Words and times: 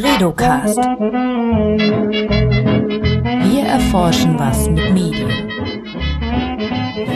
Bredocast. 0.00 0.76
Wir 3.46 3.62
erforschen 3.62 4.38
was 4.38 4.68
mit 4.68 4.92
Medien. 4.92 5.30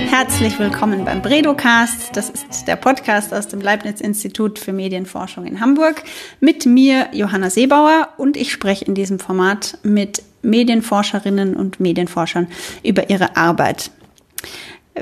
Herzlich 0.08 0.58
willkommen 0.58 1.04
beim 1.04 1.20
Bredocast. 1.20 2.16
Das 2.16 2.30
ist 2.30 2.66
der 2.66 2.76
Podcast 2.76 3.34
aus 3.34 3.48
dem 3.48 3.60
Leibniz-Institut 3.60 4.58
für 4.58 4.72
Medienforschung 4.72 5.44
in 5.44 5.60
Hamburg. 5.60 6.02
Mit 6.40 6.64
mir 6.64 7.08
Johanna 7.12 7.50
Seebauer 7.50 8.08
und 8.16 8.38
ich 8.38 8.50
spreche 8.50 8.86
in 8.86 8.94
diesem 8.94 9.18
Format 9.18 9.76
mit 9.82 10.22
Medienforscherinnen 10.40 11.56
und 11.56 11.80
Medienforschern 11.80 12.46
über 12.82 13.10
ihre 13.10 13.36
Arbeit. 13.36 13.90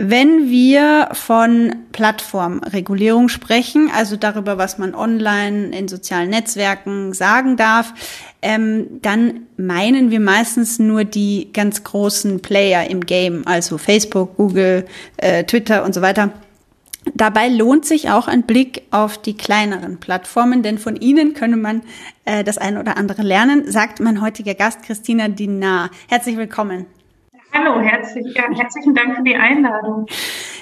Wenn 0.01 0.49
wir 0.49 1.09
von 1.13 1.75
Plattformregulierung 1.91 3.29
sprechen, 3.29 3.91
also 3.93 4.15
darüber, 4.15 4.57
was 4.57 4.79
man 4.79 4.95
online 4.95 5.77
in 5.77 5.89
sozialen 5.89 6.31
Netzwerken 6.31 7.13
sagen 7.15 7.57
darf, 7.57 7.93
ähm, 8.41 9.01
dann 9.03 9.41
meinen 9.57 10.13
wir 10.13 10.21
meistens 10.21 10.79
nur 10.79 11.03
die 11.03 11.53
ganz 11.53 11.83
großen 11.83 12.41
Player 12.43 12.89
im 12.89 13.07
Game, 13.07 13.43
also 13.45 13.77
Facebook, 13.77 14.37
Google, 14.37 14.87
äh, 15.17 15.43
Twitter 15.43 15.85
und 15.85 15.95
so 15.95 16.01
weiter. 16.01 16.31
Dabei 17.15 17.49
lohnt 17.49 17.85
sich 17.85 18.09
auch 18.09 18.29
ein 18.29 18.45
Blick 18.45 18.83
auf 18.93 19.19
die 19.19 19.37
kleineren 19.37 19.99
Plattformen, 19.99 20.63
denn 20.63 20.79
von 20.79 20.95
ihnen 20.95 21.35
könne 21.35 21.57
man 21.57 21.83
äh, 22.25 22.45
das 22.45 22.57
eine 22.57 22.79
oder 22.79 22.97
andere 22.99 23.23
lernen, 23.23 23.69
sagt 23.69 23.99
mein 23.99 24.21
heutiger 24.21 24.55
Gast 24.55 24.85
Christina 24.85 25.27
Dinar. 25.27 25.91
Herzlich 26.09 26.37
willkommen. 26.37 26.87
Hallo, 27.53 27.81
herzlich, 27.81 28.35
ja, 28.35 28.45
herzlichen 28.55 28.95
Dank 28.95 29.17
für 29.17 29.23
die 29.23 29.35
Einladung. 29.35 30.07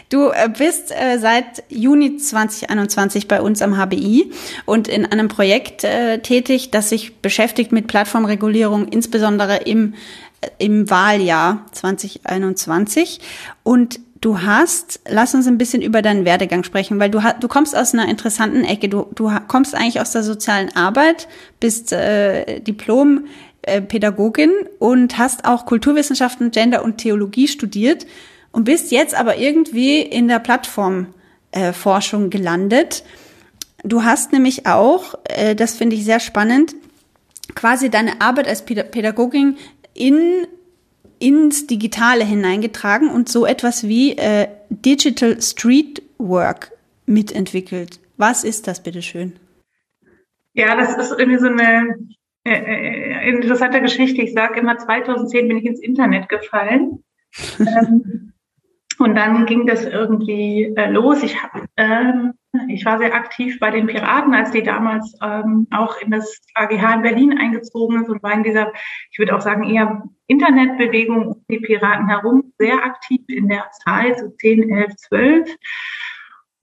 Du 0.08 0.30
äh, 0.30 0.48
bist 0.56 0.92
äh, 0.92 1.18
seit 1.18 1.64
Juni 1.68 2.16
2021 2.16 3.26
bei 3.26 3.40
uns 3.40 3.60
am 3.60 3.76
HBI 3.76 4.30
und 4.64 4.86
in 4.86 5.04
einem 5.04 5.28
Projekt 5.28 5.82
äh, 5.82 6.18
tätig, 6.20 6.70
das 6.70 6.90
sich 6.90 7.16
beschäftigt 7.16 7.72
mit 7.72 7.88
Plattformregulierung, 7.88 8.86
insbesondere 8.88 9.56
im, 9.56 9.94
äh, 10.40 10.48
im 10.58 10.88
Wahljahr 10.88 11.66
2021. 11.72 13.20
Und 13.64 13.98
du 14.20 14.42
hast, 14.42 15.00
lass 15.08 15.34
uns 15.34 15.48
ein 15.48 15.58
bisschen 15.58 15.82
über 15.82 16.02
deinen 16.02 16.24
Werdegang 16.24 16.62
sprechen, 16.62 17.00
weil 17.00 17.10
du, 17.10 17.20
du 17.40 17.48
kommst 17.48 17.76
aus 17.76 17.92
einer 17.92 18.08
interessanten 18.08 18.64
Ecke. 18.64 18.88
Du, 18.88 19.08
du 19.12 19.32
kommst 19.48 19.74
eigentlich 19.74 20.00
aus 20.00 20.12
der 20.12 20.22
sozialen 20.22 20.74
Arbeit, 20.76 21.26
bist 21.58 21.92
äh, 21.92 22.60
Diplom 22.60 23.24
äh, 23.66 23.82
Pädagogin 23.82 24.50
und 24.78 25.18
hast 25.18 25.44
auch 25.44 25.66
Kulturwissenschaften, 25.66 26.50
Gender 26.50 26.84
und 26.84 26.98
Theologie 26.98 27.48
studiert 27.48 28.06
und 28.52 28.64
bist 28.64 28.90
jetzt 28.90 29.14
aber 29.14 29.36
irgendwie 29.36 30.00
in 30.00 30.28
der 30.28 30.38
Plattformforschung 30.38 32.26
äh, 32.26 32.28
gelandet. 32.28 33.04
Du 33.82 34.04
hast 34.04 34.32
nämlich 34.32 34.66
auch, 34.66 35.14
äh, 35.24 35.54
das 35.54 35.76
finde 35.76 35.96
ich 35.96 36.04
sehr 36.04 36.20
spannend, 36.20 36.74
quasi 37.54 37.90
deine 37.90 38.20
Arbeit 38.20 38.48
als 38.48 38.64
Pädagogin 38.64 39.56
in 39.94 40.46
ins 41.18 41.66
Digitale 41.66 42.24
hineingetragen 42.24 43.10
und 43.10 43.28
so 43.28 43.46
etwas 43.46 43.88
wie 43.88 44.16
äh, 44.18 44.48
Digital 44.68 45.40
Street 45.40 46.02
Work 46.18 46.72
mitentwickelt. 47.06 48.00
Was 48.16 48.44
ist 48.44 48.66
das, 48.66 48.82
bitteschön? 48.82 49.34
Ja, 50.54 50.76
das 50.76 50.96
ist 50.96 51.18
irgendwie 51.18 51.38
so 51.38 51.46
eine 51.46 51.96
äh, 52.46 53.24
äh, 53.24 53.28
interessante 53.28 53.80
Geschichte. 53.80 54.22
Ich 54.22 54.32
sage 54.32 54.60
immer, 54.60 54.78
2010 54.78 55.48
bin 55.48 55.58
ich 55.58 55.64
ins 55.64 55.80
Internet 55.80 56.28
gefallen. 56.28 57.02
ähm, 57.58 58.32
und 58.98 59.16
dann 59.16 59.46
ging 59.46 59.66
das 59.66 59.84
irgendwie 59.84 60.72
äh, 60.76 60.88
los. 60.88 61.24
Ich, 61.24 61.42
hab, 61.42 61.60
ähm, 61.76 62.34
ich 62.68 62.84
war 62.84 62.98
sehr 62.98 63.14
aktiv 63.14 63.58
bei 63.58 63.72
den 63.72 63.88
Piraten, 63.88 64.32
als 64.32 64.52
die 64.52 64.62
damals 64.62 65.18
ähm, 65.22 65.66
auch 65.72 66.00
in 66.00 66.12
das 66.12 66.40
AGH 66.54 66.94
in 66.94 67.02
Berlin 67.02 67.36
eingezogen 67.36 68.00
ist 68.00 68.08
und 68.08 68.22
war 68.22 68.32
in 68.32 68.44
dieser, 68.44 68.72
ich 69.10 69.18
würde 69.18 69.34
auch 69.34 69.40
sagen, 69.40 69.64
eher 69.64 70.04
Internetbewegung 70.28 71.26
um 71.26 71.44
die 71.50 71.58
Piraten 71.58 72.08
herum 72.08 72.52
sehr 72.58 72.76
aktiv 72.84 73.22
in 73.26 73.48
der 73.48 73.68
Zeit, 73.84 74.20
so 74.20 74.28
10, 74.28 74.70
11, 74.70 74.96
12 74.96 75.56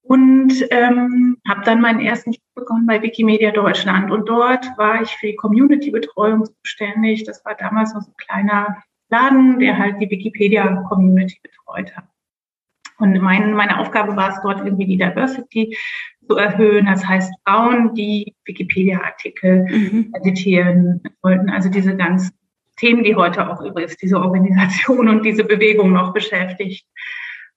und 0.04 0.54
ähm, 0.70 1.38
habe 1.48 1.62
dann 1.64 1.82
meinen 1.82 2.02
ersten 2.02 2.34
Job 2.34 2.42
begonnen 2.56 2.86
bei 2.86 3.02
Wikimedia 3.02 3.52
Deutschland. 3.52 4.12
Und 4.12 4.28
dort 4.28 4.66
war 4.78 5.02
ich 5.02 5.10
für 5.16 5.28
die 5.28 5.36
Community-Betreuung 5.36 6.46
zuständig. 6.46 7.24
Das 7.24 7.44
war 7.46 7.56
damals 7.56 7.94
noch 7.94 8.02
so 8.02 8.12
ein 8.12 8.18
kleiner 8.18 8.84
Laden, 9.10 9.60
der 9.60 9.78
halt 9.78 10.02
die 10.02 10.10
Wikipedia-Community 10.10 11.40
betreut 11.42 11.96
hat. 11.96 12.06
Und 12.98 13.20
mein, 13.22 13.54
meine 13.54 13.80
Aufgabe 13.80 14.16
war 14.16 14.30
es 14.30 14.42
dort 14.44 14.66
irgendwie 14.66 14.86
die 14.86 14.98
Diversity 14.98 15.78
zu 16.28 16.36
erhöhen. 16.36 16.86
Das 16.86 17.06
heißt 17.06 17.34
Frauen, 17.46 17.96
die 17.96 18.36
Wikipedia-Artikel 18.46 19.66
mhm. 19.70 20.14
editieren 20.16 21.02
wollten. 21.22 21.50
Also 21.50 21.70
diese 21.70 21.96
ganzen 21.96 22.34
Themen, 22.78 23.04
die 23.04 23.16
heute 23.16 23.50
auch 23.50 23.62
übrigens 23.62 23.98
diese 23.98 24.20
Organisation 24.20 25.08
und 25.08 25.26
diese 25.26 25.44
Bewegung 25.44 25.94
noch 25.94 26.14
beschäftigt. 26.14 26.86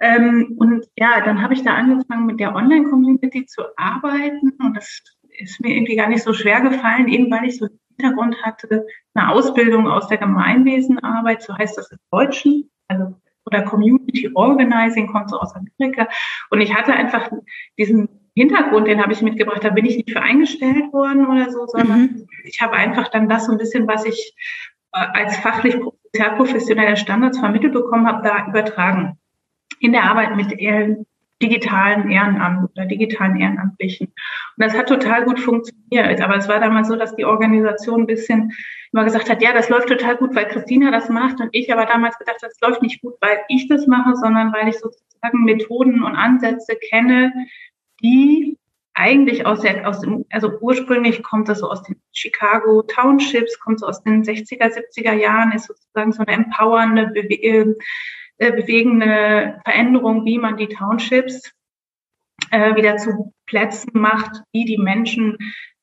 Ähm, 0.00 0.56
und 0.58 0.86
ja, 0.96 1.20
dann 1.22 1.42
habe 1.42 1.54
ich 1.54 1.62
da 1.62 1.74
angefangen, 1.74 2.26
mit 2.26 2.40
der 2.40 2.54
Online-Community 2.54 3.46
zu 3.46 3.62
arbeiten. 3.76 4.52
Und 4.58 4.76
das 4.76 5.02
ist 5.38 5.60
mir 5.60 5.74
irgendwie 5.74 5.96
gar 5.96 6.08
nicht 6.08 6.22
so 6.22 6.32
schwer 6.32 6.60
gefallen, 6.60 7.08
eben 7.08 7.30
weil 7.30 7.46
ich 7.46 7.58
so 7.58 7.66
einen 7.66 7.78
Hintergrund 7.98 8.36
hatte, 8.42 8.86
eine 9.14 9.30
Ausbildung 9.30 9.88
aus 9.88 10.08
der 10.08 10.18
Gemeinwesenarbeit, 10.18 11.42
so 11.42 11.56
heißt 11.56 11.78
das 11.78 11.90
im 11.90 11.98
Deutschen, 12.10 12.70
also 12.88 13.14
oder 13.46 13.62
Community 13.62 14.28
Organizing 14.34 15.06
kommt 15.06 15.30
so 15.30 15.38
aus 15.38 15.54
Amerika. 15.54 16.08
Und 16.50 16.60
ich 16.60 16.74
hatte 16.74 16.92
einfach 16.92 17.30
diesen 17.78 18.08
Hintergrund, 18.34 18.88
den 18.88 19.00
habe 19.00 19.12
ich 19.12 19.22
mitgebracht, 19.22 19.62
da 19.62 19.70
bin 19.70 19.86
ich 19.86 19.96
nicht 19.96 20.10
für 20.10 20.20
eingestellt 20.20 20.92
worden 20.92 21.26
oder 21.26 21.50
so, 21.50 21.66
sondern 21.66 22.00
mhm. 22.00 22.28
ich 22.44 22.60
habe 22.60 22.74
einfach 22.74 23.08
dann 23.08 23.28
das 23.28 23.46
so 23.46 23.52
ein 23.52 23.58
bisschen, 23.58 23.86
was 23.86 24.04
ich 24.04 24.34
äh, 24.92 25.06
als 25.14 25.36
fachlich 25.38 25.76
sehr 26.12 26.30
professionelle 26.30 26.96
Standards 26.96 27.38
vermittelt 27.38 27.72
bekommen 27.72 28.06
habe, 28.06 28.26
da 28.26 28.46
übertragen 28.48 29.18
in 29.80 29.92
der 29.92 30.04
Arbeit 30.04 30.36
mit 30.36 30.50
digitalen 31.42 32.10
Ehrenamt 32.10 32.70
oder 32.74 32.86
digitalen 32.86 33.38
Ehrenamtlichen. 33.38 34.06
Und 34.08 34.64
das 34.64 34.76
hat 34.76 34.88
total 34.88 35.24
gut 35.24 35.38
funktioniert. 35.38 36.20
Aber 36.20 36.36
es 36.36 36.48
war 36.48 36.60
damals 36.60 36.88
so, 36.88 36.96
dass 36.96 37.14
die 37.16 37.24
Organisation 37.24 38.02
ein 38.02 38.06
bisschen 38.06 38.52
immer 38.92 39.04
gesagt 39.04 39.28
hat, 39.28 39.42
ja, 39.42 39.52
das 39.52 39.68
läuft 39.68 39.88
total 39.88 40.16
gut, 40.16 40.34
weil 40.34 40.48
Christina 40.48 40.90
das 40.90 41.08
macht. 41.08 41.40
Und 41.40 41.50
ich 41.52 41.72
aber 41.72 41.84
damals 41.84 42.18
gedacht, 42.18 42.38
das 42.40 42.58
läuft 42.60 42.82
nicht 42.82 43.02
gut, 43.02 43.14
weil 43.20 43.40
ich 43.48 43.68
das 43.68 43.86
mache, 43.86 44.16
sondern 44.16 44.52
weil 44.52 44.68
ich 44.68 44.78
sozusagen 44.78 45.44
Methoden 45.44 46.02
und 46.02 46.14
Ansätze 46.14 46.76
kenne, 46.76 47.32
die 48.02 48.58
eigentlich 48.94 49.44
aus 49.44 49.60
der, 49.60 49.86
aus 49.86 50.00
dem, 50.00 50.24
also 50.30 50.50
ursprünglich 50.60 51.22
kommt 51.22 51.50
das 51.50 51.58
so 51.58 51.70
aus 51.70 51.82
den 51.82 52.00
Chicago 52.12 52.82
Townships, 52.82 53.60
kommt 53.60 53.80
so 53.80 53.86
aus 53.86 54.02
den 54.02 54.24
60er, 54.24 54.72
70er 54.72 55.12
Jahren, 55.12 55.52
ist 55.52 55.66
sozusagen 55.66 56.12
so 56.12 56.22
eine 56.22 56.32
empowernde 56.32 57.08
Bewe 57.08 57.76
äh, 58.38 58.52
bewegende 58.52 59.60
Veränderung, 59.64 60.24
wie 60.24 60.38
man 60.38 60.56
die 60.56 60.68
Townships 60.68 61.52
äh, 62.50 62.74
wieder 62.76 62.96
zu 62.96 63.32
Plätzen 63.46 63.90
macht, 63.94 64.42
die 64.54 64.64
die 64.64 64.78
Menschen 64.78 65.36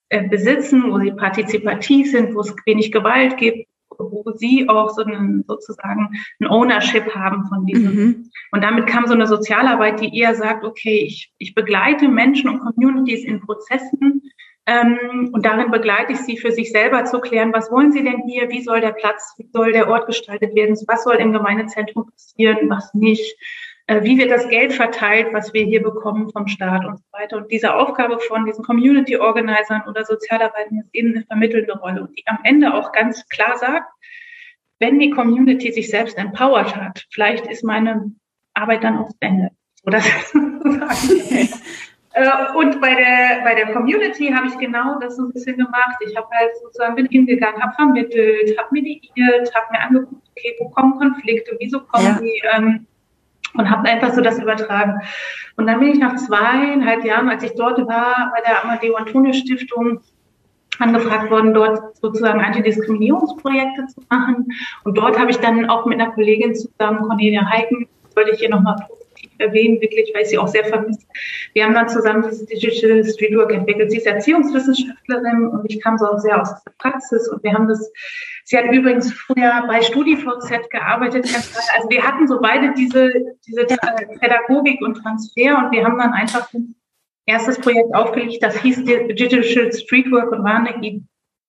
äh, 0.10 0.28
besitzen, 0.28 0.92
wo 0.92 1.00
sie 1.00 1.12
partizipativ 1.12 2.12
sind, 2.12 2.36
wo 2.36 2.42
es 2.42 2.56
wenig 2.66 2.92
Gewalt 2.92 3.38
gibt, 3.38 3.68
wo 3.98 4.24
sie 4.36 4.68
auch 4.70 4.90
so 4.90 5.04
einen, 5.04 5.44
sozusagen 5.48 6.10
ein 6.40 6.48
Ownership 6.48 7.14
haben 7.16 7.46
von 7.48 7.66
diesem. 7.66 7.96
Mhm. 7.96 8.30
Und 8.52 8.64
damit 8.64 8.88
kam 8.88 9.08
so 9.08 9.14
eine 9.14 9.28
Sozialarbeit, 9.28 10.02
die 10.02 10.18
eher 10.18 10.36
sagt, 10.36 10.64
okay, 10.64 11.06
ich, 11.06 11.32
ich 11.38 11.56
begleite 11.56 12.08
Menschen 12.08 12.50
und 12.50 12.60
Communities 12.60 13.24
in 13.24 13.42
Prozessen, 13.42 14.22
ähm, 14.66 15.30
und 15.34 15.46
darin 15.46 15.72
begleite 15.72 16.14
ich 16.14 16.20
Sie 16.20 16.38
für 16.38 16.52
sich 16.52 16.72
selber 16.72 17.04
zu 17.04 17.20
klären, 17.20 17.52
was 17.54 17.70
wollen 17.70 17.92
Sie 17.92 18.04
denn 18.04 18.24
hier, 18.26 18.50
wie 18.50 18.62
soll 18.62 18.80
der 18.80 18.94
Platz, 18.94 19.34
wie 19.38 19.50
soll 19.52 19.74
der 19.74 19.90
Ort 19.90 20.08
gestaltet 20.08 20.56
werden, 20.56 20.78
was 20.88 21.04
soll 21.04 21.16
im 21.16 21.34
Gemeindezentrum 21.34 22.10
passieren, 22.10 22.70
was 22.70 22.94
nicht, 22.94 23.36
äh, 23.88 24.04
wie 24.04 24.18
wird 24.18 24.32
das 24.32 24.48
Geld 24.48 24.72
verteilt, 24.72 25.28
was 25.34 25.54
wir 25.54 25.66
hier 25.66 25.84
bekommen 25.84 26.32
vom 26.32 26.48
Staat 26.48 26.86
und 26.86 26.98
so 26.98 27.04
weiter. 27.12 27.38
Und 27.38 27.52
diese 27.52 27.76
Aufgabe 27.76 28.20
von 28.20 28.46
diesen 28.46 28.64
Community 28.64 29.18
Organisern 29.18 29.84
oder 29.86 30.06
Sozialarbeitern 30.06 30.80
ist 30.80 30.90
eben 30.96 31.16
eine 31.16 31.26
vermittelnde 31.26 31.78
Rolle 31.80 32.02
und 32.02 32.18
die 32.18 32.26
am 32.28 32.40
Ende 32.44 32.74
auch 32.74 32.94
ganz 32.94 33.28
klar 33.28 33.58
sagt, 33.58 33.92
wenn 34.80 34.98
die 35.00 35.10
Community 35.10 35.74
sich 35.74 35.90
selbst 35.90 36.18
empowered 36.18 36.76
hat, 36.76 37.06
vielleicht 37.12 37.48
ist 37.48 37.64
meine 37.64 38.14
Arbeit 38.54 38.84
dann 38.86 38.98
auch 38.98 39.12
Ende. 39.20 39.52
Äh, 39.86 40.00
und 42.56 42.80
bei 42.80 42.94
der, 42.94 43.42
bei 43.44 43.56
der 43.56 43.74
Community 43.74 44.28
habe 44.28 44.48
ich 44.48 44.58
genau 44.60 45.00
das 45.00 45.16
so 45.16 45.24
ein 45.24 45.34
bisschen 45.34 45.58
gemacht. 45.58 45.98
Ich 46.08 46.16
habe 46.16 46.28
halt 46.32 46.52
sozusagen 46.62 46.96
bin 46.96 47.08
hingegangen, 47.08 47.62
habe 47.62 47.74
vermittelt, 47.74 48.58
habe 48.58 48.68
mediiert, 48.72 49.54
habe 49.56 49.66
mir 49.72 49.80
angeguckt, 49.80 50.22
okay, 50.32 50.56
wo 50.60 50.70
kommen 50.70 51.00
Konflikte, 51.00 51.56
wieso 51.60 51.80
kommen 51.80 52.06
ja. 52.06 52.20
die, 52.22 52.42
ähm, 52.54 52.86
und 53.56 53.70
habe 53.70 53.90
einfach 53.90 54.14
so 54.14 54.22
das 54.22 54.40
übertragen. 54.40 55.02
Und 55.58 55.68
dann 55.68 55.80
bin 55.80 55.90
ich 55.90 56.00
nach 56.00 56.16
zweieinhalb 56.16 57.04
Jahren, 57.04 57.30
als 57.30 57.44
ich 57.44 57.54
dort 57.56 57.80
war, 57.88 58.32
bei 58.36 58.42
der 58.42 58.64
Amadeo 58.64 58.96
Antonio 58.96 59.34
Stiftung, 59.34 60.00
angefragt 60.80 61.30
worden, 61.30 61.54
dort 61.54 61.98
sozusagen 61.98 62.42
Antidiskriminierungsprojekte 62.42 63.86
zu 63.88 64.02
machen. 64.10 64.52
Und 64.84 64.98
dort 64.98 65.20
habe 65.20 65.30
ich 65.30 65.38
dann 65.38 65.70
auch 65.70 65.86
mit 65.86 66.00
einer 66.00 66.12
Kollegin 66.12 66.56
zusammen, 66.56 67.08
Cornelia 67.08 67.46
Heiken, 67.48 67.88
wollte 68.16 68.32
ich 68.32 68.40
hier 68.40 68.50
nochmal 68.50 68.76
erwähnen, 69.40 69.82
wirklich, 69.82 70.12
weil 70.14 70.24
ich 70.24 70.30
sie 70.30 70.38
auch 70.38 70.48
sehr 70.48 70.66
vermisse. 70.66 71.06
Wir 71.54 71.66
haben 71.66 71.74
dann 71.74 71.90
zusammen 71.90 72.24
dieses 72.24 72.46
Digital 72.46 73.04
Streetwork 73.04 73.54
entwickelt. 73.54 73.92
Sie 73.92 73.98
ist 73.98 74.08
Erziehungswissenschaftlerin 74.08 75.48
und 75.48 75.70
ich 75.70 75.82
kam 75.82 75.98
so 75.98 76.06
sehr 76.18 76.42
aus 76.42 76.64
der 76.64 76.74
Praxis 76.78 77.28
und 77.30 77.44
wir 77.44 77.54
haben 77.54 77.68
das, 77.68 77.92
sie 78.44 78.58
hat 78.58 78.66
übrigens 78.72 79.12
früher 79.14 79.64
bei 79.68 79.82
StudiVZ 79.82 80.70
gearbeitet. 80.70 81.26
Also 81.76 81.90
wir 81.90 82.04
hatten 82.04 82.28
so 82.28 82.40
beide 82.42 82.74
diese, 82.74 83.12
diese 83.46 83.66
Pädagogik 84.20 84.82
und 84.82 84.96
Transfer 84.96 85.58
und 85.58 85.72
wir 85.72 85.84
haben 85.84 85.98
dann 85.98 86.14
einfach 86.14 86.52
ein 86.54 86.76
erstes 87.26 87.60
Projekt 87.60 87.94
aufgelegt, 87.94 88.44
das 88.44 88.62
hieß 88.62 88.84
Digital 88.84 89.44
Streetwork 89.44 90.32
und 90.32 90.44
war 90.44 90.56
eine 90.56 91.04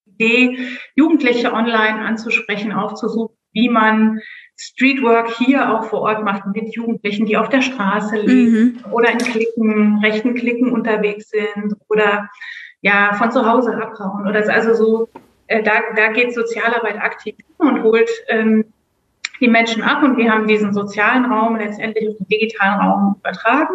Idee, 0.06 0.58
Jugendliche 0.94 1.52
online 1.52 2.00
anzusprechen, 2.00 2.72
aufzusuchen, 2.72 3.36
wie 3.52 3.68
man 3.68 4.20
Streetwork 4.56 5.30
hier 5.36 5.72
auch 5.72 5.84
vor 5.84 6.02
Ort 6.02 6.24
macht 6.24 6.46
mit 6.54 6.74
Jugendlichen, 6.74 7.26
die 7.26 7.36
auf 7.36 7.48
der 7.48 7.62
Straße 7.62 8.16
leben 8.16 8.52
mhm. 8.84 8.92
oder 8.92 9.10
in 9.10 9.18
Klicken, 9.18 9.98
rechten 10.02 10.34
Klicken 10.34 10.72
unterwegs 10.72 11.30
sind 11.30 11.74
oder 11.88 12.28
ja 12.82 13.14
von 13.14 13.32
zu 13.32 13.46
Hause 13.46 13.76
abhauen. 13.76 14.28
Oder 14.28 14.48
also 14.48 14.74
so, 14.74 15.08
äh, 15.48 15.62
da, 15.62 15.72
da 15.96 16.12
geht 16.12 16.34
Sozialarbeit 16.34 16.98
aktiv 17.00 17.34
und 17.58 17.82
holt 17.82 18.10
ähm, 18.28 18.64
die 19.40 19.48
Menschen 19.48 19.82
ab 19.82 20.02
und 20.02 20.16
wir 20.16 20.30
haben 20.30 20.46
diesen 20.46 20.72
sozialen 20.72 21.24
Raum 21.24 21.56
letztendlich 21.56 22.08
auf 22.08 22.16
den 22.18 22.28
digitalen 22.28 22.80
Raum 22.80 23.16
übertragen 23.18 23.74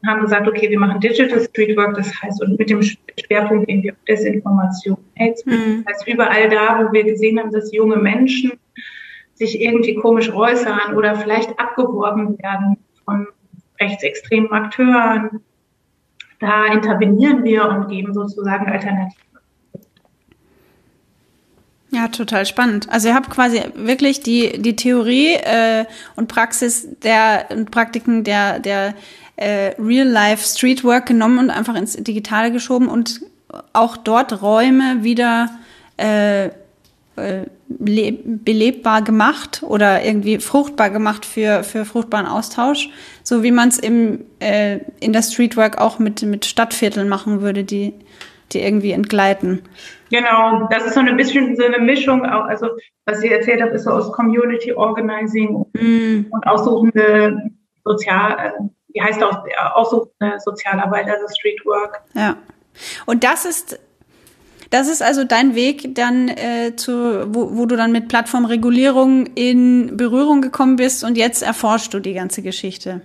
und 0.00 0.08
haben 0.08 0.22
gesagt, 0.22 0.48
okay, 0.48 0.70
wir 0.70 0.78
machen 0.78 1.00
Digital 1.00 1.40
Streetwork, 1.40 1.94
das 1.94 2.10
heißt, 2.22 2.42
und 2.42 2.58
mit 2.58 2.70
dem 2.70 2.82
Schwerpunkt 2.82 3.68
irgendwie 3.68 3.92
auf 3.92 3.98
Desinformation, 4.08 4.96
AIDS, 5.16 5.44
mhm. 5.44 5.84
das 5.84 5.96
heißt, 5.96 6.08
überall 6.08 6.48
da, 6.48 6.80
wo 6.80 6.92
wir 6.92 7.04
gesehen 7.04 7.38
haben, 7.38 7.52
dass 7.52 7.72
junge 7.72 7.96
Menschen 7.96 8.52
sich 9.34 9.60
irgendwie 9.60 9.94
komisch 9.94 10.32
äußern 10.32 10.94
oder 10.96 11.16
vielleicht 11.16 11.58
abgeworben 11.58 12.38
werden 12.38 12.76
von 13.04 13.26
rechtsextremen 13.80 14.50
Akteuren. 14.52 15.40
Da 16.40 16.66
intervenieren 16.66 17.44
wir 17.44 17.68
und 17.68 17.88
geben 17.88 18.14
sozusagen 18.14 18.66
Alternativen. 18.66 19.24
Ja, 21.90 22.08
total 22.08 22.44
spannend. 22.44 22.88
Also 22.90 23.08
ihr 23.08 23.14
habt 23.14 23.30
quasi 23.30 23.62
wirklich 23.76 24.20
die, 24.20 24.60
die 24.60 24.74
Theorie 24.74 25.34
äh, 25.34 25.84
und 26.16 26.26
Praxis 26.26 26.88
der 27.04 27.46
und 27.50 27.70
Praktiken 27.70 28.24
der, 28.24 28.58
der 28.58 28.94
äh, 29.36 29.74
Real-Life 29.78 30.44
Streetwork 30.44 31.06
genommen 31.06 31.38
und 31.38 31.50
einfach 31.50 31.76
ins 31.76 31.92
Digitale 31.92 32.50
geschoben 32.50 32.88
und 32.88 33.20
auch 33.72 33.96
dort 33.96 34.42
Räume 34.42 35.04
wieder 35.04 35.50
äh, 35.96 36.50
belebbar 37.68 39.02
gemacht 39.02 39.62
oder 39.66 40.04
irgendwie 40.04 40.38
fruchtbar 40.38 40.90
gemacht 40.90 41.24
für, 41.24 41.62
für 41.62 41.84
fruchtbaren 41.84 42.26
Austausch, 42.26 42.90
so 43.22 43.42
wie 43.42 43.52
man 43.52 43.68
es 43.68 43.78
im 43.78 44.24
äh, 44.40 44.80
in 45.00 45.12
der 45.12 45.22
Streetwork 45.22 45.78
auch 45.78 45.98
mit, 45.98 46.22
mit 46.22 46.44
Stadtvierteln 46.44 47.08
machen 47.08 47.40
würde, 47.40 47.64
die, 47.64 47.94
die 48.52 48.60
irgendwie 48.60 48.92
entgleiten. 48.92 49.62
Genau, 50.10 50.68
das 50.70 50.86
ist 50.86 50.94
so 50.94 51.00
ein 51.00 51.16
bisschen 51.16 51.56
so 51.56 51.64
eine 51.64 51.78
Mischung, 51.78 52.24
auch, 52.26 52.44
also 52.44 52.68
was 53.06 53.20
Sie 53.20 53.30
erzählt 53.30 53.62
haben, 53.62 53.72
ist 53.72 53.84
so 53.84 53.90
aus 53.90 54.12
Community 54.12 54.72
Organizing 54.72 55.66
mm. 55.72 56.26
und 56.30 56.46
aussuchende 56.46 57.50
Sozial, 57.84 58.32
äh, 58.38 58.50
wie 58.88 59.02
heißt 59.02 59.20
das, 59.20 59.36
aussuchende 59.74 60.38
Sozialarbeit, 60.38 61.06
also 61.08 61.26
Streetwork. 61.36 62.02
Ja. 62.14 62.36
Und 63.06 63.24
das 63.24 63.44
ist 63.44 63.78
das 64.70 64.88
ist 64.88 65.02
also 65.02 65.24
dein 65.24 65.54
Weg 65.54 65.94
dann 65.94 66.28
äh, 66.28 66.74
zu, 66.76 66.92
wo, 67.34 67.56
wo 67.56 67.66
du 67.66 67.76
dann 67.76 67.92
mit 67.92 68.08
Plattformregulierung 68.08 69.26
in 69.34 69.96
Berührung 69.96 70.42
gekommen 70.42 70.76
bist 70.76 71.04
und 71.04 71.16
jetzt 71.16 71.42
erforschst 71.42 71.92
du 71.94 72.00
die 72.00 72.14
ganze 72.14 72.42
Geschichte. 72.42 73.00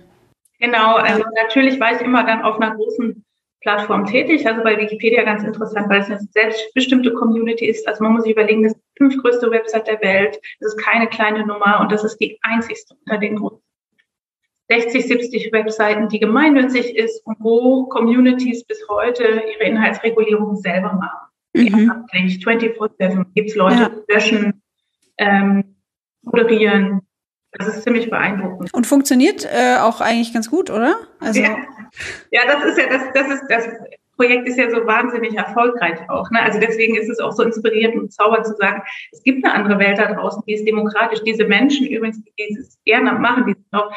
Genau, 0.58 0.96
also 0.96 1.24
natürlich 1.36 1.80
war 1.80 1.94
ich 1.94 2.00
immer 2.02 2.24
dann 2.24 2.42
auf 2.42 2.60
einer 2.60 2.74
großen 2.74 3.24
Plattform 3.60 4.06
tätig, 4.06 4.46
also 4.46 4.62
bei 4.62 4.76
Wikipedia 4.78 5.22
ganz 5.22 5.42
interessant, 5.42 5.88
weil 5.88 6.00
es 6.00 6.10
eine 6.10 6.20
selbstbestimmte 6.32 7.12
Community 7.12 7.66
ist. 7.66 7.86
Also 7.86 8.02
man 8.02 8.12
muss 8.12 8.22
sich 8.24 8.32
überlegen, 8.32 8.62
das 8.62 8.72
ist 8.72 8.80
die 8.80 9.04
fünftgrößte 9.04 9.50
Website 9.50 9.86
der 9.86 10.00
Welt, 10.00 10.38
das 10.60 10.74
ist 10.74 10.82
keine 10.82 11.08
kleine 11.08 11.46
Nummer 11.46 11.80
und 11.80 11.92
das 11.92 12.04
ist 12.04 12.18
die 12.18 12.38
einzigste 12.42 12.94
unter 13.04 13.18
den 13.18 13.38
60, 14.68 15.04
70 15.04 15.52
Webseiten, 15.52 16.08
die 16.08 16.20
gemeinnützig 16.20 16.96
ist 16.96 17.26
und 17.26 17.36
wo 17.40 17.86
Communities 17.86 18.64
bis 18.64 18.86
heute 18.88 19.24
ihre 19.24 19.64
Inhaltsregulierung 19.64 20.56
selber 20.56 20.92
machen 20.92 21.29
mhm. 21.54 22.06
24-7 22.12 23.26
gibt 23.34 23.50
es 23.50 23.56
Leute, 23.56 23.76
ja. 23.76 23.88
die 23.88 24.12
löschen, 24.12 24.62
ähm, 25.18 25.76
moderieren. 26.22 27.02
Das 27.52 27.66
ist 27.66 27.82
ziemlich 27.82 28.08
beeindruckend. 28.08 28.72
Und 28.72 28.86
funktioniert 28.86 29.44
äh, 29.44 29.76
auch 29.78 30.00
eigentlich 30.00 30.32
ganz 30.32 30.50
gut, 30.50 30.70
oder? 30.70 30.96
Also 31.18 31.40
ja. 31.40 31.56
ja, 32.30 32.42
das 32.46 32.64
ist 32.64 32.78
ja 32.78 32.88
das, 32.88 33.02
das 33.12 33.28
ist 33.28 33.42
das 33.48 33.68
Projekt 34.20 34.46
ist 34.46 34.58
ja 34.58 34.68
so 34.68 34.86
wahnsinnig 34.86 35.34
erfolgreich 35.34 35.98
auch. 36.10 36.30
Ne? 36.30 36.42
Also 36.42 36.60
deswegen 36.60 36.94
ist 36.94 37.08
es 37.08 37.20
auch 37.20 37.32
so 37.32 37.42
inspirierend 37.42 37.96
und 37.96 38.12
zaubernd 38.12 38.46
zu 38.46 38.54
sagen, 38.54 38.82
es 39.12 39.22
gibt 39.22 39.42
eine 39.42 39.54
andere 39.54 39.78
Welt 39.78 39.98
da 39.98 40.12
draußen, 40.12 40.42
die 40.46 40.52
ist 40.52 40.66
demokratisch. 40.66 41.22
Diese 41.24 41.44
Menschen 41.44 41.86
übrigens, 41.86 42.22
die 42.22 42.32
dieses 42.38 42.78
Ehrenamt 42.84 43.20
machen, 43.20 43.46
die 43.46 43.54
sind 43.54 43.72
auch 43.72 43.90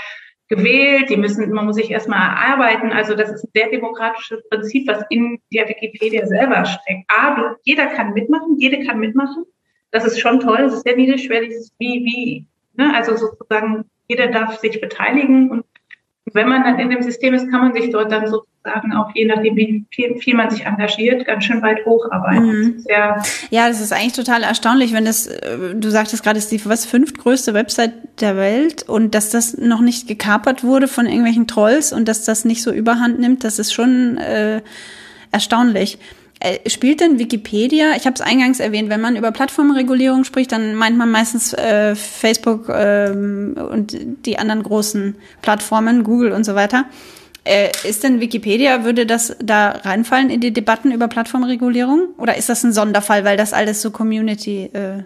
gewählt, 0.50 1.10
die 1.10 1.18
müssen, 1.18 1.51
man 1.51 1.66
muss 1.66 1.75
sich 1.75 1.92
erstmal 1.92 2.19
erarbeiten. 2.19 2.92
Also 2.92 3.16
das 3.16 3.31
ist 3.31 3.45
ein 3.45 3.51
sehr 3.54 3.69
demokratisches 3.69 4.48
Prinzip, 4.50 4.88
was 4.88 5.04
in 5.10 5.40
der 5.54 5.68
Wikipedia 5.69 6.25
selber 6.28 6.66
steckt. 6.66 7.10
A, 7.10 7.36
du, 7.36 7.56
jeder 7.63 7.88
kann 7.88 8.13
mitmachen, 8.13 8.57
jede 8.60 8.86
kann 8.86 9.00
mitmachen. 9.00 9.45
Das 9.92 10.06
ist 10.06 10.19
schon 10.19 10.40
toll, 10.40 10.57
das 10.57 10.74
ist 10.74 10.84
sehr 10.84 10.95
niedrigschwellig, 10.95 11.54
wie, 11.78 12.04
wie, 12.04 12.48
ne? 12.74 12.94
also 12.95 13.16
sozusagen 13.16 13.86
jeder 14.07 14.28
darf 14.28 14.57
sich 14.57 14.81
beteiligen 14.81 15.50
und 15.50 15.66
wenn 16.31 16.48
man 16.48 16.64
dann 16.64 16.80
in 16.80 16.90
dem 16.90 17.02
System 17.02 17.34
ist, 17.34 17.50
kann 17.52 17.62
man 17.62 17.74
sich 17.74 17.92
dort 17.92 18.12
dann 18.12 18.28
sozusagen 18.28 18.94
auch 18.94 19.10
je 19.14 19.25
nachdem, 19.25 19.58
wie 19.58 19.86
viel, 19.92 20.16
viel 20.16 20.36
man 20.36 20.50
sich 20.50 20.66
engagiert, 20.66 21.25
ganz 21.25 21.44
schön 21.44 21.62
weit 21.62 21.86
hocharbeiten. 21.86 22.46
Mhm. 22.46 22.84
Das 22.88 23.48
ja, 23.50 23.68
das 23.68 23.81
ist 23.81 23.92
eigentlich 23.92 24.14
total 24.14 24.44
erstaunlich, 24.44 24.94
wenn 24.94 25.04
das, 25.04 25.28
äh, 25.28 25.75
du 25.75 25.90
sagtest 25.90 26.24
gerade, 26.24 26.38
es 26.38 26.46
ist 26.46 26.52
die 26.52 26.70
was 26.70 26.86
fünftgrößte 26.86 27.54
Website 27.54 28.22
der 28.22 28.38
Welt 28.38 28.84
und 28.84 29.16
dass 29.16 29.31
das 29.31 29.58
noch 29.58 29.81
nicht 29.81 30.08
gekapert 30.08 30.64
wurde 30.64 30.88
von 30.88 31.08
irgendwelchen 31.08 31.48
Trolls 31.48 31.92
und 31.92 32.08
dass 32.08 32.24
das 32.24 32.46
nicht 32.46 32.64
so 32.64 32.72
überhand 32.72 33.20
nimmt, 33.20 33.44
das 33.44 33.60
ist 33.60 33.74
schon 33.74 34.18
äh, 34.18 34.62
erstaunlich. 35.31 36.00
Äh, 36.44 36.69
spielt 36.69 37.00
denn 37.00 37.19
Wikipedia, 37.19 37.94
ich 37.95 38.06
habe 38.06 38.16
es 38.16 38.19
eingangs 38.19 38.60
erwähnt, 38.60 38.90
wenn 38.90 39.00
man 39.00 39.16
über 39.16 39.31
Plattformregulierung 39.31 40.25
spricht, 40.25 40.51
dann 40.51 40.75
meint 40.75 40.98
man 40.98 41.10
meistens 41.10 41.54
äh, 41.54 41.95
Facebook 41.95 42.68
ähm, 42.68 43.56
und 43.72 43.95
die 44.25 44.38
anderen 44.38 44.62
großen 44.62 45.16
Plattformen, 45.42 46.04
Google 46.04 46.34
und 46.34 46.44
so 46.44 46.54
weiter. 46.54 46.84
Äh, 47.45 47.69
ist 47.88 48.04
denn 48.04 48.19
Wikipedia, 48.19 48.84
würde 48.84 49.06
das 49.06 49.38
da 49.41 49.70
reinfallen 49.70 50.29
in 50.29 50.41
die 50.41 50.51
Debatten 50.51 50.91
über 50.91 51.08
Plattformregulierung? 51.08 52.10
Oder 52.18 52.36
ist 52.36 52.50
das 52.50 52.62
ein 52.65 52.74
Sonderfall, 52.74 53.24
weil 53.24 53.38
das 53.38 53.53
alles 53.53 53.82
so 53.82 53.91
Community 53.91 54.70
äh, 54.74 55.03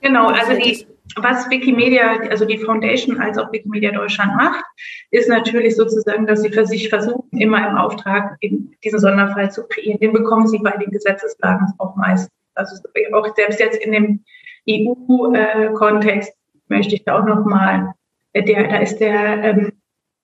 Genau, 0.00 0.26
also 0.26 0.54
die, 0.56 0.86
was 1.16 1.48
Wikimedia, 1.50 2.20
also 2.30 2.44
die 2.44 2.58
Foundation 2.58 3.20
als 3.20 3.38
auch 3.38 3.52
Wikimedia 3.52 3.90
Deutschland 3.90 4.34
macht, 4.36 4.64
ist 5.10 5.28
natürlich 5.28 5.76
sozusagen, 5.76 6.26
dass 6.26 6.42
sie 6.42 6.50
für 6.50 6.66
sich 6.66 6.88
versuchen, 6.88 7.38
immer 7.38 7.68
im 7.68 7.76
Auftrag 7.76 8.38
diesen 8.40 8.98
Sonderfall 8.98 9.50
zu 9.50 9.66
kreieren. 9.66 9.98
Den 10.00 10.12
bekommen 10.12 10.46
sie 10.46 10.58
bei 10.58 10.76
den 10.76 10.90
Gesetzeslagen 10.90 11.72
auch 11.78 11.96
meist. 11.96 12.30
Also 12.54 12.76
auch 13.12 13.34
selbst 13.34 13.60
jetzt 13.60 13.82
in 13.82 13.92
dem 13.92 14.24
EU-Kontext 14.68 16.32
möchte 16.68 16.94
ich 16.94 17.04
da 17.04 17.20
auch 17.20 17.26
nochmal, 17.26 17.92
äh, 18.32 18.42
der, 18.42 18.68
da 18.68 18.78
ist 18.78 18.98
der 18.98 19.44
ähm, 19.44 19.72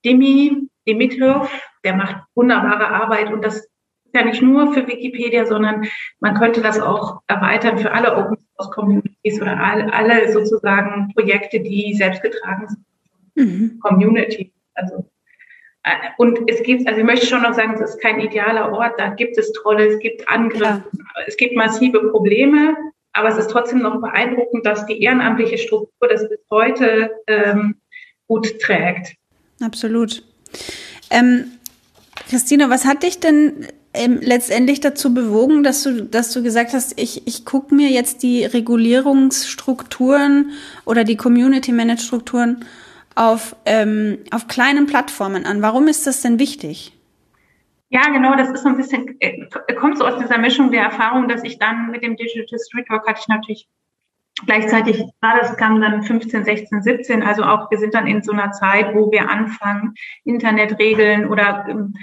Demi 0.05 0.69
Dimitrov, 0.87 1.50
der 1.83 1.97
macht 1.97 2.16
wunderbare 2.35 2.88
Arbeit 2.88 3.33
und 3.33 3.45
das 3.45 3.66
ja 4.17 4.25
nicht 4.25 4.43
nur 4.43 4.73
für 4.73 4.87
Wikipedia, 4.87 5.47
sondern 5.47 5.87
man 6.21 6.35
könnte 6.35 6.61
das 6.61 6.81
auch 6.81 7.21
erweitern 7.27 7.79
für 7.79 7.93
alle 7.93 8.17
Open 8.17 8.39
Source 8.57 8.71
Communities 8.73 9.41
oder 9.41 9.59
alle, 9.59 9.93
alle 9.93 10.33
sozusagen 10.33 11.13
Projekte, 11.15 11.61
die 11.61 11.95
selbstgetragen 11.95 12.69
sind. 12.69 12.85
Mhm. 13.35 13.81
Community. 13.81 14.53
Also 14.75 15.09
äh, 15.87 15.91
und 16.19 16.41
es 16.49 16.63
gibt, 16.63 16.87
also 16.89 17.01
ich 17.01 17.07
möchte 17.07 17.27
schon 17.27 17.43
noch 17.43 17.55
sagen, 17.55 17.75
es 17.75 17.91
ist 17.91 18.01
kein 18.01 18.21
idealer 18.21 18.73
Ort, 18.73 18.99
da 18.99 19.09
gibt 19.09 19.39
es 19.39 19.53
Trolle, 19.53 19.87
es 19.87 19.99
gibt 20.01 20.29
Angriffe, 20.29 20.85
ja. 20.93 21.01
es 21.27 21.37
gibt 21.37 21.55
massive 21.55 22.11
Probleme, 22.11 22.77
aber 23.13 23.29
es 23.29 23.37
ist 23.37 23.51
trotzdem 23.51 23.79
noch 23.79 24.01
beeindruckend, 24.01 24.67
dass 24.67 24.85
die 24.87 25.01
ehrenamtliche 25.01 25.59
Struktur 25.59 26.09
das 26.09 26.29
bis 26.29 26.41
heute 26.51 27.13
ähm, 27.27 27.77
gut 28.27 28.59
trägt. 28.61 29.15
Absolut. 29.63 30.23
Ähm, 31.11 31.53
Christina, 32.29 32.69
was 32.69 32.85
hat 32.85 33.05
dich 33.05 33.21
denn 33.21 33.67
ähm, 33.97 34.19
letztendlich 34.21 34.81
dazu 34.81 35.12
bewogen, 35.12 35.62
dass 35.62 35.83
du, 35.83 36.05
dass 36.05 36.33
du 36.33 36.43
gesagt 36.43 36.73
hast, 36.73 37.00
ich, 37.00 37.26
ich 37.26 37.45
gucke 37.45 37.75
mir 37.75 37.88
jetzt 37.88 38.23
die 38.23 38.45
Regulierungsstrukturen 38.45 40.53
oder 40.85 41.05
die 41.05 41.17
Community-Managed-Strukturen 41.17 42.65
auf, 43.15 43.57
ähm, 43.65 44.19
auf 44.31 44.47
kleinen 44.47 44.87
Plattformen 44.87 45.47
an. 45.47 45.62
Warum 45.62 45.88
ist 45.88 46.07
das 46.07 46.21
denn 46.21 46.38
wichtig? 46.38 46.93
Ja, 47.88 48.03
genau, 48.11 48.37
das 48.37 48.50
ist 48.50 48.62
so 48.62 48.69
ein 48.69 48.76
bisschen, 48.76 49.17
äh, 49.21 49.47
kommt 49.75 49.99
so 49.99 50.07
aus 50.07 50.21
dieser 50.21 50.38
Mischung 50.38 50.71
der 50.71 50.83
Erfahrung, 50.83 51.29
dass 51.29 51.45
ich 51.45 51.59
dann 51.59 51.91
mit 51.91 52.03
dem 52.03 52.17
Digital 52.17 52.59
Streetwork 52.59 53.07
hatte 53.07 53.21
ich 53.21 53.29
natürlich 53.29 53.69
Gleichzeitig 54.45 55.03
war 55.23 55.38
das, 55.41 55.57
kam 55.57 55.81
dann 55.81 56.03
15, 56.03 56.45
16, 56.45 56.83
17, 56.83 57.23
also 57.23 57.43
auch 57.43 57.71
wir 57.71 57.79
sind 57.79 57.95
dann 57.95 58.07
in 58.07 58.23
so 58.23 58.33
einer 58.33 58.53
Zeit, 58.53 58.95
wo 58.95 59.11
wir 59.11 59.31
anfangen, 59.31 59.95
Internetregeln 60.25 61.26
oder 61.26 61.65
ähm, 61.71 61.95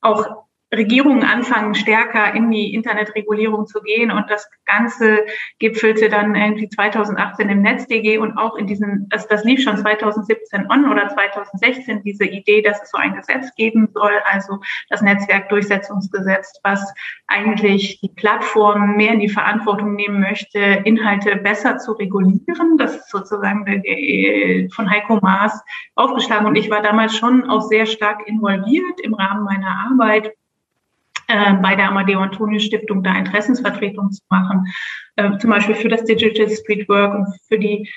auch 0.00 0.46
Regierungen 0.74 1.22
anfangen, 1.22 1.74
stärker 1.74 2.34
in 2.34 2.50
die 2.50 2.74
Internetregulierung 2.74 3.66
zu 3.66 3.80
gehen. 3.82 4.10
Und 4.10 4.30
das 4.30 4.48
Ganze 4.64 5.24
gipfelte 5.58 6.08
dann 6.08 6.34
irgendwie 6.34 6.68
2018 6.68 7.48
im 7.50 7.62
NetzDG 7.62 8.18
und 8.18 8.38
auch 8.38 8.56
in 8.56 8.66
diesen, 8.66 9.06
das, 9.10 9.28
das 9.28 9.44
lief 9.44 9.62
schon 9.62 9.76
2017 9.76 10.70
on 10.70 10.90
oder 10.90 11.08
2016, 11.08 12.02
diese 12.02 12.24
Idee, 12.24 12.62
dass 12.62 12.82
es 12.82 12.90
so 12.90 12.98
ein 12.98 13.14
Gesetz 13.14 13.54
geben 13.54 13.88
soll, 13.92 14.12
also 14.30 14.58
das 14.88 15.02
Netzwerkdurchsetzungsgesetz, 15.02 16.60
was 16.62 16.92
eigentlich 17.26 18.00
die 18.00 18.10
Plattformen 18.14 18.96
mehr 18.96 19.12
in 19.12 19.20
die 19.20 19.28
Verantwortung 19.28 19.94
nehmen 19.94 20.20
möchte, 20.20 20.58
Inhalte 20.58 21.36
besser 21.36 21.78
zu 21.78 21.92
regulieren. 21.92 22.76
Das 22.78 22.96
ist 22.96 23.10
sozusagen 23.10 23.64
von 24.74 24.90
Heiko 24.90 25.18
Maas 25.20 25.62
aufgeschlagen. 25.94 26.46
Und 26.46 26.56
ich 26.56 26.70
war 26.70 26.82
damals 26.82 27.16
schon 27.16 27.48
auch 27.48 27.62
sehr 27.62 27.86
stark 27.86 28.26
involviert 28.26 29.00
im 29.02 29.14
Rahmen 29.14 29.44
meiner 29.44 29.88
Arbeit 29.90 30.26
äh, 30.26 30.41
bei 31.28 31.74
der 31.76 31.88
Amadeo 31.88 32.20
Antonio 32.20 32.58
Stiftung 32.58 33.02
da 33.02 33.16
Interessensvertretung 33.16 34.10
zu 34.10 34.22
machen, 34.28 34.66
äh, 35.16 35.38
zum 35.38 35.50
Beispiel 35.50 35.74
für 35.74 35.88
das 35.88 36.04
Digital 36.04 36.48
Street 36.48 36.88
Work 36.88 37.14
und 37.14 37.26
für 37.48 37.58
die 37.58 37.88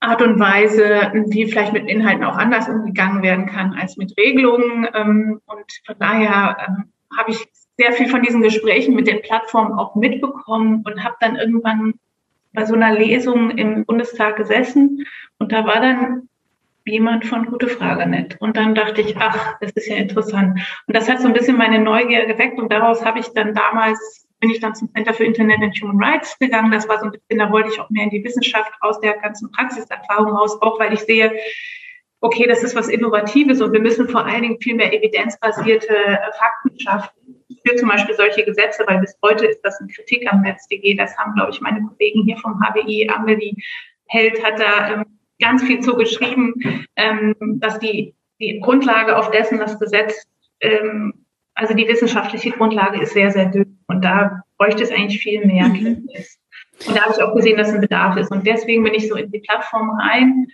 Art 0.00 0.22
und 0.22 0.40
Weise, 0.40 1.12
wie 1.28 1.46
vielleicht 1.46 1.74
mit 1.74 1.88
Inhalten 1.88 2.24
auch 2.24 2.36
anders 2.36 2.68
umgegangen 2.68 3.22
werden 3.22 3.46
kann 3.46 3.74
als 3.74 3.96
mit 3.96 4.16
Regelungen. 4.18 4.88
Ähm, 4.94 5.40
und 5.46 5.72
von 5.84 5.94
daher 5.98 6.56
ähm, 6.66 6.92
habe 7.16 7.32
ich 7.32 7.46
sehr 7.76 7.92
viel 7.92 8.08
von 8.08 8.22
diesen 8.22 8.42
Gesprächen 8.42 8.94
mit 8.94 9.06
den 9.06 9.22
Plattformen 9.22 9.78
auch 9.78 9.94
mitbekommen 9.94 10.82
und 10.84 11.04
habe 11.04 11.16
dann 11.20 11.36
irgendwann 11.36 11.94
bei 12.52 12.64
so 12.64 12.74
einer 12.74 12.92
Lesung 12.92 13.50
im 13.50 13.84
Bundestag 13.84 14.36
gesessen 14.36 15.04
und 15.38 15.52
da 15.52 15.64
war 15.64 15.80
dann 15.80 16.28
jemand 16.90 17.24
von 17.26 17.46
Gute 17.46 17.68
Frage 17.68 18.08
nicht. 18.08 18.40
Und 18.40 18.56
dann 18.56 18.74
dachte 18.74 19.00
ich, 19.00 19.16
ach, 19.16 19.56
das 19.60 19.72
ist 19.72 19.88
ja 19.88 19.96
interessant. 19.96 20.60
Und 20.86 20.96
das 20.96 21.08
hat 21.08 21.20
so 21.20 21.28
ein 21.28 21.32
bisschen 21.32 21.56
meine 21.56 21.78
Neugier 21.78 22.26
geweckt 22.26 22.58
und 22.58 22.70
daraus 22.70 23.04
habe 23.04 23.18
ich 23.20 23.28
dann 23.28 23.54
damals, 23.54 24.26
bin 24.40 24.50
ich 24.50 24.60
dann 24.60 24.74
zum 24.74 24.92
Center 24.92 25.14
für 25.14 25.24
Internet 25.24 25.62
and 25.62 25.76
Human 25.80 26.02
Rights 26.02 26.38
gegangen. 26.38 26.70
Das 26.70 26.88
war 26.88 26.98
so 26.98 27.06
ein 27.06 27.12
bisschen, 27.12 27.38
da 27.38 27.50
wollte 27.52 27.70
ich 27.70 27.80
auch 27.80 27.90
mehr 27.90 28.04
in 28.04 28.10
die 28.10 28.24
Wissenschaft 28.24 28.72
aus 28.80 29.00
der 29.00 29.18
ganzen 29.18 29.50
Praxiserfahrung 29.52 30.32
raus, 30.32 30.60
auch 30.60 30.78
weil 30.80 30.92
ich 30.92 31.00
sehe, 31.00 31.32
okay, 32.20 32.46
das 32.46 32.62
ist 32.62 32.76
was 32.76 32.88
Innovatives 32.88 33.60
und 33.60 33.72
wir 33.72 33.80
müssen 33.80 34.08
vor 34.08 34.26
allen 34.26 34.42
Dingen 34.42 34.60
viel 34.60 34.74
mehr 34.74 34.92
evidenzbasierte 34.92 35.94
äh, 35.94 36.18
Fakten 36.38 36.78
schaffen 36.78 37.10
für 37.66 37.76
zum 37.76 37.88
Beispiel 37.88 38.14
solche 38.14 38.44
Gesetze, 38.44 38.84
weil 38.86 39.00
bis 39.00 39.16
heute 39.22 39.46
ist 39.46 39.60
das 39.62 39.78
eine 39.80 39.88
Kritik 39.88 40.30
am 40.32 40.42
NetzDG. 40.42 40.94
Das 40.94 41.16
haben, 41.16 41.34
glaube 41.34 41.50
ich, 41.50 41.60
meine 41.60 41.82
Kollegen 41.82 42.22
hier 42.24 42.36
vom 42.38 42.60
HBI, 42.60 43.10
Amelie 43.10 43.54
Held 44.06 44.42
hat 44.44 44.58
da 44.58 44.94
ähm, 44.94 45.19
ganz 45.40 45.62
viel 45.62 45.80
zu 45.80 45.96
geschrieben, 45.96 46.54
ähm, 46.96 47.34
dass 47.60 47.78
die, 47.78 48.14
die 48.40 48.60
Grundlage, 48.60 49.16
auf 49.16 49.30
dessen 49.30 49.58
das 49.58 49.78
Gesetz, 49.78 50.26
ähm, 50.60 51.14
also 51.54 51.74
die 51.74 51.88
wissenschaftliche 51.88 52.52
Grundlage 52.52 53.00
ist 53.00 53.12
sehr, 53.12 53.30
sehr 53.30 53.46
dünn. 53.46 53.78
Und 53.86 54.04
da 54.04 54.42
bräuchte 54.56 54.82
es 54.82 54.92
eigentlich 54.92 55.20
viel 55.20 55.44
mehr 55.44 55.68
mhm. 55.68 56.08
Und 56.86 56.96
da 56.96 57.02
habe 57.02 57.14
ich 57.14 57.22
auch 57.22 57.34
gesehen, 57.34 57.58
dass 57.58 57.72
ein 57.72 57.80
Bedarf 57.80 58.16
ist. 58.16 58.30
Und 58.30 58.46
deswegen 58.46 58.84
bin 58.84 58.94
ich 58.94 59.08
so 59.08 59.16
in 59.16 59.30
die 59.30 59.40
Plattform 59.40 59.90
rein 60.00 60.46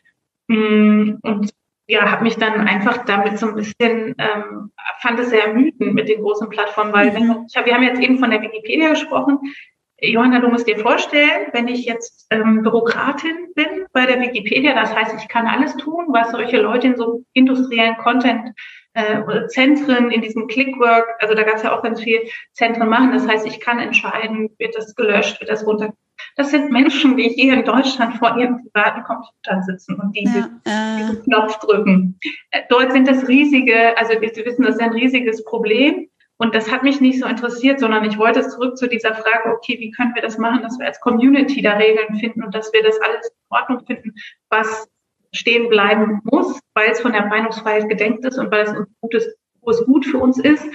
mm, 0.48 1.18
und 1.22 1.50
ja, 1.88 2.10
habe 2.10 2.24
mich 2.24 2.36
dann 2.36 2.66
einfach 2.66 3.04
damit 3.04 3.38
so 3.38 3.46
ein 3.46 3.54
bisschen, 3.54 4.16
ähm, 4.18 4.72
fand 5.00 5.20
es 5.20 5.30
sehr 5.30 5.46
ermüdend 5.46 5.94
mit 5.94 6.08
den 6.08 6.20
großen 6.20 6.48
Plattformen, 6.48 6.92
weil 6.92 7.14
wenn, 7.14 7.28
mhm. 7.28 7.46
ich 7.48 7.56
hab, 7.56 7.64
wir 7.64 7.74
haben 7.74 7.84
jetzt 7.84 8.00
eben 8.00 8.18
von 8.18 8.30
der 8.30 8.42
Wikipedia 8.42 8.90
gesprochen. 8.90 9.38
Johanna, 10.12 10.40
du 10.40 10.48
musst 10.48 10.66
dir 10.66 10.78
vorstellen, 10.78 11.48
wenn 11.52 11.68
ich 11.68 11.84
jetzt 11.84 12.26
ähm, 12.30 12.62
Bürokratin 12.62 13.52
bin 13.54 13.86
bei 13.92 14.06
der 14.06 14.20
Wikipedia, 14.20 14.74
das 14.74 14.94
heißt, 14.94 15.14
ich 15.18 15.28
kann 15.28 15.46
alles 15.46 15.76
tun, 15.76 16.06
was 16.08 16.30
solche 16.30 16.60
Leute 16.60 16.88
in 16.88 16.96
so 16.96 17.22
industriellen 17.32 17.96
Content 17.98 18.52
äh, 18.94 19.46
Zentren 19.48 20.10
in 20.10 20.22
diesem 20.22 20.46
Clickwork, 20.46 21.06
also 21.20 21.34
da 21.34 21.42
gab 21.42 21.56
es 21.56 21.62
ja 21.62 21.76
auch 21.76 21.82
ganz 21.82 22.00
viel 22.00 22.20
Zentren 22.52 22.88
machen. 22.88 23.12
Das 23.12 23.28
heißt, 23.28 23.46
ich 23.46 23.60
kann 23.60 23.78
entscheiden, 23.78 24.50
wird 24.58 24.74
das 24.74 24.94
gelöscht, 24.94 25.38
wird 25.40 25.50
das 25.50 25.66
runter. 25.66 25.92
Das 26.36 26.50
sind 26.50 26.72
Menschen, 26.72 27.16
die 27.16 27.28
hier 27.28 27.54
in 27.54 27.64
Deutschland 27.64 28.16
vor 28.16 28.38
ihren 28.38 28.62
privaten 28.62 29.02
Computern 29.04 29.62
sitzen 29.64 29.96
und 30.00 30.16
diese, 30.16 30.38
ja, 30.38 30.48
äh. 30.64 30.98
diesen 30.98 31.22
Knopf 31.24 31.58
drücken. 31.58 32.18
Äh, 32.50 32.62
dort 32.70 32.92
sind 32.92 33.06
das 33.06 33.28
riesige, 33.28 33.96
also 33.98 34.20
wir 34.20 34.34
wissen, 34.44 34.64
das 34.64 34.76
ist 34.76 34.80
ein 34.80 34.92
riesiges 34.92 35.44
Problem. 35.44 36.08
Und 36.38 36.54
das 36.54 36.70
hat 36.70 36.82
mich 36.82 37.00
nicht 37.00 37.18
so 37.18 37.26
interessiert, 37.26 37.80
sondern 37.80 38.04
ich 38.04 38.18
wollte 38.18 38.46
zurück 38.46 38.76
zu 38.76 38.88
dieser 38.88 39.14
Frage, 39.14 39.54
okay, 39.54 39.78
wie 39.80 39.90
können 39.90 40.14
wir 40.14 40.22
das 40.22 40.36
machen, 40.36 40.62
dass 40.62 40.78
wir 40.78 40.86
als 40.86 41.00
Community 41.00 41.62
da 41.62 41.72
Regeln 41.74 42.16
finden 42.16 42.42
und 42.42 42.54
dass 42.54 42.72
wir 42.72 42.82
das 42.82 43.00
alles 43.00 43.26
in 43.28 43.56
Ordnung 43.56 43.86
finden, 43.86 44.14
was 44.50 44.88
stehen 45.32 45.68
bleiben 45.68 46.20
muss, 46.24 46.60
weil 46.74 46.90
es 46.90 47.00
von 47.00 47.12
der 47.12 47.26
Meinungsfreiheit 47.26 47.88
gedenkt 47.88 48.24
ist 48.24 48.38
und 48.38 48.50
weil 48.50 48.64
es 48.64 48.76
uns 48.76 48.88
gut 49.00 49.14
ist, 49.14 49.36
wo 49.62 49.70
es 49.70 49.84
gut 49.84 50.04
für 50.06 50.18
uns 50.18 50.38
ist 50.38 50.68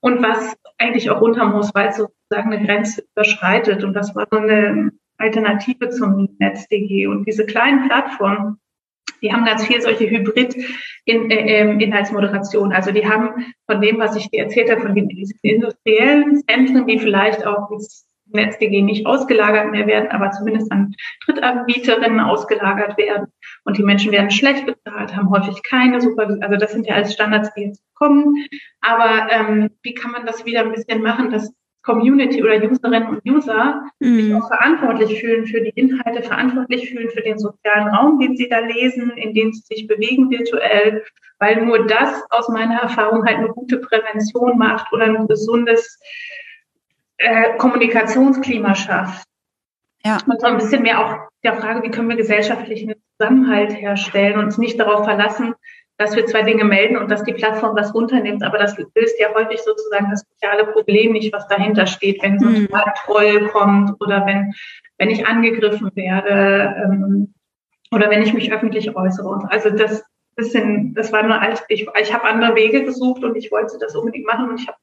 und 0.00 0.22
was 0.22 0.54
eigentlich 0.78 1.10
auch 1.10 1.20
runter 1.20 1.46
muss, 1.46 1.74
weil 1.74 1.88
es 1.88 1.96
sozusagen 1.96 2.52
eine 2.52 2.64
Grenze 2.64 3.04
überschreitet. 3.12 3.84
Und 3.84 3.94
das 3.94 4.14
war 4.14 4.26
so 4.30 4.38
eine 4.38 4.92
Alternative 5.18 5.88
zum 5.90 6.28
NetzDG. 6.38 7.06
Und 7.06 7.26
diese 7.26 7.46
kleinen 7.46 7.88
Plattformen, 7.88 8.58
die 9.22 9.32
haben 9.32 9.44
ganz 9.44 9.64
viel 9.66 9.80
solche 9.80 10.10
Hybrid-Inhaltsmoderation. 10.10 12.72
Äh, 12.72 12.74
also 12.74 12.90
die 12.92 13.08
haben 13.08 13.54
von 13.66 13.80
dem, 13.80 13.98
was 13.98 14.14
ich 14.16 14.28
dir 14.30 14.42
erzählt 14.44 14.70
habe, 14.70 14.82
von 14.82 14.94
den 14.94 15.08
industriellen 15.42 16.42
Zentren, 16.46 16.86
die 16.86 16.98
vielleicht 16.98 17.46
auch 17.46 17.70
ins 17.70 18.04
NetzDG 18.32 18.82
nicht 18.82 19.06
ausgelagert 19.06 19.70
mehr 19.70 19.86
werden, 19.86 20.10
aber 20.10 20.32
zumindest 20.32 20.72
an 20.72 20.94
Drittanbieterinnen 21.24 22.20
ausgelagert 22.20 22.98
werden. 22.98 23.28
Und 23.64 23.78
die 23.78 23.84
Menschen 23.84 24.12
werden 24.12 24.30
schlecht 24.30 24.66
bezahlt, 24.66 25.16
haben 25.16 25.30
häufig 25.30 25.62
keine 25.62 25.98
Supervision. 26.00 26.42
Also 26.42 26.56
das 26.56 26.72
sind 26.72 26.86
ja 26.86 26.96
alles 26.96 27.12
Standards, 27.12 27.54
die 27.54 27.62
jetzt 27.62 27.82
kommen. 27.94 28.44
Aber 28.80 29.28
ähm, 29.30 29.70
wie 29.82 29.94
kann 29.94 30.10
man 30.10 30.26
das 30.26 30.44
wieder 30.44 30.60
ein 30.60 30.72
bisschen 30.72 31.02
machen, 31.02 31.30
dass 31.30 31.54
Community 31.86 32.42
oder 32.42 32.62
Userinnen 32.62 33.08
und 33.08 33.22
User 33.24 33.84
mhm. 34.00 34.20
sich 34.20 34.34
auch 34.34 34.48
verantwortlich 34.48 35.20
fühlen 35.20 35.46
für 35.46 35.60
die 35.60 35.70
Inhalte, 35.70 36.22
verantwortlich 36.22 36.90
fühlen 36.90 37.08
für 37.10 37.22
den 37.22 37.38
sozialen 37.38 37.88
Raum, 37.88 38.18
den 38.18 38.36
sie 38.36 38.48
da 38.48 38.58
lesen, 38.58 39.12
in 39.12 39.32
dem 39.32 39.52
sie 39.52 39.62
sich 39.62 39.86
bewegen 39.86 40.30
virtuell, 40.30 41.04
weil 41.38 41.64
nur 41.64 41.86
das 41.86 42.22
aus 42.30 42.48
meiner 42.48 42.80
Erfahrung 42.80 43.24
halt 43.24 43.38
eine 43.38 43.48
gute 43.48 43.78
Prävention 43.78 44.58
macht 44.58 44.92
oder 44.92 45.04
ein 45.04 45.28
gesundes 45.28 45.98
äh, 47.18 47.56
Kommunikationsklima 47.56 48.74
schafft. 48.74 49.26
Ja. 50.04 50.18
Und 50.26 50.40
so 50.40 50.46
ein 50.46 50.58
bisschen 50.58 50.82
mehr 50.82 51.04
auch 51.04 51.28
der 51.42 51.54
Frage, 51.54 51.82
wie 51.82 51.90
können 51.90 52.08
wir 52.08 52.16
gesellschaftlichen 52.16 52.94
Zusammenhalt 53.18 53.72
herstellen 53.72 54.38
und 54.38 54.46
uns 54.46 54.58
nicht 54.58 54.78
darauf 54.78 55.04
verlassen, 55.04 55.54
dass 55.98 56.14
wir 56.14 56.26
zwei 56.26 56.42
Dinge 56.42 56.64
melden 56.64 56.96
und 56.96 57.10
dass 57.10 57.24
die 57.24 57.32
Plattform 57.32 57.74
das 57.76 57.94
runternimmt. 57.94 58.42
Aber 58.42 58.58
das 58.58 58.76
löst 58.76 59.18
ja 59.18 59.34
häufig 59.34 59.60
sozusagen 59.62 60.10
das 60.10 60.24
soziale 60.30 60.66
Problem 60.66 61.12
nicht, 61.12 61.32
was 61.32 61.48
dahinter 61.48 61.86
steht, 61.86 62.22
wenn 62.22 62.38
so 62.38 62.46
ein 62.46 62.62
mhm. 62.62 62.68
Troll 63.04 63.48
kommt 63.48 64.00
oder 64.00 64.26
wenn, 64.26 64.52
wenn 64.98 65.10
ich 65.10 65.26
angegriffen 65.26 65.90
werde 65.94 66.84
ähm, 66.84 67.34
oder 67.92 68.10
wenn 68.10 68.22
ich 68.22 68.34
mich 68.34 68.52
öffentlich 68.52 68.94
äußere. 68.94 69.48
Also 69.50 69.70
das 69.70 70.04
bisschen, 70.36 70.94
das 70.94 71.12
war 71.12 71.22
nur 71.22 71.40
alt, 71.40 71.64
ich, 71.68 71.88
ich 72.00 72.14
habe 72.14 72.24
andere 72.24 72.54
Wege 72.54 72.84
gesucht 72.84 73.24
und 73.24 73.36
ich 73.36 73.50
wollte 73.50 73.78
das 73.80 73.96
unbedingt 73.96 74.26
machen 74.26 74.50
und 74.50 74.60
ich 74.60 74.68
habe 74.68 74.78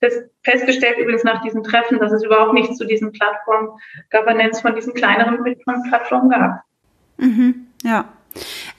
das 0.00 0.14
festgestellt 0.44 0.96
übrigens 0.98 1.24
nach 1.24 1.42
diesem 1.42 1.64
Treffen, 1.64 1.98
dass 1.98 2.12
es 2.12 2.22
überhaupt 2.22 2.54
nichts 2.54 2.78
zu 2.78 2.86
diesem 2.86 3.10
Plattform-Governance 3.12 4.62
von 4.62 4.76
diesen 4.76 4.94
kleineren 4.94 5.42
Plattformen 5.88 6.30
gab. 6.30 6.62
Mhm, 7.18 7.66
ja. 7.82 8.04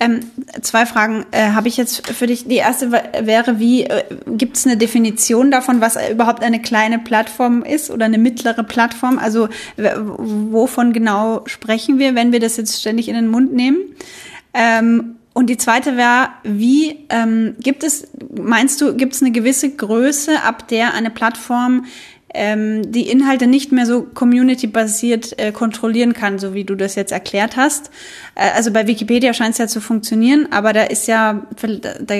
Ähm, 0.03 0.19
zwei 0.61 0.85
Fragen 0.85 1.25
äh, 1.31 1.51
habe 1.51 1.69
ich 1.69 1.77
jetzt 1.77 2.07
für 2.07 2.27
dich. 2.27 2.45
Die 2.45 2.55
erste 2.55 2.91
wäre, 2.91 3.59
wie 3.59 3.83
äh, 3.83 4.03
gibt 4.27 4.57
es 4.57 4.65
eine 4.65 4.75
Definition 4.75 5.49
davon, 5.49 5.79
was 5.79 5.97
überhaupt 6.11 6.43
eine 6.43 6.61
kleine 6.61 6.99
Plattform 6.99 7.63
ist 7.63 7.89
oder 7.89 8.05
eine 8.05 8.17
mittlere 8.17 8.63
Plattform? 8.63 9.17
Also 9.17 9.47
wovon 9.77 10.91
genau 10.91 11.43
sprechen 11.45 11.99
wir, 11.99 12.15
wenn 12.15 12.33
wir 12.33 12.41
das 12.41 12.57
jetzt 12.57 12.81
ständig 12.81 13.07
in 13.07 13.15
den 13.15 13.27
Mund 13.27 13.53
nehmen? 13.53 13.77
Ähm, 14.53 15.15
und 15.33 15.49
die 15.49 15.57
zweite 15.57 15.97
wäre, 15.97 16.29
wie 16.43 17.05
ähm, 17.09 17.55
gibt 17.59 17.83
es, 17.83 18.07
meinst 18.39 18.81
du, 18.81 18.95
gibt 18.95 19.13
es 19.13 19.21
eine 19.21 19.31
gewisse 19.31 19.69
Größe, 19.69 20.43
ab 20.43 20.67
der 20.67 20.93
eine 20.93 21.09
Plattform 21.09 21.85
ähm, 22.33 22.91
die 22.91 23.09
Inhalte 23.09 23.47
nicht 23.47 23.71
mehr 23.71 23.85
so 23.85 24.03
community-basiert 24.03 25.39
äh, 25.39 25.51
kontrollieren 25.51 26.13
kann, 26.13 26.39
so 26.39 26.53
wie 26.53 26.63
du 26.63 26.75
das 26.75 26.95
jetzt 26.95 27.11
erklärt 27.11 27.55
hast. 27.55 27.91
Äh, 28.35 28.49
also 28.55 28.71
bei 28.71 28.87
Wikipedia 28.87 29.33
scheint 29.33 29.51
es 29.51 29.59
ja 29.59 29.67
zu 29.67 29.81
funktionieren, 29.81 30.47
aber 30.51 30.73
da 30.73 30.83
ist 30.83 31.07
ja, 31.07 31.45
da 32.01 32.15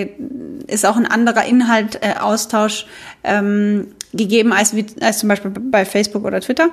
ist 0.68 0.86
auch 0.86 0.98
ein 0.98 1.08
anderer 1.08 1.46
Inhalt, 1.46 2.00
äh, 2.02 2.20
Austausch 2.20 2.86
ähm, 3.24 3.88
gegeben 4.14 4.54
als, 4.54 4.76
wie, 4.76 4.86
als 5.02 5.20
zum 5.20 5.30
Beispiel 5.30 5.52
bei 5.52 5.86
Facebook 5.86 6.26
oder 6.26 6.40
Twitter. 6.42 6.70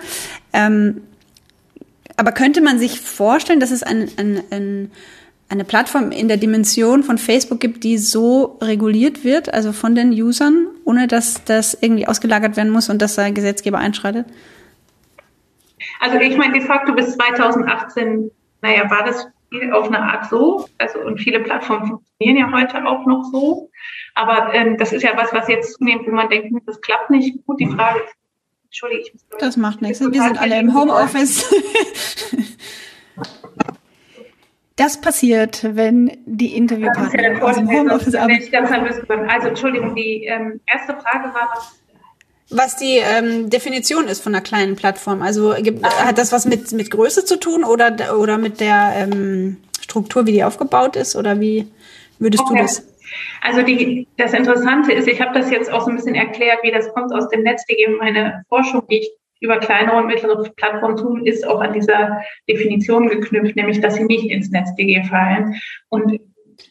Ähm, 0.53 1.03
aber 2.17 2.33
könnte 2.33 2.61
man 2.61 2.79
sich 2.79 3.01
vorstellen, 3.01 3.61
dass 3.61 3.71
es 3.71 3.83
ein, 3.83 4.11
ein, 4.19 4.43
ein 4.51 4.91
eine 5.51 5.65
Plattform 5.65 6.13
in 6.13 6.29
der 6.29 6.37
Dimension 6.37 7.03
von 7.03 7.19
Facebook 7.19 7.59
gibt, 7.61 7.83
die 7.83 7.99
so 7.99 8.59
reguliert 8.63 9.25
wird, 9.25 9.53
also 9.53 9.73
von 9.73 9.95
den 9.97 10.13
Usern, 10.13 10.69
ohne 10.85 11.09
dass 11.09 11.45
das 11.45 11.75
irgendwie 11.75 12.07
ausgelagert 12.07 12.57
werden 12.57 12.71
muss 12.71 12.89
und 12.89 13.03
dass 13.03 13.17
der 13.17 13.33
Gesetzgeber 13.33 13.79
einschreitet? 13.79 14.27
Also 15.99 16.19
ich 16.19 16.37
meine, 16.37 16.53
de 16.53 16.63
facto 16.63 16.95
bis 16.95 17.15
2018, 17.15 18.31
naja, 18.63 18.89
war 18.91 19.05
das 19.05 19.27
auf 19.73 19.89
eine 19.89 19.99
Art 19.99 20.31
so. 20.31 20.69
Also 20.79 21.01
und 21.01 21.19
viele 21.19 21.41
Plattformen 21.41 21.89
funktionieren 21.89 22.37
ja 22.37 22.53
heute 22.53 22.87
auch 22.87 23.05
noch 23.07 23.25
so. 23.33 23.71
Aber 24.15 24.55
ähm, 24.55 24.79
das 24.79 24.93
ist 24.93 25.03
ja 25.03 25.17
was, 25.17 25.33
was 25.33 25.49
jetzt 25.49 25.75
zunehmend, 25.75 26.07
wo 26.07 26.13
man 26.13 26.29
denkt, 26.29 26.51
hm, 26.51 26.61
das 26.65 26.81
klappt 26.81 27.11
nicht 27.11 27.45
gut. 27.45 27.59
Die 27.59 27.67
Frage 27.67 27.99
ist, 27.99 28.15
Entschuldige, 28.67 29.03
ich 29.03 29.13
muss 29.13 29.25
Das 29.41 29.57
macht 29.57 29.83
nichts. 29.83 30.01
Wir 30.01 30.23
sind 30.23 30.41
alle 30.41 30.61
im 30.61 30.73
Homeoffice. 30.73 31.53
das 34.81 35.01
passiert, 35.01 35.77
wenn 35.77 36.17
die 36.25 36.57
Interviewpartner 36.57 37.35
ja 37.35 37.43
aus 37.43 37.57
dem 37.57 37.69
Homeoffice 37.69 38.15
arbeiten. 38.15 39.29
Also 39.29 39.49
Entschuldigung, 39.49 39.95
die 39.95 40.25
ähm, 40.25 40.61
erste 40.67 40.95
Frage 40.95 41.35
war, 41.35 41.51
was 41.55 41.77
was 42.53 42.77
die 42.77 42.97
ähm, 42.97 43.49
Definition 43.49 44.09
ist 44.09 44.25
von 44.25 44.35
einer 44.35 44.43
kleinen 44.43 44.75
Plattform. 44.75 45.23
Also 45.23 45.55
gibt, 45.61 45.85
hat 45.85 46.19
das 46.19 46.33
was 46.33 46.47
mit, 46.47 46.73
mit 46.73 46.91
Größe 46.91 47.25
zu 47.25 47.39
tun 47.39 47.63
oder, 47.63 48.19
oder 48.19 48.39
mit 48.39 48.59
der 48.59 48.93
ähm, 48.97 49.59
Struktur, 49.81 50.27
wie 50.27 50.33
die 50.33 50.43
aufgebaut 50.43 50.97
ist? 50.97 51.15
Oder 51.15 51.39
wie 51.39 51.69
würdest 52.19 52.43
okay. 52.43 52.57
du 52.57 52.63
das? 52.63 52.83
Also 53.41 53.63
die, 53.63 54.09
das 54.17 54.33
Interessante 54.33 54.93
ist, 54.93 55.07
ich 55.07 55.21
habe 55.21 55.39
das 55.39 55.49
jetzt 55.51 55.71
auch 55.73 55.83
so 55.83 55.91
ein 55.91 55.97
bisschen 55.97 56.17
erklärt, 56.17 56.59
wie 56.63 56.73
das 56.73 56.93
kommt 56.93 57.13
aus 57.13 57.29
dem 57.29 57.43
NetzDG. 57.43 57.87
Meine 57.99 58.45
Forschung, 58.49 58.83
die 58.91 58.99
ich 58.99 59.11
über 59.41 59.59
kleinere 59.59 59.97
und 59.97 60.07
mittlere 60.07 60.43
Plattformen 60.57 60.97
tun, 60.97 61.27
ist 61.27 61.47
auch 61.47 61.61
an 61.61 61.73
dieser 61.73 62.23
Definition 62.49 63.09
geknüpft, 63.09 63.57
nämlich 63.57 63.81
dass 63.81 63.95
sie 63.95 64.05
nicht 64.05 64.31
ins 64.31 64.51
NetzDG 64.51 65.05
fallen. 65.05 65.61
Und 65.89 66.21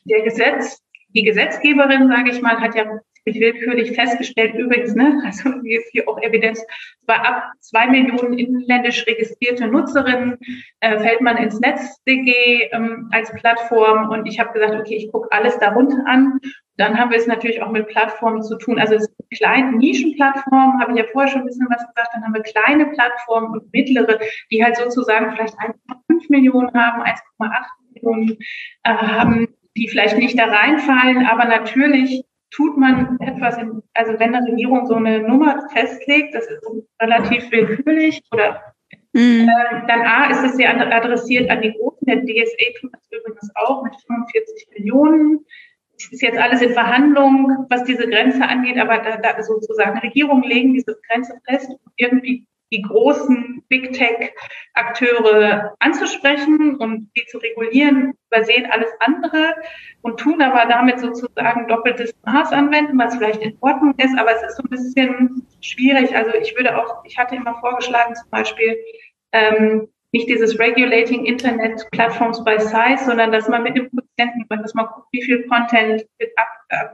der 0.05 0.21
Gesetz, 0.21 0.81
die 1.09 1.23
Gesetzgeberin, 1.23 2.07
sage 2.07 2.29
ich 2.31 2.41
mal, 2.41 2.59
hat 2.59 2.75
ja 2.75 2.99
willkürlich 3.35 3.91
festgestellt, 3.91 4.55
übrigens, 4.55 4.95
ne, 4.95 5.21
also 5.25 5.51
hier 5.63 6.07
auch 6.07 6.21
Evidenz, 6.21 6.65
bei 7.05 7.15
ab 7.15 7.51
zwei 7.59 7.87
Millionen 7.87 8.37
inländisch 8.37 9.05
registrierte 9.07 9.67
Nutzerinnen 9.67 10.37
äh, 10.79 10.99
fällt 10.99 11.21
man 11.21 11.37
ins 11.37 11.59
NetzDG 11.59 12.69
ähm, 12.71 13.09
als 13.11 13.33
Plattform 13.33 14.09
und 14.09 14.25
ich 14.25 14.39
habe 14.39 14.53
gesagt, 14.53 14.75
okay, 14.79 14.95
ich 14.95 15.11
gucke 15.11 15.31
alles 15.31 15.57
darunter 15.59 16.03
an. 16.05 16.39
Dann 16.77 16.97
haben 16.97 17.11
wir 17.11 17.17
es 17.17 17.27
natürlich 17.27 17.61
auch 17.61 17.71
mit 17.71 17.87
Plattformen 17.87 18.41
zu 18.41 18.57
tun. 18.57 18.79
Also 18.79 18.95
es 18.95 19.03
sind 19.03 19.29
kleine 19.31 19.77
Nischenplattformen, 19.77 20.79
habe 20.79 20.93
ich 20.93 20.99
ja 20.99 21.03
vorher 21.11 21.29
schon 21.29 21.41
ein 21.41 21.47
bisschen 21.47 21.67
was 21.69 21.85
gesagt. 21.85 22.09
Dann 22.13 22.23
haben 22.23 22.33
wir 22.33 22.41
kleine 22.41 22.85
Plattformen 22.85 23.51
und 23.51 23.73
mittlere, 23.73 24.19
die 24.51 24.63
halt 24.63 24.77
sozusagen 24.77 25.35
vielleicht 25.35 25.55
1,5 25.55 26.25
Millionen 26.29 26.73
haben, 26.73 27.01
1,8 27.01 27.17
Millionen 27.93 28.37
äh, 28.83 28.93
haben, 28.93 29.47
die 29.75 29.87
vielleicht 29.87 30.17
nicht 30.17 30.37
da 30.39 30.45
reinfallen, 30.45 31.25
aber 31.25 31.45
natürlich 31.45 32.23
tut 32.51 32.77
man 32.77 33.19
etwas, 33.19 33.57
in, 33.57 33.81
also 33.93 34.19
wenn 34.19 34.35
eine 34.35 34.47
Regierung 34.47 34.85
so 34.85 34.95
eine 34.95 35.19
Nummer 35.19 35.67
festlegt, 35.71 36.33
das 36.33 36.45
ist 36.45 36.63
relativ 37.01 37.51
willkürlich 37.51 38.21
oder 38.31 38.61
mhm. 39.13 39.47
äh, 39.49 39.87
dann 39.87 40.01
A, 40.01 40.29
ist 40.29 40.43
es 40.43 40.57
sehr 40.57 40.69
adressiert 40.69 41.49
an 41.49 41.61
die 41.61 41.73
Großen, 41.73 42.05
der 42.05 42.21
DSA 42.21 42.79
tut 42.79 42.93
das 42.93 43.07
übrigens 43.11 43.51
auch 43.55 43.83
mit 43.83 43.95
45 44.07 44.67
Millionen. 44.77 45.45
Es 45.97 46.11
ist 46.13 46.21
jetzt 46.21 46.37
alles 46.37 46.61
in 46.61 46.71
Verhandlung, 46.71 47.65
was 47.69 47.83
diese 47.83 48.07
Grenze 48.07 48.41
angeht, 48.47 48.77
aber 48.77 48.99
da, 48.99 49.17
da 49.17 49.43
sozusagen 49.43 49.99
Regierungen 49.99 50.43
legen 50.43 50.73
diese 50.73 50.97
Grenze 51.07 51.33
fest, 51.45 51.69
irgendwie 51.97 52.45
die 52.71 52.81
großen 52.81 53.63
Big 53.67 53.93
Tech-Akteure 53.93 55.73
anzusprechen 55.79 56.75
und 56.75 57.09
die 57.15 57.25
zu 57.25 57.39
regulieren, 57.39 58.13
übersehen 58.31 58.69
alles 58.71 58.89
andere 58.99 59.55
und 60.01 60.19
tun 60.19 60.41
aber 60.41 60.69
damit 60.69 60.99
sozusagen 60.99 61.67
doppeltes 61.67 62.13
Maß 62.25 62.51
anwenden, 62.51 62.97
was 62.97 63.15
vielleicht 63.15 63.41
in 63.41 63.57
Ordnung 63.61 63.93
ist, 63.97 64.17
aber 64.17 64.35
es 64.35 64.43
ist 64.43 64.57
so 64.57 64.63
ein 64.63 64.69
bisschen 64.69 65.47
schwierig. 65.61 66.15
Also 66.15 66.31
ich 66.35 66.55
würde 66.55 66.77
auch, 66.77 67.03
ich 67.05 67.17
hatte 67.17 67.35
immer 67.35 67.59
vorgeschlagen, 67.59 68.15
zum 68.15 68.29
Beispiel, 68.29 68.77
ähm, 69.31 69.89
nicht 70.11 70.27
dieses 70.27 70.57
Regulating 70.57 71.25
Internet 71.25 71.87
Platforms 71.91 72.43
by 72.43 72.59
Size, 72.59 73.05
sondern 73.05 73.31
dass 73.31 73.47
man 73.47 73.63
mit 73.63 73.77
dem 73.77 73.89
Quotienten, 74.19 74.61
dass 74.61 74.73
man 74.73 74.87
guckt, 74.87 75.07
wie 75.11 75.21
viel 75.21 75.47
Content 75.47 76.05
wird 76.17 76.31
ab, 76.37 76.47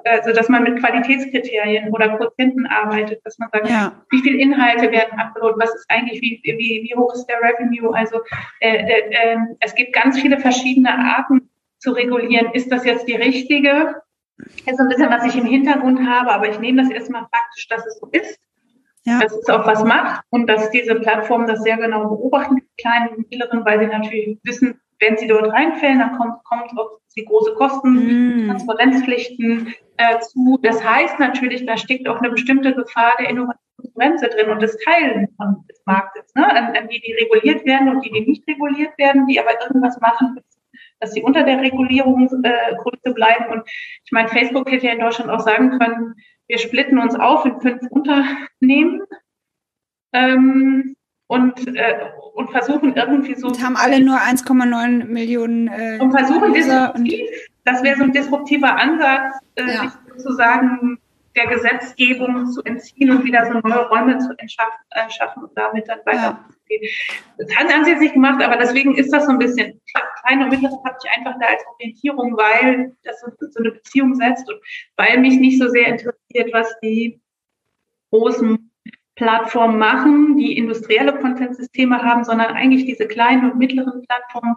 also 0.05 0.31
dass 0.31 0.49
man 0.49 0.63
mit 0.63 0.79
Qualitätskriterien 0.79 1.91
oder 1.93 2.17
Quotienten 2.17 2.65
arbeitet, 2.67 3.21
dass 3.25 3.37
man 3.39 3.49
sagt, 3.51 3.69
ja. 3.69 3.93
wie 4.11 4.21
viel 4.21 4.39
Inhalte 4.39 4.91
werden 4.91 5.19
abgeloadet, 5.19 5.57
was 5.59 5.73
ist 5.73 5.85
eigentlich, 5.89 6.21
wie, 6.21 6.39
wie, 6.43 6.87
wie 6.87 6.95
hoch 6.95 7.13
ist 7.13 7.25
der 7.25 7.37
Revenue? 7.41 7.93
Also 7.93 8.21
äh, 8.59 8.77
äh, 8.77 9.09
äh, 9.11 9.37
es 9.59 9.75
gibt 9.75 9.93
ganz 9.93 10.19
viele 10.19 10.39
verschiedene 10.39 10.93
Arten 10.93 11.49
zu 11.79 11.91
regulieren. 11.91 12.51
Ist 12.53 12.71
das 12.71 12.85
jetzt 12.85 13.07
die 13.07 13.15
richtige? 13.15 14.01
Das 14.37 14.73
ist 14.73 14.79
ein 14.79 14.89
bisschen, 14.89 15.09
was 15.09 15.25
ich 15.25 15.35
im 15.37 15.45
Hintergrund 15.45 16.07
habe, 16.07 16.31
aber 16.31 16.49
ich 16.49 16.59
nehme 16.59 16.81
das 16.81 16.91
erstmal 16.91 17.21
faktisch, 17.23 17.67
dass 17.69 17.85
es 17.85 17.99
so 17.99 18.07
ist 18.11 18.39
ja. 19.05 19.19
dass 19.19 19.33
es 19.33 19.47
auch 19.49 19.65
was 19.65 19.83
macht 19.83 20.25
und 20.31 20.47
dass 20.47 20.71
diese 20.71 20.95
Plattformen 20.95 21.47
das 21.47 21.61
sehr 21.61 21.77
genau 21.77 22.09
beobachten, 22.09 22.55
die 22.55 22.81
kleinen 22.81 23.09
und 23.09 23.17
mittleren, 23.19 23.63
weil 23.63 23.79
sie 23.79 23.87
natürlich 23.87 24.39
wissen, 24.43 24.81
wenn 24.99 25.17
sie 25.17 25.27
dort 25.27 25.51
reinfällen, 25.51 25.99
dann 25.99 26.17
kommt, 26.17 26.43
kommt 26.43 26.77
auch 26.77 26.99
die 27.17 27.25
große 27.25 27.53
Kosten, 27.55 28.45
mm. 28.45 28.47
Transparenzpflichten 28.47 29.73
äh, 29.97 30.19
zu. 30.19 30.59
Das 30.61 30.83
heißt 30.83 31.19
natürlich, 31.19 31.65
da 31.65 31.77
steckt 31.77 32.07
auch 32.07 32.19
eine 32.19 32.29
bestimmte 32.29 32.73
Gefahr 32.73 33.15
der 33.19 33.29
Innovationsbremse 33.29 34.29
drin 34.29 34.49
und 34.49 34.61
des 34.61 34.77
Teilen 34.83 35.27
des 35.69 35.81
Marktes, 35.85 36.33
ne? 36.35 36.49
an, 36.49 36.75
an 36.75 36.89
die, 36.89 37.01
die 37.01 37.13
reguliert 37.13 37.65
werden 37.65 37.89
und 37.89 38.05
die, 38.05 38.11
die 38.11 38.29
nicht 38.29 38.47
reguliert 38.47 38.97
werden, 38.97 39.27
die 39.27 39.39
aber 39.39 39.61
irgendwas 39.61 39.99
machen, 40.01 40.39
dass 40.99 41.13
sie 41.13 41.21
unter 41.21 41.43
der 41.43 41.61
Regulierungsgröße 41.61 42.99
äh, 43.05 43.13
bleiben. 43.13 43.45
Und 43.51 43.63
ich 43.67 44.11
meine, 44.11 44.27
Facebook 44.27 44.69
hätte 44.69 44.87
ja 44.87 44.93
in 44.93 44.99
Deutschland 44.99 45.31
auch 45.31 45.39
sagen 45.39 45.77
können, 45.79 46.15
wir 46.47 46.57
splitten 46.57 46.99
uns 46.99 47.15
auf 47.15 47.45
in 47.45 47.59
fünf 47.61 47.81
Unternehmen 47.89 49.01
ähm, 50.13 50.95
und, 51.35 51.77
äh, 51.77 52.11
und 52.33 52.49
versuchen 52.51 52.95
irgendwie 52.95 53.35
so. 53.35 53.47
Und 53.47 53.63
haben 53.63 53.75
alle 53.75 54.03
nur 54.03 54.17
1,9 54.17 55.05
Millionen. 55.05 55.67
Äh, 55.67 55.99
und 55.99 56.11
versuchen 56.11 56.53
disruptiv, 56.53 57.29
das 57.63 57.83
wäre 57.83 57.97
so 57.97 58.03
ein 58.03 58.11
disruptiver 58.11 58.75
Ansatz, 58.75 59.35
äh, 59.55 59.63
ja. 59.63 59.81
sich 59.81 59.91
sozusagen 60.17 60.99
der 61.35 61.47
Gesetzgebung 61.47 62.47
zu 62.47 62.63
entziehen 62.63 63.11
und 63.11 63.25
wieder 63.25 63.45
so 63.45 63.59
neue 63.59 63.89
Räume 63.89 64.17
zu 64.19 64.33
entschaffen 64.37 65.43
und 65.43 65.51
damit 65.55 65.87
dann 65.87 65.99
weiter. 66.05 66.45
Ja. 66.69 66.79
Das 67.37 67.55
haben 67.55 67.83
sie 67.83 67.91
jetzt 67.91 67.99
nicht 67.99 68.13
gemacht, 68.13 68.41
aber 68.41 68.57
deswegen 68.57 68.95
ist 68.95 69.11
das 69.11 69.25
so 69.25 69.31
ein 69.31 69.39
bisschen 69.39 69.79
klein 70.23 70.41
und 70.41 70.49
mittleres 70.49 70.77
habe 70.85 70.97
ich 71.03 71.11
einfach 71.11 71.37
da 71.39 71.47
als 71.47 71.63
Orientierung, 71.73 72.37
weil 72.37 72.95
das 73.03 73.19
so, 73.19 73.27
so 73.37 73.59
eine 73.59 73.71
Beziehung 73.71 74.15
setzt 74.15 74.49
und 74.49 74.59
weil 74.95 75.19
mich 75.19 75.37
nicht 75.37 75.59
so 75.59 75.67
sehr 75.67 75.87
interessiert, 75.87 76.53
was 76.53 76.73
die 76.81 77.19
großen 78.11 78.64
Plattformen 79.15 79.77
machen, 79.77 80.37
die 80.37 80.57
industrielle 80.57 81.13
Content-Systeme 81.13 82.03
haben, 82.03 82.23
sondern 82.23 82.53
eigentlich 82.53 82.85
diese 82.85 83.07
kleinen 83.07 83.51
und 83.51 83.57
mittleren 83.57 84.03
Plattformen, 84.05 84.55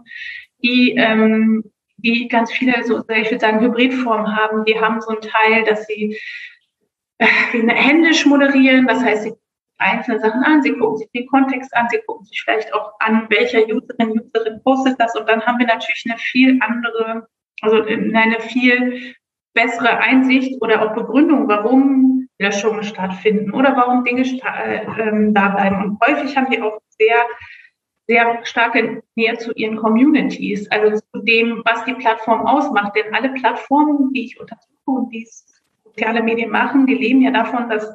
die 0.62 0.94
ähm, 0.96 1.64
die 1.98 2.28
ganz 2.28 2.52
viele, 2.52 2.84
so 2.84 3.00
ich 3.08 3.30
würde 3.30 3.40
sagen, 3.40 3.60
Hybridformen 3.60 4.36
haben. 4.36 4.64
Die 4.64 4.80
haben 4.80 5.00
so 5.00 5.10
einen 5.10 5.20
Teil, 5.20 5.64
dass 5.64 5.86
sie 5.86 6.16
äh, 7.18 7.26
händisch 7.26 8.24
moderieren, 8.24 8.86
das 8.86 9.02
heißt, 9.02 9.24
sie 9.24 9.32
einzelne 9.78 10.20
Sachen 10.20 10.42
an, 10.42 10.62
sie 10.62 10.72
gucken 10.72 10.96
sich 10.96 11.10
den 11.12 11.26
Kontext 11.26 11.74
an, 11.76 11.88
sie 11.90 12.00
gucken 12.06 12.24
sich 12.24 12.40
vielleicht 12.42 12.72
auch 12.74 12.92
an, 12.98 13.26
welcher 13.28 13.62
Userin, 13.62 14.20
Userin 14.20 14.60
postet 14.64 14.98
das 14.98 15.14
und 15.16 15.28
dann 15.28 15.44
haben 15.44 15.58
wir 15.58 15.66
natürlich 15.66 16.04
eine 16.08 16.18
viel 16.18 16.58
andere, 16.60 17.28
also 17.60 17.82
eine 17.82 18.40
viel 18.40 19.14
bessere 19.54 19.98
Einsicht 19.98 20.60
oder 20.62 20.82
auch 20.82 20.94
Begründung, 20.94 21.48
warum 21.48 22.17
Löschungen 22.38 22.84
stattfinden 22.84 23.52
oder 23.52 23.76
warum 23.76 24.04
Dinge 24.04 24.22
äh, 24.22 24.86
ähm, 25.00 25.34
da 25.34 25.48
bleiben. 25.48 25.82
Und 25.82 26.00
häufig 26.06 26.36
haben 26.36 26.50
die 26.50 26.62
auch 26.62 26.78
sehr, 26.90 27.16
sehr 28.06 28.44
starke 28.44 29.02
Nähe 29.16 29.36
zu 29.38 29.52
ihren 29.52 29.76
Communities, 29.76 30.70
also 30.70 30.98
zu 30.98 31.22
dem, 31.24 31.62
was 31.64 31.84
die 31.84 31.94
Plattform 31.94 32.46
ausmacht. 32.46 32.92
Denn 32.96 33.14
alle 33.14 33.30
Plattformen, 33.30 34.12
die 34.12 34.26
ich 34.26 34.40
untersuche 34.40 34.68
und 34.86 35.10
die 35.10 35.26
soziale 35.84 36.22
Medien 36.22 36.50
machen, 36.50 36.86
die 36.86 36.94
leben 36.94 37.22
ja 37.22 37.30
davon, 37.30 37.68
dass 37.68 37.92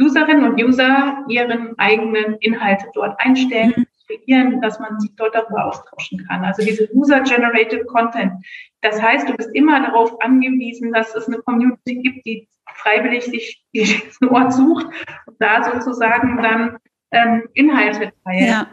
Userinnen 0.00 0.44
und 0.44 0.62
User 0.62 1.24
ihren 1.28 1.78
eigenen 1.78 2.36
Inhalte 2.40 2.86
dort 2.94 3.18
einstellen, 3.20 3.74
mhm. 3.76 3.86
Kreieren, 4.18 4.60
dass 4.60 4.78
man 4.78 5.00
sich 5.00 5.14
dort 5.16 5.34
darüber 5.34 5.66
austauschen 5.66 6.26
kann. 6.26 6.44
Also 6.44 6.62
diese 6.64 6.88
User-Generated 6.94 7.86
Content. 7.86 8.32
Das 8.80 9.00
heißt, 9.00 9.28
du 9.28 9.34
bist 9.34 9.50
immer 9.54 9.80
darauf 9.80 10.20
angewiesen, 10.20 10.92
dass 10.92 11.14
es 11.14 11.28
eine 11.28 11.38
Community 11.38 11.96
gibt, 11.96 12.26
die 12.26 12.48
freiwillig 12.74 13.24
sich 13.24 13.64
diesen 13.74 14.28
Ort 14.28 14.52
sucht 14.52 14.86
und 15.26 15.36
da 15.40 15.64
sozusagen 15.64 16.42
dann 16.42 16.78
ähm, 17.12 17.48
Inhalte 17.54 18.12
teilt. 18.24 18.48
Ja. 18.48 18.66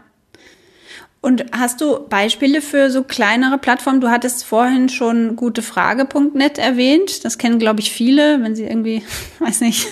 Und 1.22 1.46
hast 1.52 1.82
du 1.82 2.08
Beispiele 2.08 2.62
für 2.62 2.90
so 2.90 3.04
kleinere 3.04 3.58
Plattformen? 3.58 4.00
Du 4.00 4.10
hattest 4.10 4.46
vorhin 4.46 4.88
schon 4.88 5.36
gutefrage.net 5.36 6.58
erwähnt. 6.58 7.26
Das 7.26 7.38
kennen, 7.38 7.60
glaube 7.60 7.82
ich, 7.82 7.92
viele, 7.92 8.42
wenn 8.42 8.56
sie 8.56 8.64
irgendwie, 8.64 9.04
weiß 9.40 9.60
nicht, 9.62 9.86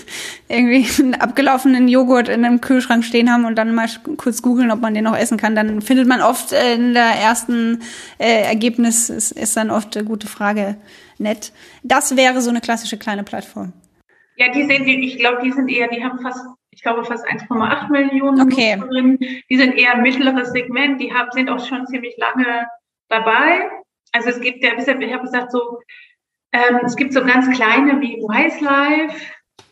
irgendwie 0.47 0.87
einen 1.01 1.15
abgelaufenen 1.15 1.89
Joghurt 1.89 2.29
in 2.29 2.45
einem 2.45 2.61
Kühlschrank 2.61 3.03
stehen 3.03 3.29
haben 3.29 3.43
und 3.43 3.55
dann 3.55 3.75
mal 3.75 3.89
kurz 4.15 4.41
googeln, 4.41 4.71
ob 4.71 4.79
man 4.79 4.93
den 4.93 5.03
noch 5.03 5.17
essen 5.17 5.37
kann. 5.37 5.53
Dann 5.53 5.81
findet 5.81 6.07
man 6.07 6.21
oft 6.21 6.53
äh, 6.53 6.75
in 6.75 6.93
der 6.93 7.03
ersten 7.03 7.81
äh, 8.19 8.43
Ergebnis, 8.43 9.09
ist, 9.09 9.33
ist 9.33 9.57
dann 9.57 9.69
oft 9.69 9.99
gute 10.05 10.27
Frage 10.27 10.77
nett. 11.17 11.51
Das 11.83 12.15
wäre 12.15 12.39
so 12.39 12.49
eine 12.49 12.61
klassische 12.61 12.97
kleine 12.97 13.23
Plattform. 13.23 13.73
Ja, 14.37 14.49
die 14.53 14.63
sind, 14.65 14.87
ich 14.87 15.17
glaube, 15.17 15.41
die 15.43 15.51
sind 15.51 15.67
eher, 15.67 15.89
die 15.89 16.01
haben 16.01 16.19
fast 16.21 16.39
ich 16.77 16.83
glaube, 16.83 17.03
fast 17.03 17.27
1,8 17.27 17.89
Millionen 17.89 18.39
okay. 18.39 18.75
Nutzerinnen. 18.75 19.17
Die 19.17 19.57
sind 19.57 19.73
eher 19.73 19.95
ein 19.95 20.03
mittleres 20.03 20.51
Segment, 20.51 21.01
die 21.01 21.11
haben, 21.11 21.31
sind 21.31 21.49
auch 21.49 21.59
schon 21.65 21.87
ziemlich 21.87 22.15
lange 22.17 22.67
dabei. 23.09 23.67
Also 24.11 24.29
es 24.29 24.39
gibt 24.39 24.63
ja, 24.63 24.77
ich 24.77 24.87
habe 24.87 25.23
gesagt, 25.23 25.51
so, 25.51 25.79
ähm, 26.51 26.81
es 26.85 26.95
gibt 26.95 27.13
so 27.13 27.25
ganz 27.25 27.49
kleine 27.57 27.99
wie 27.99 28.17
Wise 28.17 28.63
Life. 28.63 29.19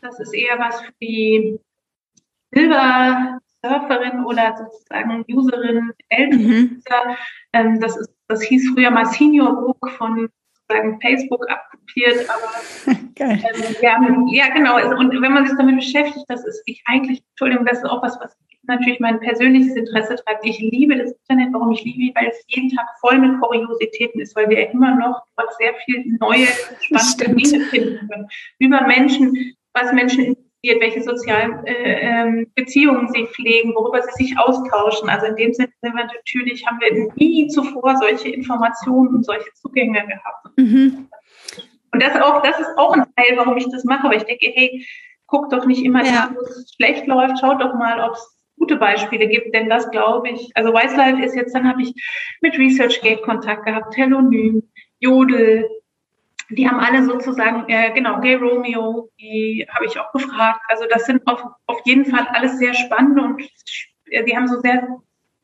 Das 0.01 0.19
ist 0.19 0.33
eher 0.33 0.57
was 0.57 0.81
für 0.81 0.93
die 0.99 1.59
Silber 2.51 3.37
Surferin 3.63 4.25
oder 4.25 4.57
sozusagen 4.57 5.23
Userin, 5.29 5.91
Elternusser. 6.09 7.05
Mhm. 7.05 7.15
Ähm, 7.53 7.79
das 7.81 7.97
ist, 7.97 8.09
das 8.27 8.41
hieß 8.41 8.71
früher 8.73 8.89
mal 8.89 9.05
Senior 9.05 9.61
Book 9.61 9.91
von 9.91 10.27
sozusagen 10.53 10.99
Facebook 11.01 11.45
abkopiert, 11.85 12.29
aber 12.29 12.97
Geil. 13.15 13.43
Ähm, 13.55 14.27
ja, 14.27 14.45
ja, 14.45 14.53
genau. 14.53 14.75
Und 14.97 15.21
wenn 15.21 15.33
man 15.33 15.45
sich 15.45 15.55
damit 15.57 15.77
beschäftigt, 15.77 16.25
das 16.27 16.45
ist 16.45 16.61
ich 16.65 16.81
eigentlich, 16.85 17.23
Entschuldigung, 17.31 17.65
das 17.65 17.79
ist 17.79 17.85
auch 17.85 18.03
was, 18.03 18.19
was 18.19 18.35
natürlich 18.63 18.99
mein 18.99 19.19
persönliches 19.19 19.75
Interesse 19.75 20.15
treibt. 20.15 20.45
Ich 20.45 20.59
liebe 20.59 20.97
das 20.97 21.11
Internet, 21.11 21.53
warum 21.53 21.71
ich 21.71 21.83
liebe, 21.83 22.19
weil 22.19 22.29
es 22.29 22.43
jeden 22.47 22.75
Tag 22.75 22.87
voll 22.99 23.19
mit 23.19 23.39
Kuriositäten 23.39 24.19
ist, 24.19 24.35
weil 24.35 24.49
wir 24.49 24.59
ja 24.59 24.69
immer 24.71 24.95
noch 24.95 25.21
sehr 25.57 25.73
viel 25.85 26.17
neue, 26.19 26.47
spannende 26.81 27.41
Dinge 27.41 27.65
finden 27.65 28.09
können. 28.09 28.27
Über 28.59 28.81
Menschen, 28.87 29.55
was 29.73 29.93
Menschen 29.93 30.25
interessiert, 30.25 30.81
welche 30.81 31.03
sozialen 31.03 31.65
äh, 31.65 31.99
ähm, 32.01 32.51
Beziehungen 32.55 33.07
sie 33.13 33.27
pflegen, 33.27 33.73
worüber 33.75 34.01
sie 34.01 34.25
sich 34.25 34.37
austauschen. 34.39 35.09
Also 35.09 35.27
in 35.27 35.35
dem 35.35 35.53
Sinne 35.53 35.69
sind 35.81 35.95
wir 35.95 36.05
natürlich, 36.05 36.65
haben 36.65 36.79
wir 36.79 37.13
nie 37.15 37.47
zuvor 37.47 37.97
solche 37.97 38.29
Informationen 38.29 39.15
und 39.15 39.25
solche 39.25 39.51
Zugänge 39.53 40.01
gehabt. 40.07 40.57
Mhm. 40.57 41.07
Und 41.95 42.03
das 42.03 42.21
auch, 42.21 42.41
das 42.43 42.59
ist 42.59 42.77
auch 42.77 42.91
ein 42.91 43.05
Teil, 43.15 43.37
warum 43.37 43.55
ich 43.55 43.69
das 43.71 43.85
mache, 43.85 44.09
weil 44.09 44.17
ich 44.17 44.25
denke, 44.25 44.51
hey, 44.53 44.85
guck 45.27 45.49
doch 45.49 45.65
nicht 45.65 45.81
immer, 45.81 46.03
ja. 46.03 46.29
wo 46.35 46.41
es 46.41 46.73
schlecht 46.75 47.07
läuft, 47.07 47.39
schaut 47.39 47.61
doch 47.61 47.73
mal, 47.75 48.01
ob 48.01 48.15
es 48.15 48.37
gute 48.59 48.75
Beispiele 48.75 49.29
gibt, 49.29 49.55
denn 49.55 49.69
das 49.69 49.89
glaube 49.91 50.27
ich. 50.27 50.51
Also 50.55 50.73
Wise 50.73 51.23
ist 51.23 51.35
jetzt, 51.37 51.55
dann 51.55 51.69
habe 51.69 51.83
ich 51.83 51.93
mit 52.41 52.57
ResearchGate 52.57 53.21
Kontakt 53.21 53.65
gehabt, 53.65 53.93
Telonym, 53.93 54.63
Jodel, 54.99 55.69
die 56.49 56.67
haben 56.67 56.81
alle 56.81 57.05
sozusagen, 57.05 57.63
äh, 57.69 57.93
genau, 57.93 58.19
Gay 58.19 58.35
Romeo, 58.35 59.09
die 59.17 59.65
habe 59.73 59.85
ich 59.85 59.97
auch 59.97 60.11
gefragt. 60.11 60.63
Also 60.67 60.83
das 60.89 61.05
sind 61.05 61.25
auf, 61.27 61.45
auf 61.65 61.79
jeden 61.85 62.05
Fall 62.05 62.27
alles 62.33 62.57
sehr 62.59 62.73
spannende 62.73 63.21
und 63.21 63.41
äh, 64.09 64.25
die 64.25 64.35
haben 64.35 64.49
so 64.49 64.59
sehr 64.59 64.85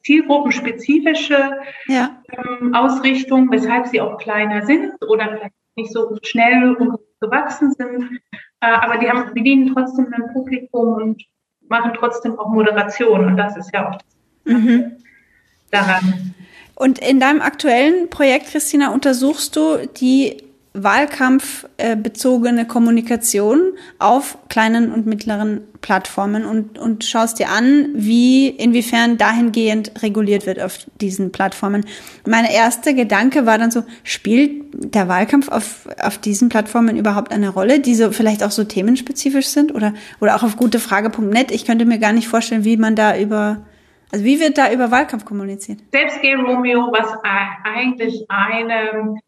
zielgruppenspezifische 0.03 1.61
ja. 1.87 2.21
ähm, 2.27 2.75
Ausrichtungen, 2.75 3.49
weshalb 3.51 3.87
sie 3.87 4.01
auch 4.01 4.17
kleiner 4.17 4.65
sind 4.65 5.01
oder 5.07 5.29
vielleicht 5.29 5.60
nicht 5.75 5.91
so 5.91 6.17
schnell 6.23 6.75
und 6.75 6.99
gewachsen 7.19 7.73
sind. 7.73 8.19
Äh, 8.61 8.67
aber 8.67 8.97
die 8.97 9.09
haben, 9.09 9.33
bedienen 9.33 9.73
trotzdem 9.73 10.13
ein 10.13 10.33
Publikum 10.33 10.93
und 10.95 11.23
machen 11.67 11.93
trotzdem 11.97 12.37
auch 12.37 12.49
Moderation 12.49 13.25
und 13.25 13.37
das 13.37 13.55
ist 13.57 13.73
ja 13.73 13.89
auch 13.89 13.97
das 13.97 14.53
mhm. 14.53 14.97
daran. 15.71 16.33
Und 16.75 16.99
in 16.99 17.19
deinem 17.19 17.41
aktuellen 17.41 18.09
Projekt, 18.09 18.47
Christina, 18.47 18.91
untersuchst 18.91 19.55
du 19.55 19.87
die 19.87 20.43
wahlkampfbezogene 20.73 22.65
Kommunikation 22.65 23.73
auf 23.99 24.37
kleinen 24.47 24.93
und 24.93 25.05
mittleren 25.05 25.61
Plattformen 25.81 26.45
und, 26.45 26.79
und 26.79 27.03
schaust 27.03 27.39
dir 27.39 27.49
an, 27.49 27.89
wie, 27.93 28.47
inwiefern 28.47 29.17
dahingehend 29.17 30.01
reguliert 30.01 30.45
wird 30.45 30.61
auf 30.61 30.79
diesen 31.01 31.33
Plattformen. 31.33 31.85
Mein 32.25 32.45
erster 32.45 32.93
Gedanke 32.93 33.45
war 33.45 33.57
dann 33.57 33.71
so, 33.71 33.83
spielt 34.03 34.61
der 34.73 35.09
Wahlkampf 35.09 35.49
auf, 35.49 35.89
auf 36.01 36.17
diesen 36.17 36.47
Plattformen 36.47 36.95
überhaupt 36.95 37.33
eine 37.33 37.49
Rolle, 37.49 37.81
die 37.81 37.95
so 37.95 38.11
vielleicht 38.11 38.41
auch 38.41 38.51
so 38.51 38.63
themenspezifisch 38.63 39.47
sind 39.47 39.75
oder, 39.75 39.93
oder 40.21 40.35
auch 40.35 40.43
auf 40.43 40.55
gutefrage.net? 40.55 41.51
Ich 41.51 41.65
könnte 41.65 41.83
mir 41.83 41.99
gar 41.99 42.13
nicht 42.13 42.29
vorstellen, 42.29 42.63
wie 42.63 42.77
man 42.77 42.95
da 42.95 43.17
über, 43.17 43.65
also 44.13 44.23
wie 44.23 44.39
wird 44.39 44.57
da 44.57 44.71
über 44.71 44.89
Wahlkampf 44.89 45.25
kommuniziert? 45.25 45.79
Selbst 45.91 46.19
Romeo, 46.23 46.93
was 46.93 47.09
eigentlich 47.65 48.25
eine 48.29 49.19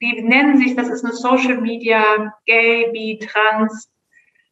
die 0.00 0.22
nennen 0.22 0.58
sich, 0.58 0.76
das 0.76 0.88
ist 0.88 1.04
eine 1.04 1.14
Social 1.14 1.60
Media, 1.60 2.32
Gay, 2.46 2.90
Bi, 2.92 3.18
Trans 3.18 3.90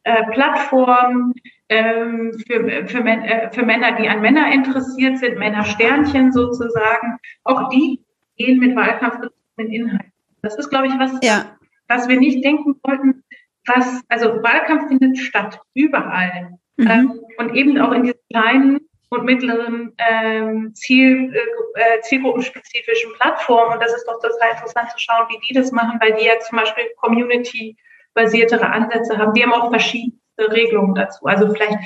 äh, 0.03 0.23
Plattform 0.31 1.33
ähm, 1.69 2.33
für, 2.47 2.87
für, 2.87 3.05
äh, 3.05 3.51
für 3.51 3.63
Männer, 3.63 3.95
die 3.97 4.07
an 4.07 4.21
Männer 4.21 4.51
interessiert 4.51 5.17
sind, 5.17 5.37
Männersternchen 5.37 6.31
sozusagen. 6.31 7.17
Auch 7.43 7.69
die 7.69 7.99
gehen 8.37 8.59
mit 8.59 8.75
wahlkampfbezogenen 8.75 9.73
Inhalten. 9.73 10.13
Das 10.41 10.55
ist, 10.55 10.69
glaube 10.69 10.87
ich, 10.87 10.93
was, 10.97 11.19
ja. 11.21 11.57
was 11.87 12.07
wir 12.07 12.17
nicht 12.17 12.43
denken 12.43 12.75
wollten. 12.83 13.23
Was, 13.65 14.01
also 14.07 14.41
Wahlkampf 14.41 14.87
findet 14.87 15.17
statt, 15.17 15.59
überall. 15.73 16.57
Mhm. 16.77 16.87
Ähm, 16.87 17.19
und 17.37 17.55
eben 17.55 17.77
auch 17.77 17.91
in 17.91 18.03
diesen 18.03 18.19
kleinen 18.31 18.79
und 19.09 19.25
mittleren 19.25 19.93
ähm, 19.97 20.73
Ziel, 20.75 21.33
äh, 21.33 21.95
äh, 21.95 22.01
zielgruppenspezifischen 22.01 23.13
Plattformen. 23.13 23.73
Und 23.73 23.83
das 23.83 23.93
ist 23.93 24.05
doch 24.05 24.19
total 24.21 24.51
interessant 24.51 24.91
zu 24.91 24.99
schauen, 24.99 25.27
wie 25.29 25.47
die 25.47 25.53
das 25.53 25.71
machen, 25.71 25.99
weil 25.99 26.13
die 26.13 26.25
ja 26.25 26.39
zum 26.39 26.57
Beispiel 26.57 26.85
Community-basiertere 26.97 28.69
Ansätze 28.69 29.17
haben. 29.17 29.33
Die 29.33 29.43
haben 29.43 29.53
auch 29.53 29.69
verschiedene 29.69 30.15
Regelungen 30.37 30.95
dazu. 30.95 31.25
Also 31.25 31.51
vielleicht 31.53 31.79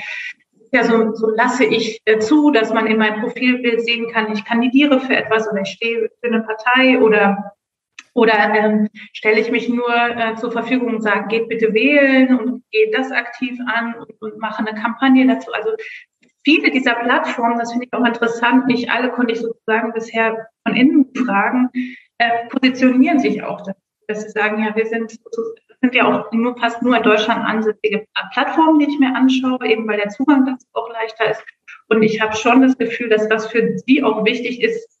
ja, 0.72 0.82
so, 0.82 1.14
so 1.14 1.30
lasse 1.30 1.64
ich 1.64 2.02
äh, 2.04 2.18
zu, 2.18 2.50
dass 2.50 2.74
man 2.74 2.88
in 2.88 2.98
meinem 2.98 3.20
Profilbild 3.20 3.84
sehen 3.84 4.10
kann, 4.10 4.32
ich 4.32 4.44
kandidiere 4.44 4.98
für 4.98 5.14
etwas 5.14 5.48
oder 5.48 5.62
ich 5.62 5.68
stehe 5.68 6.10
für 6.20 6.26
eine 6.26 6.42
Partei 6.42 6.98
oder 6.98 7.54
oder 8.12 8.54
ähm, 8.54 8.88
stelle 9.12 9.40
ich 9.40 9.50
mich 9.50 9.68
nur 9.68 9.92
äh, 9.92 10.36
zur 10.36 10.52
Verfügung 10.52 10.94
und 10.94 11.02
sage, 11.02 11.26
geht 11.28 11.48
bitte 11.48 11.74
wählen 11.74 12.38
und 12.38 12.62
geht 12.70 12.94
das 12.94 13.10
aktiv 13.10 13.58
an 13.66 13.94
und, 13.96 14.22
und 14.22 14.38
mache 14.38 14.64
eine 14.64 14.80
Kampagne 14.80 15.26
dazu. 15.26 15.52
Also 15.52 15.70
viele 16.44 16.70
dieser 16.70 16.94
Plattformen, 16.94 17.58
das 17.58 17.72
finde 17.72 17.86
ich 17.86 17.92
auch 17.92 18.04
interessant, 18.04 18.66
nicht 18.66 18.90
alle 18.90 19.10
konnte 19.10 19.32
ich 19.32 19.40
sozusagen 19.40 19.92
bisher 19.92 20.48
von 20.66 20.76
innen 20.76 21.10
fragen, 21.24 21.70
äh, 22.18 22.46
positionieren 22.48 23.18
sich 23.18 23.42
auch, 23.42 23.62
dass, 23.62 23.76
dass 24.06 24.22
sie 24.22 24.30
sagen, 24.30 24.62
ja, 24.62 24.74
wir 24.76 24.86
sind, 24.86 25.18
sind 25.80 25.94
ja 25.94 26.06
auch 26.06 26.30
nur 26.32 26.56
fast 26.58 26.82
nur 26.82 26.96
in 26.96 27.02
Deutschland 27.02 27.44
ansässige 27.44 28.06
Plattformen, 28.32 28.78
die 28.78 28.86
ich 28.86 28.98
mir 28.98 29.14
anschaue, 29.14 29.66
eben 29.66 29.88
weil 29.88 29.98
der 29.98 30.10
Zugang 30.10 30.46
dazu 30.46 30.66
auch 30.74 30.90
leichter 30.90 31.30
ist. 31.30 31.42
Und 31.88 32.02
ich 32.02 32.20
habe 32.20 32.34
schon 32.36 32.62
das 32.62 32.78
Gefühl, 32.78 33.08
dass 33.08 33.28
das 33.28 33.46
für 33.46 33.76
sie 33.78 34.02
auch 34.02 34.24
wichtig 34.24 34.62
ist, 34.62 35.00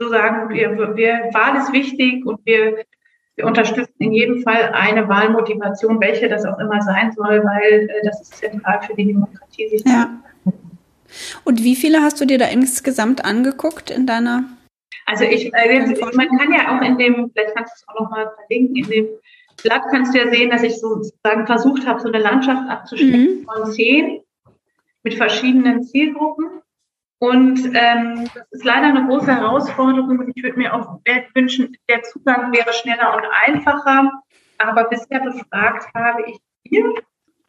zu 0.00 0.08
sagen, 0.08 0.48
wir, 0.50 0.96
wir, 0.96 1.30
Wahl 1.32 1.56
ist 1.56 1.72
wichtig 1.72 2.24
und 2.26 2.40
wir, 2.44 2.84
wir 3.36 3.46
unterstützen 3.46 3.94
in 3.98 4.12
jedem 4.12 4.42
Fall 4.42 4.72
eine 4.72 5.08
Wahlmotivation, 5.08 6.00
welche 6.00 6.28
das 6.28 6.44
auch 6.44 6.58
immer 6.58 6.80
sein 6.82 7.12
soll, 7.12 7.44
weil 7.44 7.88
äh, 7.88 8.04
das 8.04 8.22
ist 8.22 8.36
zentral 8.36 8.82
für 8.82 8.94
die 8.94 9.06
Demokratie. 9.06 9.68
Sich 9.68 9.84
ja. 9.84 10.22
Und 11.44 11.62
wie 11.62 11.76
viele 11.76 12.02
hast 12.02 12.20
du 12.20 12.24
dir 12.24 12.38
da 12.38 12.46
insgesamt 12.46 13.24
angeguckt 13.24 13.90
in 13.90 14.06
deiner? 14.06 14.44
Also 15.06 15.24
ich, 15.24 15.52
äh, 15.52 15.96
man 16.14 16.28
kann 16.38 16.52
ja 16.52 16.76
auch 16.76 16.82
in 16.82 16.96
dem, 16.98 17.30
vielleicht 17.34 17.54
kannst 17.54 17.72
du 17.72 17.76
es 17.76 17.88
auch 17.88 18.00
nochmal 18.00 18.30
verlinken, 18.36 18.76
in 18.76 18.88
dem 18.88 19.08
Blatt 19.62 19.82
kannst 19.90 20.14
du 20.14 20.18
ja 20.18 20.30
sehen, 20.30 20.50
dass 20.50 20.62
ich 20.62 20.78
sozusagen 20.80 21.46
versucht 21.46 21.86
habe, 21.86 22.00
so 22.00 22.08
eine 22.08 22.18
Landschaft 22.18 22.68
abzustecken 22.68 23.40
mhm. 23.40 23.44
von 23.44 23.72
zehn 23.72 24.22
mit 25.02 25.14
verschiedenen 25.14 25.82
Zielgruppen. 25.82 26.62
Und 27.18 27.58
ähm, 27.74 28.28
das 28.34 28.46
ist 28.50 28.64
leider 28.64 28.86
eine 28.86 29.06
große 29.06 29.32
Herausforderung 29.32 30.18
und 30.18 30.32
ich 30.34 30.42
würde 30.42 30.58
mir 30.58 30.74
auch 30.74 30.98
wünschen, 31.34 31.76
der 31.88 32.02
Zugang 32.02 32.52
wäre 32.52 32.72
schneller 32.72 33.14
und 33.14 33.24
einfacher. 33.46 34.22
Aber 34.58 34.84
bisher 34.84 35.20
befragt 35.20 35.86
habe 35.94 36.24
ich 36.26 36.38
vier 36.66 36.94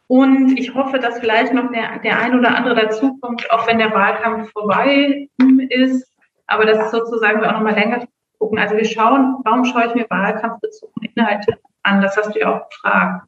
und 0.07 0.59
ich 0.59 0.73
hoffe, 0.75 0.99
dass 0.99 1.19
vielleicht 1.19 1.53
noch 1.53 1.71
der, 1.71 1.99
der 1.99 2.19
ein 2.19 2.37
oder 2.37 2.55
andere 2.55 2.75
dazukommt, 2.75 3.49
auch 3.51 3.67
wenn 3.67 3.79
der 3.79 3.93
Wahlkampf 3.93 4.51
vorbei 4.51 5.29
ist. 5.69 6.07
Aber 6.47 6.65
das 6.65 6.85
ist 6.85 6.91
sozusagen 6.91 7.41
wir 7.41 7.49
auch 7.49 7.53
noch 7.53 7.61
mal 7.61 7.73
länger 7.73 8.05
gucken. 8.37 8.59
Also 8.59 8.75
wir 8.75 8.85
schauen, 8.85 9.37
warum 9.43 9.63
schaue 9.65 9.87
ich 9.87 9.95
mir 9.95 10.05
wahlkampfbezogene 10.09 11.09
Inhalte 11.15 11.57
an? 11.83 12.01
Das 12.01 12.17
hast 12.17 12.35
du 12.35 12.39
ja 12.39 12.53
auch 12.53 12.69
gefragt. 12.69 13.27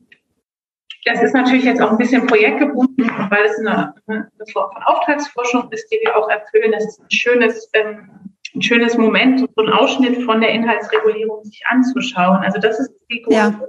Das 1.06 1.22
ist 1.22 1.34
natürlich 1.34 1.64
jetzt 1.64 1.82
auch 1.82 1.92
ein 1.92 1.98
bisschen 1.98 2.26
projektgebunden, 2.26 3.10
weil 3.30 3.46
es 3.46 3.60
eine, 3.60 3.94
eine 4.08 4.28
Form 4.52 4.72
von 4.74 4.84
Auftragsforschung 4.84 5.72
ist, 5.72 5.88
die 5.92 6.00
wir 6.04 6.18
auch 6.18 6.28
erfüllen. 6.30 6.72
Das 6.72 6.84
ist 6.84 7.00
ein 7.00 7.12
schönes, 7.12 7.70
ähm, 7.74 8.10
ein 8.56 8.62
schönes 8.62 8.98
Moment, 8.98 9.40
so 9.40 9.64
ein 9.64 9.72
Ausschnitt 9.72 10.24
von 10.24 10.42
der 10.42 10.50
Inhaltsregulierung 10.50 11.44
sich 11.44 11.62
anzuschauen. 11.68 12.38
Also 12.38 12.60
das 12.60 12.80
ist 12.80 12.92
die 13.12 13.22
große 13.22 13.38
ja. 13.38 13.60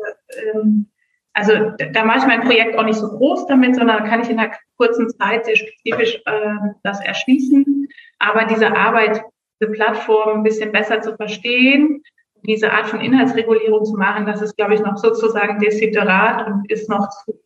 ähm, 0.55 0.89
also 1.37 1.53
da 1.93 2.03
mache 2.03 2.21
ich 2.21 2.27
mein 2.27 2.41
Projekt 2.41 2.79
auch 2.79 2.85
nicht 2.85 2.99
so 2.99 3.09
groß 3.09 3.47
damit, 3.47 3.77
sondern 3.77 4.05
kann 4.05 4.23
ich 4.23 4.31
in 4.31 4.39
einer 4.39 4.55
kurzen 4.79 5.11
Zeit 5.11 5.45
sehr 5.45 5.57
spezifisch 5.57 6.23
äh, 6.25 6.55
das 6.83 7.05
erschließen. 7.05 7.89
Aber 8.19 8.47
diese 8.47 8.75
Arbeit, 8.75 9.23
diese 9.61 9.71
Plattform 9.71 10.39
ein 10.39 10.43
bisschen 10.45 10.73
besser 10.73 11.03
zu 11.03 11.15
verstehen, 11.15 12.03
diese 12.45 12.73
Art 12.73 12.87
von 12.87 13.03
Inhaltsregulierung 13.03 13.85
zu 13.85 13.99
machen, 13.99 14.25
das 14.25 14.41
ist, 14.41 14.57
glaube 14.57 14.75
ich, 14.75 14.81
noch 14.81 14.97
sozusagen 14.97 15.59
desiderat 15.59 16.47
und 16.47 16.71
ist 16.71 16.89
noch 16.89 17.07
zu, 17.11 17.39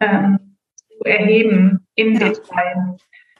ähm, 0.00 0.56
zu 0.90 1.04
erheben 1.04 1.86
im 1.94 2.12
ja. 2.12 2.28
Detail. 2.28 2.98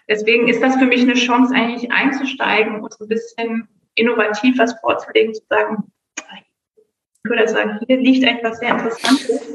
Deswegen 0.09 0.49
ist 0.49 0.63
das 0.63 0.77
für 0.77 0.87
mich 0.87 1.03
eine 1.03 1.15
Chance, 1.15 1.55
eigentlich 1.55 1.93
einzusteigen 1.93 2.81
und 2.81 2.91
so 2.91 3.05
ein 3.05 3.09
bisschen 3.09 3.69
innovativ 3.97 4.59
was 4.59 4.73
vorzulegen, 4.81 5.35
zu 5.35 5.43
sagen, 5.51 5.93
ich 6.33 7.31
würde 7.31 7.49
sagen, 7.49 7.81
hier 7.87 7.99
liegt 7.99 8.25
etwas 8.25 8.61
sehr 8.61 8.71
Interessantes. 8.71 9.54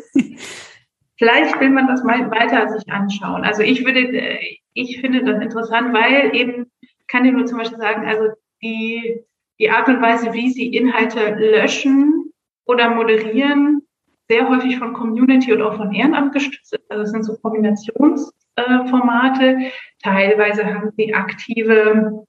Vielleicht 1.19 1.59
will 1.59 1.69
man 1.69 1.87
das 1.87 2.03
mal 2.03 2.31
weiter 2.31 2.67
sich 2.69 2.91
anschauen. 2.91 3.43
Also 3.43 3.61
ich 3.61 3.85
würde, 3.85 3.99
äh, 3.99 4.39
ich 4.73 4.99
finde 4.99 5.23
das 5.23 5.39
interessant, 5.41 5.93
weil 5.93 6.35
eben, 6.35 6.71
kann 7.07 7.25
ich 7.25 7.33
nur 7.33 7.45
zum 7.45 7.59
Beispiel 7.59 7.77
sagen, 7.77 8.07
also 8.07 8.29
die, 8.63 9.21
die 9.59 9.69
Art 9.69 9.87
und 9.87 10.01
Weise, 10.01 10.33
wie 10.33 10.49
sie 10.49 10.73
Inhalte 10.73 11.35
löschen 11.35 12.31
oder 12.65 12.89
moderieren, 12.89 13.81
sehr 14.29 14.47
häufig 14.47 14.77
von 14.77 14.93
Community 14.93 15.51
und 15.51 15.61
auch 15.61 15.75
von 15.75 15.93
Ehrenamt 15.93 16.33
gestützt 16.33 16.73
ist. 16.73 16.89
Also 16.89 17.03
es 17.03 17.11
sind 17.11 17.23
so 17.23 17.35
Kombinationsformate. 17.37 19.45
Äh, 19.45 19.71
Teilweise 20.03 20.65
haben 20.65 20.91
sie 20.95 21.13
aktive, 21.13 22.25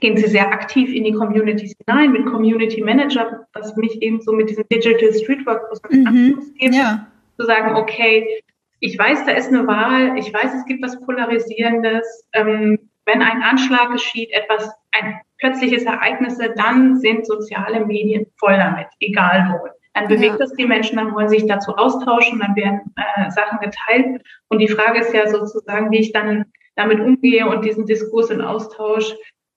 gehen 0.00 0.16
sie 0.16 0.26
sehr 0.26 0.52
aktiv 0.52 0.92
in 0.92 1.04
die 1.04 1.12
Communities 1.12 1.74
hinein 1.86 2.12
mit 2.12 2.26
Community 2.26 2.82
Manager, 2.82 3.46
was 3.54 3.76
mich 3.76 4.02
eben 4.02 4.20
so 4.20 4.32
mit 4.32 4.50
diesem 4.50 4.64
Digital 4.68 5.12
Streetwork 5.12 5.62
mhm. 5.90 6.42
gibt, 6.58 6.74
ja. 6.74 7.06
Zu 7.36 7.46
sagen, 7.46 7.76
okay, 7.76 8.42
ich 8.80 8.98
weiß, 8.98 9.24
da 9.24 9.32
ist 9.32 9.48
eine 9.48 9.66
Wahl, 9.66 10.18
ich 10.18 10.32
weiß, 10.32 10.54
es 10.54 10.64
gibt 10.66 10.82
was 10.82 11.00
Polarisierendes. 11.00 12.28
Ähm, 12.32 12.78
wenn 13.06 13.22
ein 13.22 13.42
Anschlag 13.42 13.92
geschieht, 13.92 14.30
etwas, 14.32 14.70
ein 14.92 15.20
plötzliches 15.38 15.84
Ereignis, 15.84 16.38
dann 16.56 16.96
sind 16.96 17.26
soziale 17.26 17.84
Medien 17.84 18.26
voll 18.38 18.56
damit, 18.56 18.86
egal 19.00 19.52
wo. 19.52 19.68
Dann 19.94 20.08
bewegt 20.08 20.38
ja. 20.38 20.44
es 20.44 20.52
die 20.54 20.66
Menschen, 20.66 20.96
dann 20.96 21.14
wollen 21.14 21.28
sie 21.28 21.38
sich 21.38 21.48
dazu 21.48 21.76
austauschen, 21.76 22.40
dann 22.40 22.56
werden 22.56 22.80
äh, 22.96 23.30
Sachen 23.30 23.58
geteilt. 23.60 24.22
Und 24.48 24.58
die 24.58 24.68
Frage 24.68 25.00
ist 25.00 25.14
ja 25.14 25.28
sozusagen, 25.28 25.90
wie 25.90 26.00
ich 26.00 26.12
dann 26.12 26.46
damit 26.74 27.00
umgehe 27.00 27.48
und 27.48 27.64
diesen 27.64 27.86
Diskurs 27.86 28.30
und 28.30 28.40
Austausch 28.40 29.14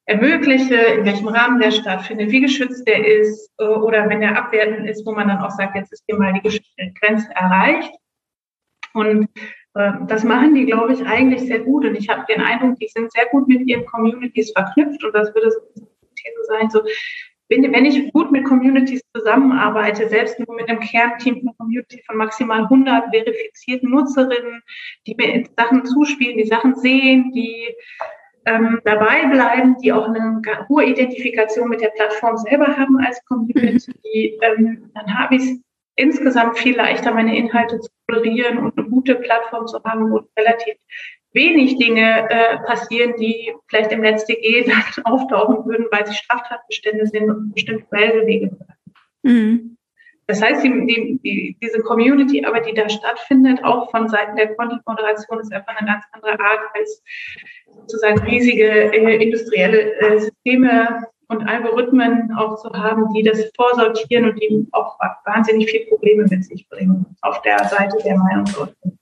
ermögliche, 0.07 0.75
in 0.75 1.05
welchem 1.05 1.27
Rahmen 1.27 1.59
der 1.59 1.71
stattfindet, 1.71 2.31
wie 2.31 2.39
geschützt 2.39 2.87
der 2.87 3.05
ist 3.05 3.51
äh, 3.59 3.65
oder 3.65 4.09
wenn 4.09 4.21
der 4.21 4.37
abwertend 4.37 4.89
ist, 4.89 5.05
wo 5.05 5.11
man 5.11 5.27
dann 5.27 5.39
auch 5.39 5.51
sagt, 5.51 5.75
jetzt 5.75 5.91
ist 5.91 6.03
hier 6.07 6.17
mal 6.17 6.33
die 6.33 6.61
Grenze 6.99 7.29
erreicht. 7.35 7.91
Und 8.93 9.29
äh, 9.75 9.91
das 10.07 10.23
machen 10.23 10.55
die, 10.55 10.65
glaube 10.65 10.93
ich, 10.93 11.05
eigentlich 11.05 11.41
sehr 11.41 11.59
gut. 11.59 11.85
Und 11.85 11.95
ich 11.95 12.07
habe 12.07 12.25
den 12.27 12.41
Eindruck, 12.41 12.79
die 12.79 12.87
sind 12.87 13.11
sehr 13.11 13.25
gut 13.27 13.47
mit 13.49 13.67
ihren 13.67 13.85
Communities 13.85 14.53
verknüpft. 14.53 15.03
Und 15.03 15.13
das 15.13 15.35
würde 15.35 15.51
so 15.51 15.59
These 16.15 16.43
sein, 16.47 16.69
so 16.69 16.81
wenn, 17.49 17.71
wenn 17.71 17.85
ich 17.85 18.11
gut 18.11 18.31
mit 18.31 18.45
Communities 18.45 19.01
zusammenarbeite, 19.15 20.09
selbst 20.09 20.39
nur 20.39 20.53
mit 20.55 20.69
einem 20.69 20.79
Kernteam 20.79 21.41
von 21.41 21.55
Community 21.57 22.01
von 22.05 22.17
maximal 22.17 22.63
100 22.63 23.05
verifizierten 23.09 23.89
Nutzerinnen, 23.89 24.61
die 25.05 25.15
mir 25.15 25.45
Sachen 25.57 25.85
zuspielen, 25.85 26.37
die 26.37 26.47
Sachen 26.47 26.75
sehen, 26.75 27.31
die 27.33 27.73
ähm, 28.47 28.81
dabei 28.85 29.25
bleiben, 29.27 29.77
die 29.83 29.91
auch 29.91 30.07
eine 30.07 30.41
hohe 30.69 30.85
Identifikation 30.85 31.69
mit 31.69 31.81
der 31.81 31.89
Plattform 31.89 32.37
selber 32.37 32.75
haben 32.77 32.97
als 32.99 33.23
Community, 33.25 34.39
ähm, 34.41 34.89
dann 34.95 35.17
habe 35.19 35.35
ich 35.35 35.43
es 35.43 35.59
insgesamt 35.95 36.57
viel 36.57 36.75
leichter, 36.75 37.13
meine 37.13 37.37
Inhalte 37.37 37.79
zu 37.79 37.89
moderieren 38.09 38.59
und 38.59 38.77
eine 38.77 38.87
gute 38.87 39.15
Plattform 39.15 39.67
zu 39.67 39.83
haben, 39.83 40.11
wo 40.11 40.21
relativ 40.37 40.75
wenig 41.33 41.77
Dinge 41.77 42.29
äh, 42.29 42.57
passieren, 42.59 43.13
die 43.19 43.53
vielleicht 43.67 43.91
im 43.91 44.01
NetzDG 44.01 44.63
dann 44.67 45.05
auftauchen 45.05 45.65
würden, 45.65 45.87
weil 45.91 46.07
sie 46.07 46.13
Straftatbestände 46.13 47.05
sind 47.07 47.29
und 47.29 47.53
bestimmte 47.53 47.85
Meldewege. 47.91 48.57
Mhm. 49.23 49.76
Das 50.27 50.41
heißt, 50.41 50.61
die, 50.61 50.69
die, 50.69 51.19
die, 51.23 51.57
diese 51.61 51.79
Community-Arbeit, 51.79 52.65
die 52.67 52.73
da 52.73 52.89
stattfindet, 52.89 53.63
auch 53.63 53.89
von 53.91 54.09
Seiten 54.09 54.35
der 54.35 54.53
Content-Moderation, 54.55 55.39
ist 55.39 55.53
einfach 55.53 55.75
eine 55.77 55.87
ganz 55.87 56.03
andere 56.11 56.33
Art 56.33 56.59
als 56.73 57.01
sozusagen 57.87 58.19
riesige 58.19 58.91
äh, 58.93 59.23
industrielle 59.23 59.93
äh, 59.95 60.19
Systeme 60.19 61.05
und 61.29 61.47
Algorithmen 61.47 62.33
auch 62.37 62.61
zu 62.61 62.69
haben, 62.71 63.13
die 63.13 63.23
das 63.23 63.49
vorsortieren 63.55 64.29
und 64.29 64.41
die 64.41 64.67
auch 64.73 64.97
wahnsinnig 65.25 65.69
viele 65.69 65.85
Probleme 65.85 66.25
mit 66.29 66.43
sich 66.43 66.67
bringen 66.69 67.05
auf 67.21 67.41
der 67.41 67.63
Seite 67.65 67.97
der 68.03 68.17
Meinungsäußerung. 68.17 68.97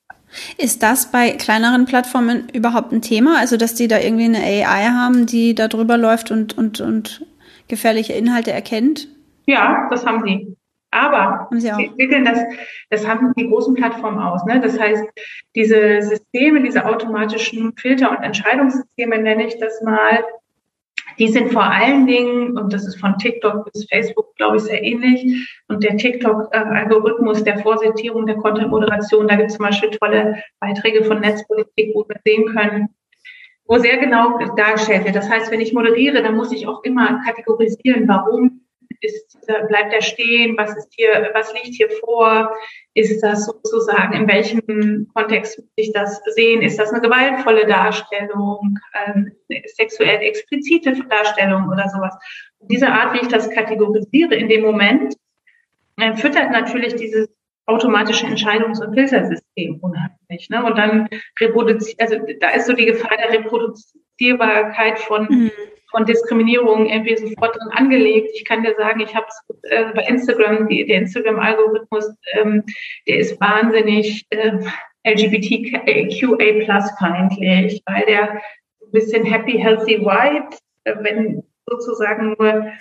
Ist 0.57 0.83
das 0.83 1.11
bei 1.11 1.31
kleineren 1.31 1.85
Plattformen 1.85 2.49
überhaupt 2.53 2.91
ein 2.91 3.01
Thema? 3.01 3.37
Also, 3.39 3.57
dass 3.57 3.73
die 3.73 3.87
da 3.87 3.99
irgendwie 3.99 4.25
eine 4.25 4.39
AI 4.39 4.89
haben, 4.89 5.25
die 5.25 5.55
da 5.55 5.67
drüber 5.67 5.97
läuft 5.97 6.29
und, 6.31 6.57
und, 6.57 6.81
und 6.81 7.25
gefährliche 7.67 8.13
Inhalte 8.13 8.51
erkennt? 8.51 9.07
Ja, 9.45 9.87
das 9.89 10.05
haben 10.05 10.23
sie. 10.25 10.55
Aber 10.95 11.49
sie 11.51 11.67
entwickeln 11.67 12.23
das, 12.23 12.39
das 12.89 13.05
haben 13.05 13.33
die 13.37 13.49
großen 13.49 13.75
Plattformen 13.75 14.19
aus. 14.19 14.45
Ne? 14.45 14.61
Das 14.61 14.79
heißt, 14.79 15.03
diese 15.53 16.01
Systeme, 16.01 16.63
diese 16.63 16.85
automatischen 16.85 17.73
Filter- 17.75 18.11
und 18.11 18.23
Entscheidungssysteme, 18.23 19.17
nenne 19.17 19.45
ich 19.45 19.59
das 19.59 19.81
mal, 19.81 20.23
die 21.19 21.27
sind 21.27 21.51
vor 21.51 21.63
allen 21.63 22.07
Dingen, 22.07 22.57
und 22.57 22.71
das 22.71 22.85
ist 22.85 22.99
von 22.99 23.17
TikTok 23.17 23.69
bis 23.71 23.87
Facebook, 23.89 24.35
glaube 24.37 24.55
ich, 24.55 24.63
sehr 24.63 24.81
ähnlich, 24.81 25.49
und 25.67 25.83
der 25.83 25.97
TikTok-Algorithmus 25.97 27.43
der 27.43 27.59
Vorsortierung 27.59 28.25
der 28.25 28.37
Content-Moderation, 28.37 29.27
da 29.27 29.35
gibt 29.35 29.49
es 29.49 29.57
zum 29.57 29.65
Beispiel 29.65 29.91
tolle 29.91 30.41
Beiträge 30.61 31.03
von 31.03 31.19
Netzpolitik, 31.19 31.93
wo 31.93 32.05
wir 32.07 32.19
sehen 32.25 32.45
können, 32.55 32.87
wo 33.65 33.77
sehr 33.77 33.97
genau 33.97 34.39
dargestellt 34.55 35.03
wird. 35.03 35.15
Das 35.15 35.29
heißt, 35.29 35.51
wenn 35.51 35.61
ich 35.61 35.73
moderiere, 35.73 36.23
dann 36.23 36.37
muss 36.37 36.53
ich 36.53 36.67
auch 36.67 36.83
immer 36.83 37.21
kategorisieren, 37.25 38.07
warum 38.07 38.64
ist, 39.01 39.39
bleibt 39.67 39.93
er 39.93 40.01
stehen? 40.01 40.57
Was 40.57 40.75
ist 40.75 40.93
hier, 40.95 41.29
was 41.33 41.53
liegt 41.53 41.75
hier 41.75 41.89
vor? 41.99 42.53
Ist 42.93 43.21
das 43.21 43.45
sozusagen, 43.45 44.13
in 44.13 44.27
welchem 44.27 45.09
Kontext 45.13 45.57
muss 45.57 45.67
ich 45.75 45.93
das 45.93 46.21
sehen? 46.35 46.61
Ist 46.61 46.79
das 46.79 46.91
eine 46.91 47.01
gewaltvolle 47.01 47.65
Darstellung, 47.67 48.79
ähm, 49.07 49.31
sexuell 49.75 50.21
explizite 50.21 50.93
Darstellung 51.09 51.67
oder 51.67 51.89
sowas? 51.89 52.15
Und 52.59 52.71
diese 52.71 52.87
Art, 52.87 53.13
wie 53.13 53.21
ich 53.21 53.27
das 53.27 53.49
kategorisiere 53.49 54.35
in 54.35 54.49
dem 54.49 54.63
Moment, 54.63 55.15
äh, 55.97 56.15
füttert 56.15 56.51
natürlich 56.51 56.95
dieses 56.95 57.29
automatische 57.67 58.27
Entscheidungs- 58.27 58.83
und 58.83 58.93
Filtersystem 58.93 59.79
unheimlich. 59.81 60.49
Ne? 60.49 60.63
Und 60.63 60.77
dann 60.77 61.09
reproduziert, 61.39 61.99
also 61.99 62.17
da 62.39 62.51
ist 62.51 62.67
so 62.67 62.73
die 62.73 62.85
Gefahr 62.85 63.17
der 63.17 63.31
Reproduzierbarkeit 63.39 64.99
von 64.99 65.27
mhm 65.29 65.51
von 65.91 66.05
Diskriminierung 66.05 66.87
irgendwie 66.87 67.17
sofort 67.17 67.55
drin 67.55 67.69
angelegt. 67.71 68.29
Ich 68.33 68.45
kann 68.45 68.63
dir 68.63 68.75
sagen, 68.75 68.99
ich 68.99 69.15
habe 69.15 69.25
es 69.27 69.69
äh, 69.69 69.85
bei 69.93 70.03
Instagram, 70.03 70.67
die, 70.67 70.85
der 70.85 70.97
Instagram-Algorithmus, 70.99 72.15
ähm, 72.33 72.63
der 73.07 73.17
ist 73.17 73.39
wahnsinnig 73.39 74.25
äh, 74.29 74.59
LGBTQA 75.05 76.65
plus 76.65 76.91
feindlich, 76.99 77.81
weil 77.85 78.05
der 78.07 78.31
ein 78.33 78.91
bisschen 78.91 79.25
happy, 79.25 79.57
healthy 79.57 79.99
white, 79.99 80.57
äh, 80.85 80.95
wenn 81.01 81.43
sozusagen 81.67 82.35
nur 82.37 82.71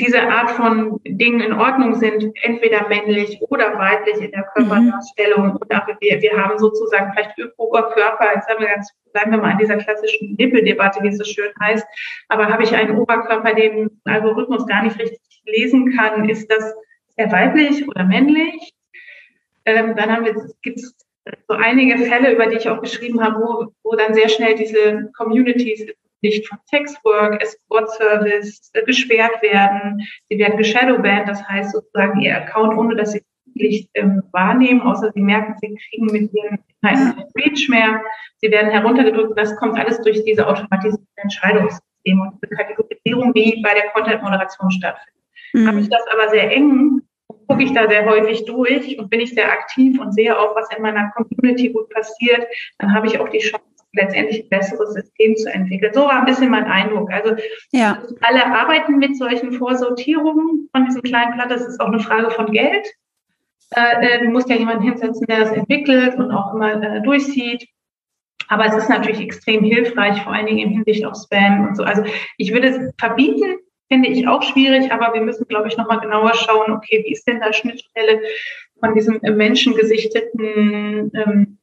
diese 0.00 0.22
Art 0.22 0.50
von 0.50 1.00
Dingen 1.04 1.40
in 1.40 1.52
Ordnung 1.52 1.94
sind, 1.94 2.32
entweder 2.42 2.88
männlich 2.88 3.38
oder 3.42 3.78
weiblich 3.78 4.16
in 4.16 4.30
der 4.32 4.44
Körperdarstellung. 4.54 5.46
Mhm. 5.46 5.56
Oder 5.56 5.86
wir, 6.00 6.22
wir 6.22 6.32
haben 6.36 6.58
sozusagen 6.58 7.12
vielleicht 7.12 7.36
Oberkörper, 7.56 8.34
jetzt 8.34 8.48
haben 8.48 8.60
wir 8.60 8.68
ganz, 8.68 8.90
bleiben 9.12 9.30
wir 9.32 9.38
mal 9.38 9.52
an 9.52 9.58
dieser 9.58 9.76
klassischen 9.76 10.34
Nippeldebatte, 10.38 11.02
wie 11.02 11.08
es 11.08 11.18
so 11.18 11.24
schön 11.24 11.52
heißt, 11.60 11.86
aber 12.28 12.48
habe 12.48 12.62
ich 12.62 12.74
einen 12.74 12.98
Oberkörper, 12.98 13.54
den 13.54 14.00
Algorithmus 14.04 14.66
gar 14.66 14.82
nicht 14.82 14.98
richtig 14.98 15.20
lesen 15.44 15.96
kann, 15.96 16.28
ist 16.28 16.50
das 16.50 16.74
eher 17.16 17.30
weiblich 17.30 17.86
oder 17.88 18.04
männlich? 18.04 18.72
Ähm, 19.64 19.94
dann 19.96 20.10
haben 20.10 20.24
wir, 20.24 20.34
gibt 20.62 20.78
es 20.78 20.96
so 21.48 21.54
einige 21.54 21.98
Fälle, 21.98 22.32
über 22.32 22.46
die 22.46 22.56
ich 22.56 22.68
auch 22.68 22.80
geschrieben 22.80 23.22
habe, 23.22 23.40
wo, 23.40 23.66
wo 23.82 23.96
dann 23.96 24.14
sehr 24.14 24.28
schnell 24.28 24.54
diese 24.54 25.10
Communities 25.16 25.86
nicht 26.22 26.46
von 26.48 26.58
Sexwork, 26.68 27.42
Escort 27.42 27.90
Service 27.92 28.70
äh, 28.74 28.84
gesperrt 28.84 29.42
werden. 29.42 30.06
Sie 30.28 30.38
werden 30.38 30.58
geshadowbanned, 30.58 31.28
das 31.28 31.46
heißt 31.48 31.72
sozusagen 31.72 32.20
ihr 32.20 32.36
Account, 32.36 32.76
ohne 32.76 32.96
dass 32.96 33.12
sie 33.12 33.22
wirklich 33.46 33.88
ähm, 33.94 34.22
wahrnehmen, 34.32 34.80
außer 34.82 35.10
sie 35.12 35.20
merken, 35.20 35.54
sie 35.60 35.78
kriegen 35.88 36.06
mit 36.06 36.32
ihren 36.32 36.58
Inhalten 36.82 37.16
kein 37.16 37.26
Reach 37.36 37.68
mehr. 37.68 38.02
Sie 38.40 38.50
werden 38.50 38.70
heruntergedrückt. 38.70 39.38
Das 39.38 39.56
kommt 39.56 39.78
alles 39.78 40.00
durch 40.02 40.24
diese 40.24 40.46
automatisierten 40.46 41.06
Entscheidungssysteme 41.16 42.22
und 42.22 42.38
diese 42.42 42.54
Kategorisierung, 42.54 43.34
die 43.34 43.60
bei 43.62 43.74
der 43.74 43.90
Content-Moderation 43.90 44.70
stattfindet. 44.70 45.24
Mhm. 45.52 45.66
Habe 45.66 45.80
ich 45.80 45.88
das 45.88 46.02
aber 46.12 46.30
sehr 46.30 46.50
eng, 46.50 47.02
gucke 47.48 47.64
ich 47.64 47.72
da 47.72 47.88
sehr 47.88 48.06
häufig 48.06 48.44
durch 48.44 48.98
und 48.98 49.10
bin 49.10 49.20
ich 49.20 49.34
sehr 49.34 49.50
aktiv 49.50 50.00
und 50.00 50.12
sehe 50.12 50.38
auch, 50.38 50.54
was 50.54 50.68
in 50.74 50.82
meiner 50.82 51.10
Community 51.10 51.70
gut 51.70 51.88
passiert, 51.90 52.46
dann 52.78 52.94
habe 52.94 53.06
ich 53.06 53.18
auch 53.18 53.28
die 53.28 53.38
Chance, 53.38 53.64
letztendlich 53.92 54.44
ein 54.44 54.48
besseres 54.48 54.94
System 54.94 55.36
zu 55.36 55.52
entwickeln. 55.52 55.92
So 55.92 56.02
war 56.02 56.20
ein 56.20 56.24
bisschen 56.24 56.50
mein 56.50 56.64
Eindruck. 56.64 57.10
Also 57.12 57.34
ja. 57.72 58.02
alle 58.20 58.46
arbeiten 58.46 58.98
mit 58.98 59.16
solchen 59.16 59.52
Vorsortierungen 59.52 60.68
von 60.72 60.84
diesen 60.86 61.02
kleinen 61.02 61.34
Platten. 61.34 61.50
Das 61.50 61.66
ist 61.66 61.80
auch 61.80 61.88
eine 61.88 62.00
Frage 62.00 62.30
von 62.30 62.52
Geld. 62.52 62.86
Äh, 63.74 64.16
äh, 64.16 64.24
du 64.24 64.30
musst 64.30 64.48
ja 64.48 64.56
jemanden 64.56 64.84
hinsetzen, 64.84 65.26
der 65.26 65.40
das 65.40 65.52
entwickelt 65.52 66.16
und 66.16 66.30
auch 66.30 66.54
immer 66.54 66.82
äh, 66.82 67.02
durchsieht. 67.02 67.66
Aber 68.48 68.66
es 68.66 68.74
ist 68.74 68.88
natürlich 68.88 69.20
extrem 69.20 69.62
hilfreich, 69.62 70.22
vor 70.22 70.32
allen 70.32 70.46
Dingen 70.46 70.58
im 70.58 70.70
Hinsicht 70.70 71.04
auf 71.04 71.16
Spam 71.16 71.68
und 71.68 71.76
so. 71.76 71.84
Also 71.84 72.02
ich 72.36 72.52
würde 72.52 72.68
es 72.68 72.94
verbieten, 72.98 73.58
finde 73.88 74.08
ich 74.08 74.26
auch 74.26 74.42
schwierig, 74.42 74.90
aber 74.90 75.14
wir 75.14 75.20
müssen, 75.20 75.46
glaube 75.46 75.68
ich, 75.68 75.76
nochmal 75.76 76.00
genauer 76.00 76.34
schauen, 76.34 76.72
okay, 76.72 77.02
wie 77.04 77.12
ist 77.12 77.28
denn 77.28 77.38
da 77.40 77.52
Schnittstelle 77.52 78.20
von 78.80 78.94
diesem 78.94 79.20
menschengesichteten 79.22 81.12
ähm, 81.14 81.59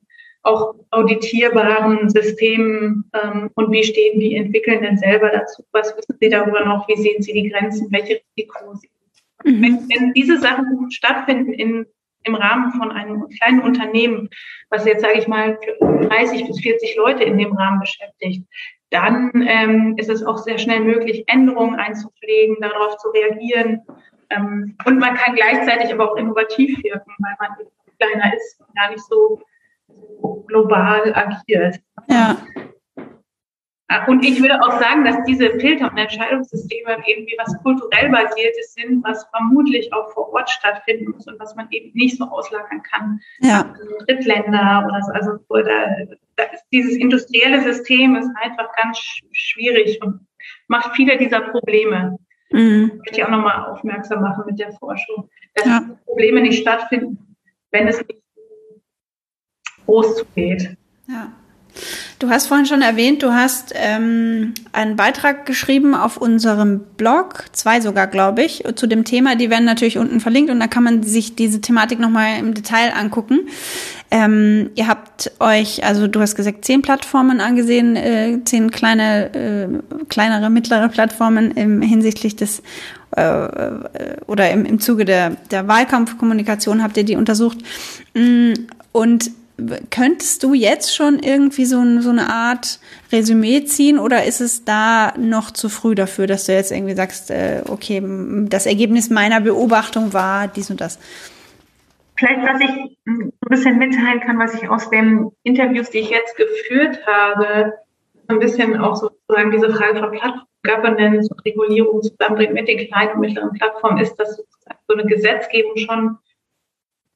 auch 0.48 0.76
auditierbaren 0.92 2.10
Systemen 2.10 3.10
ähm, 3.14 3.50
und 3.56 3.72
wie 3.72 3.84
stehen 3.84 4.20
die 4.20 4.36
Entwickelnden 4.36 4.98
selber 4.98 5.30
dazu? 5.30 5.64
Was 5.72 5.96
wissen 5.98 6.18
sie 6.20 6.30
darüber 6.30 6.64
noch? 6.66 6.88
Wie 6.88 6.96
sehen 6.96 7.22
sie 7.22 7.34
die 7.34 7.50
Grenzen? 7.50 7.88
Welche 7.92 8.22
Risiken? 8.38 8.96
Mhm. 9.44 9.62
Wenn, 9.62 9.90
wenn 9.90 10.14
diese 10.14 10.40
Sachen 10.40 10.90
stattfinden 10.92 11.54
in 11.54 11.86
im 12.24 12.36
Rahmen 12.36 12.74
von 12.74 12.92
einem 12.92 13.28
kleinen 13.30 13.62
Unternehmen, 13.62 14.30
was 14.70 14.86
jetzt, 14.86 15.02
sage 15.02 15.20
ich 15.20 15.28
mal, 15.28 15.58
30 15.80 16.46
bis 16.46 16.60
40 16.60 16.96
Leute 16.98 17.24
in 17.24 17.38
dem 17.38 17.54
Rahmen 17.54 17.80
beschäftigt, 17.80 18.46
dann 18.90 19.32
ähm, 19.48 19.96
ist 19.98 20.10
es 20.10 20.24
auch 20.24 20.38
sehr 20.38 20.58
schnell 20.58 20.82
möglich, 20.82 21.24
Änderungen 21.28 21.76
einzupflegen, 21.76 22.58
darauf 22.62 22.98
zu 22.98 23.10
reagieren. 23.10 23.82
Ähm, 24.30 24.78
und 24.86 25.00
man 25.00 25.16
kann 25.16 25.36
gleichzeitig 25.36 25.92
aber 25.92 26.12
auch 26.12 26.18
innovativ 26.18 26.84
wirken, 26.84 27.12
weil 27.20 27.36
man 27.40 27.68
kleiner 28.00 28.36
ist 28.36 28.60
und 28.60 28.76
gar 28.76 28.92
nicht 28.92 29.04
so 29.04 29.42
global 30.48 31.14
agiert. 31.14 31.80
Ja. 32.10 32.38
Und 34.08 34.24
ich 34.24 34.42
würde 34.42 34.62
auch 34.62 34.80
sagen, 34.82 35.06
dass 35.06 35.16
diese 35.26 35.50
Filter 35.60 35.90
und 35.90 35.98
Entscheidungssysteme 35.98 36.98
irgendwie 37.06 37.36
was 37.38 37.58
kulturell 37.64 38.10
basiertes 38.10 38.74
sind, 38.74 39.04
was 39.04 39.26
vermutlich 39.30 39.92
auch 39.94 40.12
vor 40.12 40.34
Ort 40.34 40.50
stattfinden 40.50 41.12
muss 41.12 41.26
und 41.28 41.40
was 41.40 41.56
man 41.56 41.68
eben 41.72 41.92
nicht 41.94 42.18
so 42.18 42.26
auslagern 42.26 42.84
kann. 42.84 43.20
Ja. 43.40 43.74
Also 43.74 43.98
Drittländer 44.06 44.86
oder 44.88 45.02
so. 45.04 45.12
Also 45.14 45.32
da, 46.36 46.44
ist 46.54 46.66
dieses 46.72 46.98
industrielle 46.98 47.62
System 47.62 48.16
ist 48.18 48.30
einfach 48.42 48.74
ganz 48.76 49.00
schwierig 49.32 50.02
und 50.02 50.20
macht 50.68 50.96
viele 50.96 51.18
dieser 51.18 51.42
Probleme. 51.42 52.18
Mhm. 52.52 52.92
Möchte 52.98 53.16
ich 53.16 53.24
auch 53.24 53.30
nochmal 53.30 53.72
aufmerksam 53.72 54.22
machen 54.22 54.44
mit 54.48 54.60
der 54.60 54.74
Forschung, 54.74 55.30
dass 55.56 55.66
ja. 55.66 55.98
Probleme 56.06 56.42
nicht 56.42 56.62
stattfinden, 56.62 57.36
wenn 57.72 57.88
es 57.88 58.00
nicht 58.00 58.22
groß 59.88 60.18
zugeht. 60.18 60.78
Ja. 61.08 61.32
Du 62.20 62.30
hast 62.30 62.48
vorhin 62.48 62.66
schon 62.66 62.82
erwähnt, 62.82 63.22
du 63.22 63.32
hast 63.32 63.74
ähm, 63.76 64.56
einen 64.72 64.96
Beitrag 64.96 65.46
geschrieben 65.46 65.94
auf 65.94 66.18
unserem 66.18 66.80
Blog, 66.98 67.46
zwei 67.52 67.80
sogar, 67.80 68.08
glaube 68.08 68.42
ich, 68.42 68.64
zu 68.76 68.88
dem 68.88 69.04
Thema. 69.04 69.36
Die 69.36 69.52
werden 69.52 69.66
natürlich 69.66 70.00
unten 70.00 70.20
verlinkt 70.20 70.50
und 70.50 70.60
da 70.60 70.66
kann 70.66 70.84
man 70.84 71.04
sich 71.04 71.36
diese 71.36 71.62
Thematik 71.62 72.00
nochmal 72.00 72.40
im 72.40 72.56
Detail 72.56 72.94
angucken. 72.96 73.42
Ähm, 74.10 74.72
ihr 74.76 74.88
habt 74.88 75.32
euch, 75.40 75.86
also 75.86 76.08
du 76.08 76.20
hast 76.20 76.36
gesagt, 76.36 76.66
zehn 76.66 76.82
Plattformen 76.82 77.40
angesehen, 77.40 77.96
äh, 77.96 78.40
zehn 78.46 78.72
kleine, 78.72 79.34
äh, 79.36 79.68
kleinere, 80.10 80.50
mittlere 80.50 80.90
Plattformen 80.90 81.52
im, 81.52 81.82
hinsichtlich 81.82 82.36
des 82.36 82.64
äh, 83.16 83.22
äh 83.22 83.82
oder 84.26 84.50
im, 84.50 84.66
im 84.66 84.80
Zuge 84.80 85.06
der, 85.06 85.32
der 85.52 85.68
Wahlkampfkommunikation 85.68 86.82
habt 86.82 86.98
ihr 86.98 87.04
die 87.04 87.16
untersucht. 87.16 87.60
Mm, 88.16 88.54
und 88.92 89.30
könntest 89.90 90.44
du 90.44 90.54
jetzt 90.54 90.96
schon 90.96 91.20
irgendwie 91.20 91.66
so, 91.66 91.84
so 92.00 92.10
eine 92.10 92.30
Art 92.30 92.80
Resümee 93.12 93.64
ziehen 93.66 93.98
oder 93.98 94.26
ist 94.26 94.40
es 94.40 94.66
da 94.66 95.14
noch 95.18 95.52
zu 95.52 95.70
früh 95.70 95.96
dafür, 95.96 96.28
dass 96.28 96.46
du 96.46 96.54
jetzt 96.54 96.72
irgendwie 96.72 96.94
sagst, 96.94 97.32
äh, 97.32 97.64
okay, 97.68 98.02
das 98.50 98.66
Ergebnis 98.66 99.10
meiner 99.10 99.42
Beobachtung 99.42 100.14
war 100.14 100.48
dies 100.48 100.70
und 100.70 100.80
das? 100.80 101.00
Vielleicht, 102.18 102.42
was 102.42 102.62
ich 102.62 102.98
ein 103.08 103.32
bisschen 103.50 103.78
mitteilen 103.78 104.20
kann, 104.22 104.40
was 104.40 104.54
ich 104.56 104.70
aus 104.70 104.90
den 104.90 105.32
Interviews, 105.44 105.90
die 105.90 106.00
ich 106.00 106.10
jetzt 106.10 106.36
geführt 106.36 107.00
habe, 107.06 107.74
ein 108.28 108.40
bisschen 108.40 108.78
auch 108.78 108.96
sozusagen 108.96 109.52
diese 109.52 109.72
Frage 109.74 110.00
von 110.00 110.12
Plattform 110.12 110.48
Governance 110.64 111.30
und 111.32 111.46
Regulierung 111.46 112.02
zusammenbringt 112.02 112.54
mit 112.54 112.68
den 112.68 112.78
kleinen 112.88 113.14
und 113.14 113.20
mittleren 113.20 113.54
Plattformen, 113.54 114.00
ist, 114.00 114.16
dass 114.16 114.36
sozusagen 114.36 114.80
so 114.88 114.94
eine 114.96 115.06
Gesetzgebung 115.06 115.78
schon 115.78 116.18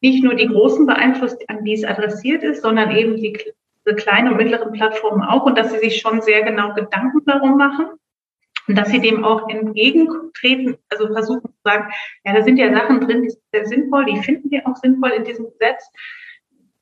nicht 0.02 0.24
nur 0.24 0.36
die 0.36 0.48
großen 0.48 0.86
beeinflusst, 0.86 1.48
an 1.50 1.64
die 1.64 1.74
es 1.74 1.84
adressiert 1.84 2.44
ist, 2.44 2.64
sondern 2.64 2.96
eben 2.96 3.16
die, 3.18 3.34
die 3.88 3.94
kleinen 3.96 4.30
und 4.30 4.38
mittleren 4.38 4.72
Plattformen 4.74 5.24
auch 5.24 5.46
und 5.46 5.58
dass 5.58 5.72
sie 5.72 5.80
sich 5.80 6.02
schon 6.02 6.22
sehr 6.22 6.42
genau 6.44 6.74
Gedanken 6.74 7.22
darum 7.26 7.58
machen 7.58 7.86
und 8.68 8.78
dass 8.78 8.90
sie 8.90 9.00
dem 9.00 9.24
auch 9.24 9.48
entgegentreten, 9.50 10.78
also 10.90 11.08
versuchen 11.08 11.50
zu 11.50 11.60
sagen, 11.64 11.92
ja, 12.26 12.34
da 12.34 12.44
sind 12.44 12.58
ja 12.58 12.74
Sachen 12.74 13.02
drin, 13.02 13.24
die 13.24 13.30
sind 13.30 13.44
sehr 13.52 13.66
sinnvoll, 13.66 14.06
die 14.06 14.18
finden 14.18 14.50
wir 14.50 14.68
auch 14.68 14.76
sinnvoll 14.76 15.12
in 15.12 15.24
diesem 15.24 15.46
Gesetz. 15.46 15.84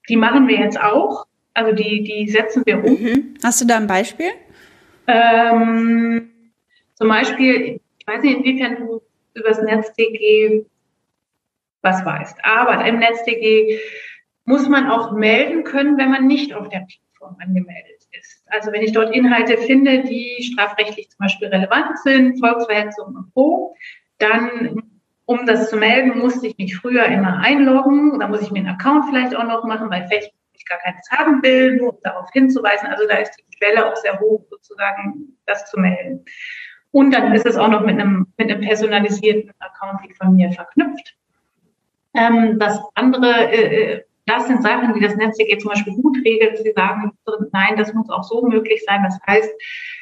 Die 0.07 0.17
machen 0.17 0.47
wir 0.47 0.57
jetzt 0.57 0.79
auch, 0.79 1.25
also 1.53 1.73
die, 1.73 2.03
die 2.03 2.29
setzen 2.29 2.63
wir 2.65 2.83
um. 2.83 2.93
Mhm. 2.93 3.33
Hast 3.43 3.61
du 3.61 3.65
da 3.65 3.77
ein 3.77 3.87
Beispiel? 3.87 4.29
Ähm, 5.07 6.29
zum 6.95 7.07
Beispiel, 7.07 7.79
ich 7.97 8.07
weiß 8.07 8.21
nicht, 8.23 8.37
inwiefern 8.37 8.77
du 8.77 9.01
über 9.33 9.49
das 9.49 9.61
NetzDG 9.61 10.65
was 11.81 12.05
weißt. 12.05 12.37
Aber 12.43 12.85
im 12.85 12.99
NetzDG 12.99 13.79
muss 14.45 14.67
man 14.67 14.89
auch 14.89 15.11
melden 15.11 15.63
können, 15.63 15.97
wenn 15.97 16.11
man 16.11 16.27
nicht 16.27 16.53
auf 16.53 16.69
der 16.69 16.85
Plattform 16.87 17.37
angemeldet 17.39 18.07
ist. 18.19 18.43
Also 18.47 18.71
wenn 18.71 18.81
ich 18.81 18.91
dort 18.91 19.13
Inhalte 19.15 19.57
finde, 19.57 20.03
die 20.03 20.37
strafrechtlich 20.41 21.09
zum 21.09 21.19
Beispiel 21.19 21.49
relevant 21.49 21.99
sind, 21.99 22.39
Volksverhetzung 22.39 23.15
und 23.15 23.33
Co., 23.33 23.75
dann, 24.17 24.81
um 25.25 25.45
das 25.45 25.69
zu 25.69 25.77
melden, 25.77 26.17
musste 26.19 26.47
ich 26.47 26.57
mich 26.57 26.75
früher 26.75 27.05
immer 27.05 27.39
einloggen. 27.39 28.19
Da 28.19 28.27
muss 28.27 28.41
ich 28.41 28.51
mir 28.51 28.59
einen 28.59 28.69
Account 28.69 29.05
vielleicht 29.09 29.35
auch 29.35 29.43
noch 29.43 29.63
machen, 29.63 29.89
weil 29.89 30.07
Facebook 30.07 30.39
ich 30.59 30.65
gar 30.65 30.79
keines 30.79 31.09
haben 31.11 31.41
will, 31.41 31.77
nur 31.77 31.93
um 31.93 31.99
darauf 32.03 32.29
hinzuweisen. 32.31 32.87
Also 32.87 33.07
da 33.07 33.17
ist 33.17 33.31
die 33.37 33.57
Schwelle 33.57 33.85
auch 33.85 33.95
sehr 33.95 34.19
hoch, 34.19 34.45
sozusagen 34.49 35.37
das 35.45 35.69
zu 35.69 35.79
melden. 35.79 36.25
Und 36.91 37.11
dann 37.11 37.33
ist 37.33 37.45
es 37.45 37.55
auch 37.55 37.69
noch 37.69 37.81
mit 37.81 37.99
einem, 37.99 38.33
mit 38.37 38.51
einem 38.51 38.61
personalisierten 38.61 39.51
Account 39.59 40.01
wie 40.03 40.13
von 40.15 40.35
mir 40.35 40.51
verknüpft. 40.51 41.15
Ähm, 42.13 42.57
das 42.59 42.79
andere, 42.95 43.51
äh, 43.51 43.93
äh, 43.93 44.03
das 44.25 44.47
sind 44.47 44.61
Sachen, 44.61 44.93
die 44.93 44.99
das 44.99 45.15
NetzDG 45.15 45.57
zum 45.57 45.71
Beispiel 45.71 45.93
gut 45.95 46.17
regelt. 46.23 46.57
Sie 46.57 46.71
sagen, 46.71 47.11
nein, 47.51 47.77
das 47.77 47.93
muss 47.93 48.09
auch 48.09 48.23
so 48.23 48.45
möglich 48.45 48.83
sein. 48.85 49.03
Das 49.03 49.19
heißt, 49.27 49.49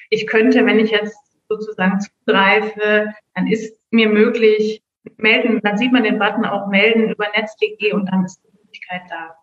ich 0.09 0.27
könnte, 0.27 0.65
wenn 0.65 0.79
ich 0.79 0.91
jetzt 0.91 1.17
sozusagen 1.49 1.99
zugreife, 1.99 3.13
dann 3.35 3.47
ist 3.47 3.79
mir 3.91 4.09
möglich, 4.09 4.81
melden, 5.17 5.61
dann 5.63 5.77
sieht 5.77 5.91
man 5.91 6.03
den 6.03 6.19
Button 6.19 6.45
auch 6.45 6.67
melden 6.67 7.09
über 7.09 7.25
NetzDG 7.35 7.93
und 7.93 8.07
dann 8.07 8.25
ist 8.25 8.41
die 8.43 8.57
Möglichkeit 8.57 9.01
da. 9.09 9.35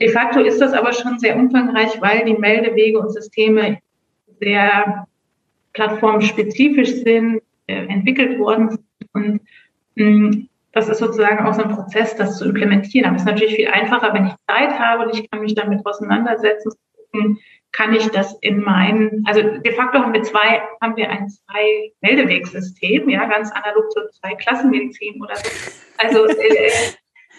De 0.00 0.08
facto 0.08 0.40
ist 0.40 0.60
das 0.60 0.72
aber 0.72 0.92
schon 0.92 1.18
sehr 1.18 1.36
umfangreich, 1.36 2.00
weil 2.00 2.24
die 2.24 2.36
Meldewege 2.36 2.98
und 2.98 3.10
Systeme 3.10 3.78
sehr 4.40 5.06
plattformspezifisch 5.72 7.02
sind, 7.02 7.42
äh, 7.66 7.86
entwickelt 7.86 8.38
worden 8.38 8.70
sind 8.70 8.80
und 9.12 9.40
mm, 9.94 10.48
das 10.76 10.90
ist 10.90 10.98
sozusagen 10.98 11.46
auch 11.46 11.54
so 11.54 11.62
ein 11.62 11.74
Prozess, 11.74 12.14
das 12.16 12.36
zu 12.36 12.44
implementieren. 12.44 13.06
Aber 13.06 13.16
es 13.16 13.22
ist 13.22 13.26
natürlich 13.26 13.56
viel 13.56 13.68
einfacher, 13.68 14.12
wenn 14.12 14.26
ich 14.26 14.34
Zeit 14.46 14.78
habe 14.78 15.04
und 15.04 15.18
ich 15.18 15.30
kann 15.30 15.40
mich 15.40 15.54
damit 15.54 15.84
auseinandersetzen, 15.86 16.70
kann 17.72 17.94
ich 17.94 18.06
das 18.10 18.36
in 18.42 18.60
meinen, 18.60 19.24
also 19.26 19.40
de 19.40 19.72
facto 19.72 19.98
haben 19.98 20.12
wir 20.12 20.22
zwei, 20.22 20.60
haben 20.82 20.94
wir 20.96 21.08
ein 21.08 21.30
zwei 21.30 21.92
Meldewegsystem, 22.02 23.08
ja, 23.08 23.24
ganz 23.24 23.50
analog 23.52 23.90
zu 23.90 24.00
zwei 24.20 24.34
Klassenmedizin 24.34 25.22
oder 25.22 25.36
so. 25.36 25.48
Also 25.96 26.26
äh, 26.26 26.70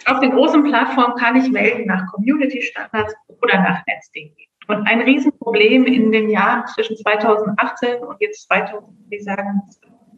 auf 0.07 0.19
den 0.19 0.31
großen 0.31 0.63
Plattformen 0.63 1.15
kann 1.17 1.35
ich 1.35 1.47
melden 1.51 1.85
nach 1.85 2.07
Community 2.11 2.63
Standards 2.63 3.13
oder 3.39 3.59
nach 3.59 3.85
NetzDG. 3.85 4.33
Und 4.67 4.87
ein 4.87 5.01
Riesenproblem 5.01 5.85
in 5.85 6.11
den 6.11 6.29
Jahren 6.31 6.65
zwischen 6.73 6.97
2018 6.97 7.99
und 7.99 8.19
jetzt 8.19 8.47
2000, 8.47 8.83
wie 9.09 9.19
sagen, 9.19 9.61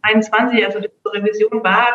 21, 0.02 0.66
also 0.66 0.80
die 0.80 0.90
Revision 1.06 1.64
war, 1.64 1.88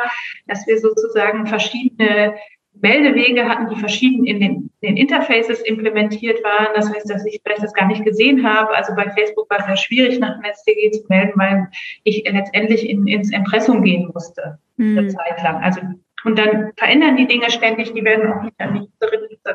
dass 0.46 0.66
wir 0.66 0.78
sozusagen 0.78 1.46
verschiedene 1.46 2.34
Meldewege 2.80 3.48
hatten, 3.48 3.68
die 3.68 3.80
verschieden 3.80 4.24
in 4.24 4.40
den, 4.40 4.70
in 4.80 4.88
den 4.88 4.96
Interfaces 4.96 5.60
implementiert 5.60 6.42
waren. 6.42 6.68
Das 6.74 6.92
heißt, 6.92 7.08
dass 7.08 7.24
ich 7.24 7.40
vielleicht 7.42 7.62
das 7.62 7.72
gar 7.72 7.86
nicht 7.86 8.04
gesehen 8.04 8.46
habe. 8.46 8.74
Also 8.74 8.94
bei 8.94 9.08
Facebook 9.10 9.48
war 9.48 9.60
es 9.60 9.66
sehr 9.66 9.76
schwierig, 9.76 10.18
nach 10.18 10.34
dem 10.34 10.44
SDG 10.44 10.90
zu 10.90 11.04
melden, 11.08 11.32
weil 11.36 11.68
ich 12.02 12.24
letztendlich 12.28 12.88
in, 12.88 13.06
ins 13.06 13.32
Impressum 13.32 13.82
gehen 13.82 14.10
musste, 14.12 14.58
mhm. 14.76 14.98
eine 14.98 15.08
Zeit 15.08 15.42
lang. 15.42 15.62
Also, 15.62 15.80
und 16.24 16.38
dann 16.38 16.72
verändern 16.76 17.16
die 17.16 17.26
Dinge 17.26 17.50
ständig, 17.50 17.92
die 17.92 18.04
werden 18.04 18.32
auch 18.32 18.42
nicht 18.42 18.58
an 18.58 18.74
die 18.74 18.80
User 18.80 19.54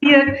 kommuniziert. 0.00 0.38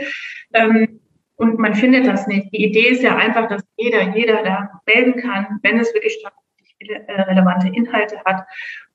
Ähm, 0.52 1.00
und 1.36 1.58
man 1.58 1.74
findet 1.74 2.06
das 2.06 2.28
nicht. 2.28 2.52
Die 2.52 2.64
Idee 2.64 2.88
ist 2.88 3.02
ja 3.02 3.16
einfach, 3.16 3.48
dass 3.48 3.64
jeder, 3.76 4.14
jeder 4.14 4.44
da 4.44 4.80
melden 4.86 5.20
kann, 5.20 5.58
wenn 5.62 5.78
es 5.80 5.92
wirklich 5.92 6.14
stattfindet 6.20 6.42
relevante 6.90 7.68
Inhalte 7.68 8.18
hat. 8.24 8.44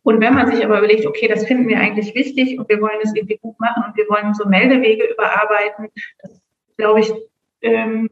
Und 0.03 0.21
wenn 0.21 0.33
man 0.33 0.49
sich 0.49 0.63
aber 0.63 0.77
überlegt, 0.77 1.05
okay, 1.05 1.27
das 1.27 1.45
finden 1.45 1.67
wir 1.67 1.79
eigentlich 1.79 2.15
wichtig 2.15 2.57
und 2.57 2.69
wir 2.69 2.79
wollen 2.81 2.99
es 3.03 3.13
irgendwie 3.13 3.37
gut 3.37 3.59
machen 3.59 3.83
und 3.85 3.97
wir 3.97 4.05
wollen 4.09 4.33
so 4.33 4.47
Meldewege 4.47 5.05
überarbeiten, 5.05 5.89
das 6.21 6.41
glaube 6.77 7.01
ich, 7.01 7.13
ähm, 7.61 8.09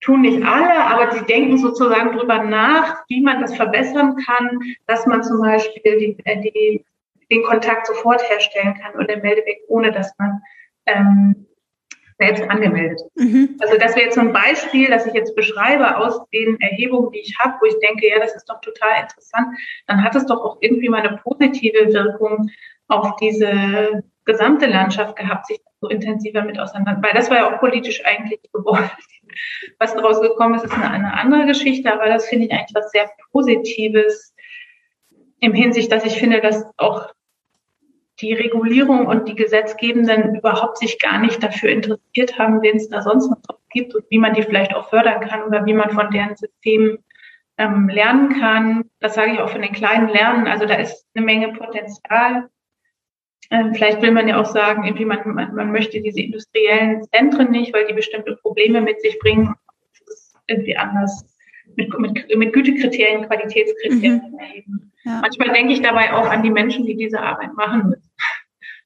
tun 0.00 0.20
nicht 0.20 0.44
alle, 0.44 0.84
aber 0.84 1.10
sie 1.12 1.24
denken 1.24 1.58
sozusagen 1.58 2.16
drüber 2.16 2.44
nach, 2.44 3.02
wie 3.08 3.20
man 3.20 3.40
das 3.40 3.56
verbessern 3.56 4.16
kann, 4.16 4.60
dass 4.86 5.06
man 5.06 5.22
zum 5.22 5.40
Beispiel 5.40 5.98
die, 5.98 6.16
äh, 6.24 6.40
die, 6.40 6.84
den 7.30 7.42
Kontakt 7.42 7.86
sofort 7.86 8.22
herstellen 8.28 8.74
kann 8.80 8.94
oder 8.94 9.06
den 9.06 9.22
Meldeweg, 9.22 9.60
ohne 9.68 9.90
dass 9.90 10.12
man 10.18 10.40
ähm, 10.86 11.47
selbst 12.18 12.42
angemeldet. 12.50 13.00
Mhm. 13.14 13.56
Also 13.60 13.78
das 13.78 13.94
wäre 13.94 14.06
jetzt 14.06 14.16
so 14.16 14.20
ein 14.20 14.32
Beispiel, 14.32 14.88
das 14.88 15.06
ich 15.06 15.14
jetzt 15.14 15.36
beschreibe 15.36 15.96
aus 15.96 16.20
den 16.32 16.60
Erhebungen, 16.60 17.12
die 17.12 17.20
ich 17.20 17.34
habe, 17.38 17.54
wo 17.60 17.66
ich 17.66 17.78
denke, 17.78 18.08
ja, 18.08 18.18
das 18.18 18.34
ist 18.34 18.46
doch 18.46 18.60
total 18.60 19.02
interessant. 19.02 19.56
Dann 19.86 20.02
hat 20.02 20.16
es 20.16 20.26
doch 20.26 20.44
auch 20.44 20.58
irgendwie 20.60 20.88
mal 20.88 21.06
eine 21.06 21.18
positive 21.18 21.92
Wirkung 21.92 22.50
auf 22.88 23.16
diese 23.16 24.02
gesamte 24.24 24.66
Landschaft 24.66 25.16
gehabt, 25.16 25.46
sich 25.46 25.60
so 25.80 25.88
intensiver 25.88 26.42
mit 26.42 26.58
auseinander, 26.58 27.00
weil 27.02 27.14
das 27.14 27.30
war 27.30 27.36
ja 27.38 27.54
auch 27.54 27.60
politisch 27.60 28.04
eigentlich 28.04 28.40
gewollt. 28.52 28.90
Was 29.78 29.94
daraus 29.94 30.20
gekommen 30.20 30.54
ist, 30.54 30.64
ist 30.64 30.72
eine, 30.72 30.90
eine 30.90 31.12
andere 31.12 31.46
Geschichte, 31.46 31.92
aber 31.92 32.06
das 32.06 32.26
finde 32.26 32.46
ich 32.46 32.52
eigentlich 32.52 32.74
was 32.74 32.90
sehr 32.90 33.08
Positives 33.30 34.34
im 35.38 35.52
Hinsicht, 35.52 35.92
dass 35.92 36.04
ich 36.04 36.18
finde, 36.18 36.40
dass 36.40 36.64
auch 36.78 37.12
die 38.20 38.32
Regulierung 38.32 39.06
und 39.06 39.28
die 39.28 39.34
Gesetzgebenden 39.34 40.36
überhaupt 40.36 40.78
sich 40.78 40.98
gar 40.98 41.20
nicht 41.20 41.42
dafür 41.42 41.70
interessiert 41.70 42.38
haben, 42.38 42.62
wen 42.62 42.76
es 42.76 42.88
da 42.88 43.02
sonst 43.02 43.30
noch 43.30 43.58
gibt 43.70 43.94
und 43.94 44.04
wie 44.10 44.18
man 44.18 44.34
die 44.34 44.42
vielleicht 44.42 44.74
auch 44.74 44.88
fördern 44.90 45.20
kann 45.20 45.44
oder 45.44 45.64
wie 45.66 45.74
man 45.74 45.90
von 45.90 46.10
deren 46.10 46.36
Systemen 46.36 46.98
ähm, 47.58 47.88
lernen 47.88 48.40
kann. 48.40 48.84
Das 49.00 49.14
sage 49.14 49.32
ich 49.32 49.40
auch 49.40 49.50
von 49.50 49.62
den 49.62 49.72
kleinen 49.72 50.08
Lernen. 50.08 50.46
Also 50.46 50.66
da 50.66 50.74
ist 50.74 51.06
eine 51.14 51.24
Menge 51.24 51.52
Potenzial. 51.52 52.48
Ähm, 53.50 53.74
vielleicht 53.74 54.02
will 54.02 54.10
man 54.10 54.28
ja 54.28 54.40
auch 54.40 54.46
sagen, 54.46 54.84
irgendwie 54.84 55.04
man, 55.04 55.20
man, 55.34 55.54
man 55.54 55.72
möchte 55.72 56.00
diese 56.00 56.20
industriellen 56.20 57.02
Zentren 57.04 57.50
nicht, 57.50 57.72
weil 57.72 57.86
die 57.86 57.94
bestimmte 57.94 58.36
Probleme 58.36 58.80
mit 58.80 59.00
sich 59.00 59.18
bringen. 59.18 59.54
Das 59.90 60.08
ist 60.08 60.36
irgendwie 60.48 60.76
anders 60.76 61.24
mit, 61.76 61.96
mit, 61.98 62.36
mit 62.36 62.52
Gütekriterien, 62.52 63.26
Qualitätskriterien 63.26 64.32
mhm. 64.32 64.38
erheben. 64.38 64.92
Ja. 65.08 65.20
Manchmal 65.22 65.52
denke 65.54 65.72
ich 65.72 65.80
dabei 65.80 66.12
auch 66.12 66.28
an 66.28 66.42
die 66.42 66.50
Menschen, 66.50 66.84
die 66.84 66.94
diese 66.94 67.20
Arbeit 67.20 67.54
machen 67.54 67.88
müssen. 67.88 68.12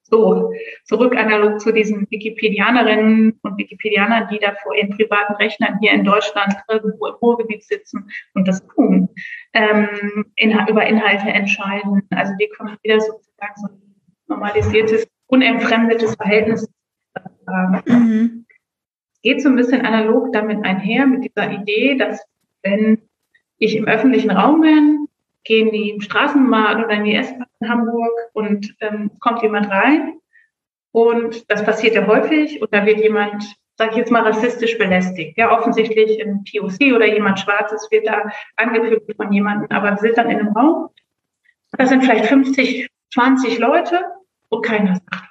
So, 0.04 0.52
zurück 0.84 1.16
analog 1.16 1.58
zu 1.58 1.72
diesen 1.72 2.06
Wikipedianerinnen 2.10 3.40
und 3.42 3.58
Wikipedianern, 3.58 4.28
die 4.30 4.38
da 4.38 4.54
vor 4.62 4.76
ihren 4.76 4.90
privaten 4.90 5.34
Rechnern 5.34 5.78
hier 5.80 5.92
in 5.92 6.04
Deutschland 6.04 6.54
irgendwo 6.68 7.06
im 7.06 7.14
Ruhrgebiet 7.14 7.64
sitzen 7.64 8.10
und 8.34 8.46
das 8.46 8.64
tun, 8.68 9.08
ähm, 9.54 10.26
in, 10.36 10.50
über 10.68 10.86
Inhalte 10.86 11.28
entscheiden. 11.30 12.02
Also 12.10 12.34
die 12.38 12.48
kommen 12.56 12.76
wieder 12.82 13.00
sozusagen 13.00 13.54
so 13.56 13.66
ein 13.68 13.96
normalisiertes, 14.28 15.06
unentfremdetes 15.26 16.14
Verhältnis. 16.14 16.68
Mhm. 17.86 18.46
Geht 19.22 19.42
so 19.42 19.48
ein 19.48 19.56
bisschen 19.56 19.84
analog 19.84 20.32
damit 20.32 20.62
einher, 20.64 21.06
mit 21.06 21.24
dieser 21.24 21.50
Idee, 21.50 21.96
dass 21.96 22.22
wenn 22.62 23.08
ich 23.56 23.76
im 23.76 23.86
öffentlichen 23.86 24.30
Raum 24.30 24.60
bin, 24.60 25.08
gehen 25.44 25.70
die 25.72 25.90
im 25.90 26.00
Straßenbahn 26.00 26.84
oder 26.84 26.94
in 26.94 27.04
die 27.04 27.14
S-Bahn 27.14 27.46
in 27.60 27.68
Hamburg 27.68 28.12
und 28.32 28.74
ähm, 28.80 29.10
kommt 29.20 29.42
jemand 29.42 29.70
rein. 29.70 30.18
Und 30.92 31.50
das 31.50 31.64
passiert 31.64 31.94
ja 31.94 32.06
häufig 32.06 32.60
und 32.60 32.72
da 32.72 32.84
wird 32.84 33.00
jemand, 33.00 33.44
sage 33.76 33.92
ich 33.92 33.96
jetzt 33.96 34.12
mal, 34.12 34.22
rassistisch 34.22 34.76
belästigt. 34.78 35.38
Ja, 35.38 35.56
offensichtlich 35.56 36.18
im 36.20 36.44
POC 36.44 36.94
oder 36.94 37.06
jemand 37.06 37.40
Schwarzes 37.40 37.88
wird 37.90 38.06
da 38.06 38.30
angepöbelt 38.56 39.16
von 39.16 39.32
jemandem, 39.32 39.68
aber 39.70 39.90
wir 39.92 39.98
sind 39.98 40.18
dann 40.18 40.30
in 40.30 40.40
einem 40.40 40.56
Raum. 40.56 40.90
Das 41.78 41.88
sind 41.88 42.04
vielleicht 42.04 42.26
50, 42.26 42.88
20 43.14 43.58
Leute 43.58 44.04
und 44.50 44.62
keiner 44.64 44.96
sagt. 44.96 45.30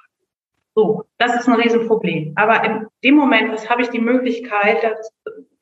So, 0.74 1.04
das 1.18 1.36
ist 1.36 1.48
ein 1.48 1.60
Riesenproblem. 1.60 2.32
Aber 2.36 2.64
in 2.64 2.86
dem 3.04 3.14
Moment, 3.14 3.52
was 3.52 3.68
habe 3.68 3.82
ich 3.82 3.90
die 3.90 4.00
Möglichkeit, 4.00 4.82
dass 4.82 5.12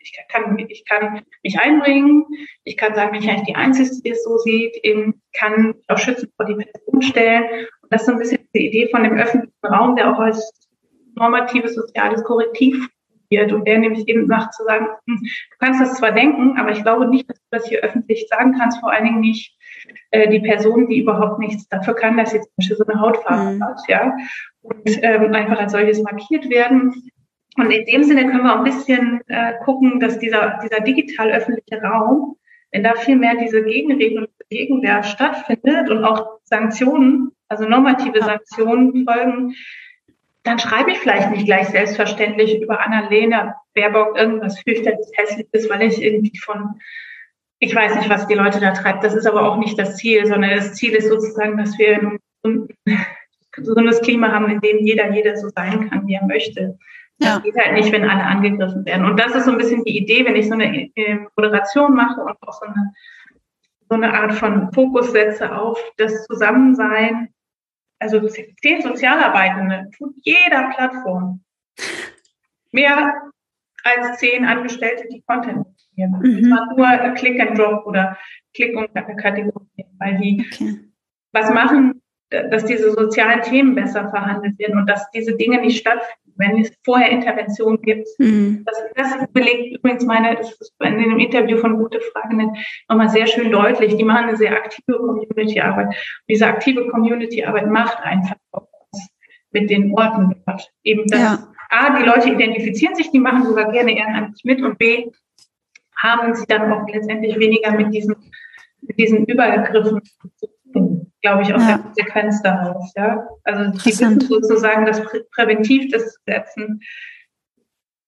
ich 0.01 0.12
kann, 0.28 0.59
ich 0.59 0.84
kann 0.86 1.22
mich 1.42 1.59
einbringen, 1.59 2.24
ich 2.64 2.76
kann 2.76 2.94
sagen, 2.94 3.12
bin 3.12 3.22
ich 3.22 3.28
eigentlich 3.28 3.46
die 3.46 3.55
Einzige, 3.55 3.90
die 4.03 4.11
es 4.11 4.24
so 4.24 4.38
sieht, 4.38 4.78
ich 4.82 5.14
kann 5.32 5.74
auch 5.88 5.98
schützen 5.98 6.30
vor 6.36 6.46
die 6.46 6.55
Person 6.55 7.03
stellen. 7.03 7.44
Und 7.82 7.92
das 7.92 8.03
ist 8.03 8.07
so 8.07 8.12
ein 8.12 8.18
bisschen 8.18 8.48
die 8.55 8.66
Idee 8.66 8.88
von 8.90 9.05
dem 9.05 9.18
öffentlichen 9.18 9.53
Raum, 9.66 9.96
der 9.96 10.12
auch 10.12 10.18
als 10.18 10.68
normatives 11.16 11.74
soziales 11.74 12.24
Korrektiv 12.24 12.88
wird 13.30 13.53
und 13.53 13.66
der 13.66 13.78
nämlich 13.78 14.09
eben 14.09 14.26
sagt 14.26 14.55
zu 14.55 14.64
sagen, 14.64 14.86
hm, 15.07 15.20
du 15.20 15.57
kannst 15.59 15.80
das 15.80 15.98
zwar 15.98 16.12
denken, 16.12 16.59
aber 16.59 16.72
ich 16.72 16.82
glaube 16.82 17.07
nicht, 17.07 17.28
dass 17.28 17.38
du 17.38 17.46
das 17.51 17.68
hier 17.68 17.80
öffentlich 17.80 18.26
sagen 18.28 18.57
kannst, 18.59 18.80
vor 18.80 18.90
allen 18.90 19.05
Dingen 19.05 19.20
nicht 19.20 19.57
äh, 20.11 20.28
die 20.28 20.40
Person, 20.40 20.88
die 20.88 21.01
überhaupt 21.01 21.38
nichts 21.38 21.68
dafür 21.68 21.94
kann, 21.94 22.16
dass 22.16 22.32
sie 22.32 22.40
zum 22.40 22.51
Beispiel 22.57 22.76
so 22.76 22.84
eine 22.86 23.01
Hautfarbe 23.01 23.55
mhm. 23.55 23.64
hat, 23.64 23.80
ja, 23.88 24.16
und 24.62 24.98
ähm, 25.03 25.32
einfach 25.32 25.59
als 25.59 25.72
solches 25.72 26.03
markiert 26.03 26.51
werden. 26.51 27.11
Und 27.57 27.70
in 27.70 27.84
dem 27.84 28.05
Sinne 28.05 28.26
können 28.26 28.44
wir 28.44 28.55
auch 28.55 28.59
ein 28.59 28.64
bisschen 28.64 29.20
äh, 29.26 29.55
gucken, 29.64 30.01
dass 30.01 30.18
dieser, 30.18 30.59
dieser 30.62 30.80
digital 30.80 31.30
öffentliche 31.30 31.82
Raum, 31.82 32.36
wenn 32.70 32.84
da 32.84 32.94
viel 32.94 33.16
mehr 33.16 33.34
diese 33.34 33.62
Gegenreden 33.64 34.20
und 34.20 34.30
Gegenwehr 34.51 35.03
stattfindet 35.03 35.90
und 35.90 36.05
auch 36.05 36.38
Sanktionen, 36.44 37.32
also 37.48 37.64
normative 37.64 38.20
Sanktionen 38.20 39.05
folgen, 39.05 39.55
dann 40.42 40.59
schreibe 40.59 40.90
ich 40.90 40.98
vielleicht 40.98 41.30
nicht 41.30 41.46
gleich 41.46 41.68
selbstverständlich 41.68 42.61
über 42.61 42.80
Annalena 42.80 43.57
Baerbock 43.74 44.16
irgendwas 44.18 44.59
fürchterliches 44.61 45.12
Hässliches, 45.14 45.70
weil 45.70 45.82
ich 45.82 46.03
irgendwie 46.03 46.36
von, 46.38 46.80
ich 47.59 47.74
weiß 47.74 47.96
nicht, 47.96 48.09
was 48.09 48.26
die 48.26 48.34
Leute 48.34 48.61
da 48.61 48.72
treibt. 48.72 49.05
Das 49.05 49.14
ist 49.14 49.26
aber 49.26 49.48
auch 49.48 49.59
nicht 49.59 49.78
das 49.78 49.96
Ziel, 49.96 50.26
sondern 50.26 50.51
das 50.51 50.74
Ziel 50.74 50.92
ist 50.92 51.09
sozusagen, 51.09 51.59
dass 51.59 51.78
wir 51.78 52.18
ein 52.44 52.68
gesundes 53.53 54.01
Klima 54.01 54.32
haben, 54.32 54.51
in 54.51 54.61
dem 54.61 54.78
jeder, 54.78 55.12
jeder 55.12 55.36
so 55.36 55.48
sein 55.51 55.90
kann, 55.90 56.07
wie 56.07 56.14
er 56.14 56.26
möchte. 56.26 56.78
Ja. 57.21 57.35
Das 57.35 57.43
geht 57.43 57.57
halt 57.57 57.75
nicht, 57.75 57.93
wenn 57.93 58.09
alle 58.09 58.25
angegriffen 58.25 58.85
werden. 58.85 59.05
Und 59.05 59.18
das 59.21 59.35
ist 59.35 59.45
so 59.45 59.53
ein 59.53 59.59
bisschen 59.59 59.85
die 59.85 59.99
Idee, 59.99 60.25
wenn 60.25 60.37
ich 60.37 60.49
so 60.49 60.55
eine 60.55 60.91
äh, 60.95 61.18
Moderation 61.37 61.95
mache 61.95 62.21
und 62.21 62.37
auch 62.43 62.53
so 62.53 62.66
eine, 62.66 62.95
so 63.89 63.95
eine 63.95 64.12
Art 64.12 64.33
von 64.33 64.73
Fokus 64.73 65.12
setze 65.12 65.55
auf 65.55 65.79
das 65.97 66.25
Zusammensein. 66.27 67.29
Also 67.99 68.27
zehn 68.27 68.81
Sozialarbeitende 68.81 69.91
tut 69.97 70.14
jeder 70.23 70.71
Plattform 70.75 71.45
mehr 72.73 73.31
als 73.85 74.18
zehn 74.18 74.45
Angestellte, 74.45 75.07
die 75.09 75.23
Content 75.23 75.64
produzieren. 75.64 76.18
Mhm. 76.23 76.51
Das 76.51 76.59
war 76.79 77.01
nur 77.03 77.14
Click 77.14 77.41
and 77.41 77.59
Drop 77.59 77.87
oder 77.87 78.16
Click 78.55 78.77
und 78.77 78.95
Kategorien, 78.95 79.97
weil 79.99 80.18
die 80.18 80.47
okay. 80.53 80.79
was 81.33 81.51
machen, 81.53 82.01
dass 82.31 82.64
diese 82.64 82.93
sozialen 82.93 83.43
Themen 83.43 83.74
besser 83.74 84.09
verhandelt 84.09 84.59
werden 84.59 84.78
und 84.78 84.89
dass 84.89 85.11
diese 85.11 85.37
Dinge 85.37 85.61
nicht 85.61 85.78
stattfinden 85.78 86.20
wenn 86.41 86.59
es 86.59 86.72
vorher 86.85 87.11
Intervention 87.11 87.81
gibt. 87.83 88.09
Mhm. 88.18 88.64
Das, 88.64 88.76
das, 88.97 89.28
belegt 89.33 89.76
übrigens 89.76 90.05
meine, 90.05 90.35
das 90.37 90.53
ist 90.53 90.72
in 90.81 90.99
dem 90.99 91.18
Interview 91.18 91.59
von 91.59 91.76
Gute 91.76 92.01
Frage 92.01 92.35
nochmal 92.89 93.11
sehr 93.11 93.26
schön 93.26 93.53
deutlich. 93.53 93.97
Die 93.97 94.05
machen 94.05 94.28
eine 94.28 94.37
sehr 94.37 94.53
aktive 94.53 94.99
Community-Arbeit. 94.99 95.95
Diese 96.28 96.47
aktive 96.47 96.89
Community-Arbeit 96.89 97.68
macht 97.68 98.01
einfach 98.03 98.37
was 98.53 99.11
mit 99.53 99.70
den 99.70 99.93
Orten 99.95 100.35
dort. 100.47 100.72
Eben 100.83 101.07
das, 101.07 101.20
ja. 101.20 101.47
A, 101.68 101.99
die 101.99 102.05
Leute 102.05 102.31
identifizieren 102.31 102.97
sich, 102.97 103.11
die 103.11 103.20
machen 103.20 103.45
sogar 103.45 103.70
gerne 103.70 103.97
ehrenamtlich 103.97 104.43
mit 104.45 104.62
und 104.62 104.78
B, 104.78 105.11
haben 105.97 106.35
sie 106.35 106.47
dann 106.47 106.72
auch 106.72 106.89
letztendlich 106.89 107.39
weniger 107.39 107.72
mit 107.72 107.95
diesen, 107.95 108.16
mit 108.81 108.99
diesen 108.99 109.26
Übergriffen 109.26 110.01
zu 110.37 110.49
tun 110.72 111.10
glaube 111.23 111.43
ich, 111.43 111.55
aus 111.55 111.62
ja. 111.62 111.77
der 111.77 111.79
Konsequenz 111.79 112.43
daraus. 112.43 112.93
Ja? 112.97 113.29
Also 113.45 113.71
die 113.71 113.87
wissen 113.87 114.21
sozusagen, 114.21 114.87
dass 114.87 115.03
Prä 115.03 115.21
präventiv 115.35 115.91
das 115.93 116.18
Setzen 116.27 116.81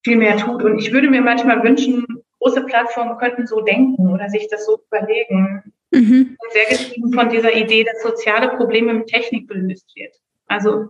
viel 0.05 0.17
mehr 0.17 0.37
tut. 0.37 0.63
Und 0.63 0.79
ich 0.79 0.93
würde 0.93 1.11
mir 1.11 1.21
manchmal 1.21 1.63
wünschen, 1.63 2.07
große 2.41 2.63
Plattformen 2.65 3.19
könnten 3.19 3.47
so 3.47 3.61
denken 3.61 4.09
oder 4.09 4.29
sich 4.29 4.49
das 4.51 4.67
so 4.67 4.81
überlegen. 4.91 5.73
Mhm. 5.91 6.37
Sehr 6.53 6.77
getrieben 6.77 7.13
von 7.13 7.29
dieser 7.29 7.55
Idee, 7.55 7.85
dass 7.85 8.03
soziale 8.03 8.57
Probleme 8.57 8.95
mit 8.95 9.09
Technik 9.09 9.49
gelöst 9.49 9.93
wird. 9.95 10.15
Also 10.47 10.89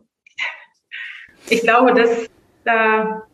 ich 1.50 1.62
glaube, 1.62 1.92
dass 1.92 2.26
da 2.64 3.24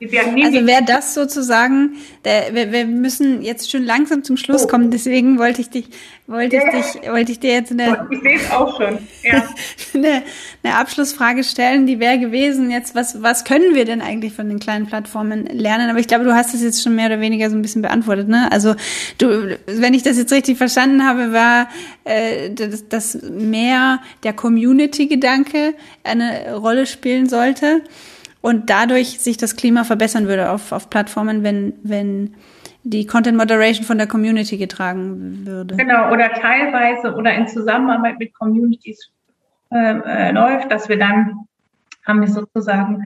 also 0.00 0.66
wäre 0.66 0.84
das 0.84 1.14
sozusagen, 1.14 1.96
der, 2.24 2.54
wir, 2.54 2.70
wir 2.70 2.86
müssen 2.86 3.42
jetzt 3.42 3.68
schon 3.68 3.82
langsam 3.82 4.22
zum 4.22 4.36
Schluss 4.36 4.64
oh. 4.64 4.66
kommen, 4.68 4.92
deswegen 4.92 5.40
wollte 5.40 5.60
ich 5.60 5.70
dich, 5.70 5.88
wollte 6.28 6.56
ja, 6.56 6.62
ich 6.66 6.92
dich, 6.92 7.10
wollte 7.10 7.32
ich 7.32 7.40
dir 7.40 7.52
jetzt 7.52 7.72
eine, 7.72 8.06
ich 8.10 8.20
sehe 8.20 8.36
es 8.36 8.50
auch 8.52 8.76
schon, 8.76 8.98
ja. 9.24 9.42
eine, 9.94 10.22
eine 10.62 10.74
Abschlussfrage 10.76 11.42
stellen, 11.42 11.86
die 11.88 11.98
wäre 11.98 12.20
gewesen 12.20 12.70
jetzt, 12.70 12.94
was, 12.94 13.22
was 13.22 13.42
können 13.44 13.74
wir 13.74 13.84
denn 13.84 14.00
eigentlich 14.00 14.34
von 14.34 14.48
den 14.48 14.60
kleinen 14.60 14.86
Plattformen 14.86 15.46
lernen? 15.46 15.90
Aber 15.90 15.98
ich 15.98 16.06
glaube, 16.06 16.24
du 16.24 16.32
hast 16.32 16.54
das 16.54 16.62
jetzt 16.62 16.80
schon 16.80 16.94
mehr 16.94 17.06
oder 17.06 17.20
weniger 17.20 17.50
so 17.50 17.56
ein 17.56 17.62
bisschen 17.62 17.82
beantwortet, 17.82 18.28
ne? 18.28 18.52
Also 18.52 18.76
du, 19.18 19.58
wenn 19.66 19.94
ich 19.94 20.04
das 20.04 20.16
jetzt 20.16 20.32
richtig 20.32 20.58
verstanden 20.58 21.04
habe, 21.04 21.32
war, 21.32 21.68
äh, 22.04 22.50
dass, 22.50 22.88
dass 22.88 23.20
mehr 23.22 24.00
der 24.22 24.32
Community-Gedanke 24.32 25.74
eine 26.04 26.54
Rolle 26.54 26.86
spielen 26.86 27.28
sollte 27.28 27.82
und 28.40 28.70
dadurch 28.70 29.20
sich 29.20 29.36
das 29.36 29.56
Klima 29.56 29.84
verbessern 29.84 30.28
würde 30.28 30.50
auf, 30.50 30.72
auf 30.72 30.90
Plattformen, 30.90 31.42
wenn, 31.42 31.74
wenn 31.82 32.34
die 32.84 33.06
Content 33.06 33.36
Moderation 33.36 33.84
von 33.84 33.98
der 33.98 34.06
Community 34.06 34.56
getragen 34.56 35.46
würde. 35.46 35.76
Genau, 35.76 36.12
oder 36.12 36.30
teilweise 36.32 37.14
oder 37.14 37.34
in 37.34 37.46
Zusammenarbeit 37.48 38.18
mit 38.18 38.34
Communities 38.34 39.10
äh, 39.70 39.98
äh, 39.98 40.32
läuft, 40.32 40.70
dass 40.70 40.88
wir 40.88 40.98
dann 40.98 41.46
haben 42.06 42.20
wir 42.20 42.28
sozusagen 42.28 43.04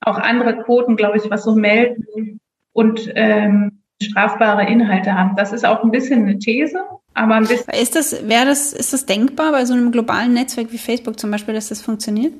auch 0.00 0.18
andere 0.18 0.62
Quoten, 0.64 0.96
glaube 0.96 1.18
ich, 1.18 1.30
was 1.30 1.44
so 1.44 1.54
melden 1.54 2.40
und 2.72 3.10
ähm, 3.14 3.78
strafbare 4.02 4.66
Inhalte 4.66 5.14
haben. 5.14 5.36
Das 5.36 5.52
ist 5.52 5.64
auch 5.64 5.84
ein 5.84 5.90
bisschen 5.90 6.22
eine 6.22 6.38
These, 6.38 6.80
aber 7.14 7.36
ein 7.36 7.46
bisschen. 7.46 7.72
Ist 7.74 7.94
das, 7.94 8.28
wäre 8.28 8.46
das, 8.46 8.72
ist 8.72 8.92
das 8.92 9.06
denkbar 9.06 9.52
bei 9.52 9.64
so 9.64 9.74
einem 9.74 9.92
globalen 9.92 10.34
Netzwerk 10.34 10.72
wie 10.72 10.78
Facebook 10.78 11.18
zum 11.18 11.30
Beispiel, 11.30 11.54
dass 11.54 11.68
das 11.68 11.80
funktioniert? 11.80 12.34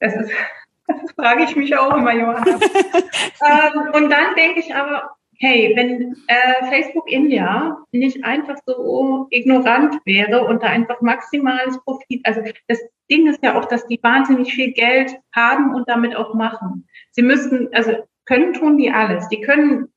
Das 0.00 0.14
ist 0.14 0.30
das 0.88 1.12
frage 1.16 1.44
ich 1.44 1.56
mich 1.56 1.76
auch 1.76 1.96
immer, 1.96 2.12
Johanna. 2.12 2.46
ähm, 2.50 3.90
und 3.94 4.10
dann 4.10 4.34
denke 4.36 4.60
ich 4.60 4.74
aber, 4.74 5.10
hey, 5.38 5.72
wenn 5.76 6.16
äh, 6.26 6.66
Facebook 6.68 7.10
India 7.10 7.78
nicht 7.92 8.24
einfach 8.24 8.56
so 8.66 9.28
ignorant 9.30 9.94
wäre 10.04 10.44
und 10.44 10.62
da 10.62 10.68
einfach 10.68 11.00
maximales 11.00 11.78
Profit, 11.84 12.20
also 12.24 12.42
das 12.66 12.80
Ding 13.10 13.26
ist 13.28 13.42
ja 13.42 13.58
auch, 13.58 13.66
dass 13.66 13.86
die 13.86 14.00
wahnsinnig 14.02 14.52
viel 14.52 14.72
Geld 14.72 15.16
haben 15.34 15.74
und 15.74 15.88
damit 15.88 16.16
auch 16.16 16.34
machen. 16.34 16.88
Sie 17.12 17.22
müssten, 17.22 17.68
also 17.72 17.92
können 18.24 18.52
tun 18.52 18.76
die 18.76 18.90
alles. 18.90 19.28
Die 19.28 19.40
können, 19.40 19.88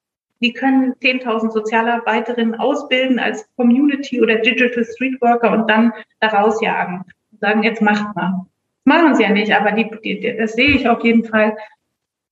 die 0.42 0.54
können 0.54 0.94
10.000 0.94 1.52
Sozialarbeiterinnen 1.52 2.56
ausbilden 2.56 3.20
als 3.20 3.48
Community 3.58 4.22
oder 4.22 4.36
Digital 4.36 4.86
Street 4.86 5.20
Worker 5.22 5.52
und 5.52 5.70
dann 5.70 5.92
da 6.20 6.28
rausjagen. 6.28 7.04
Sagen, 7.40 7.64
jetzt 7.64 7.82
macht 7.82 8.16
mal. 8.16 8.46
Machen 8.84 9.16
sie 9.16 9.24
ja 9.24 9.30
nicht, 9.30 9.54
aber 9.54 9.72
die, 9.72 9.90
die, 10.04 10.36
das 10.38 10.54
sehe 10.54 10.70
ich 10.70 10.88
auf 10.88 11.04
jeden 11.04 11.24
Fall, 11.24 11.56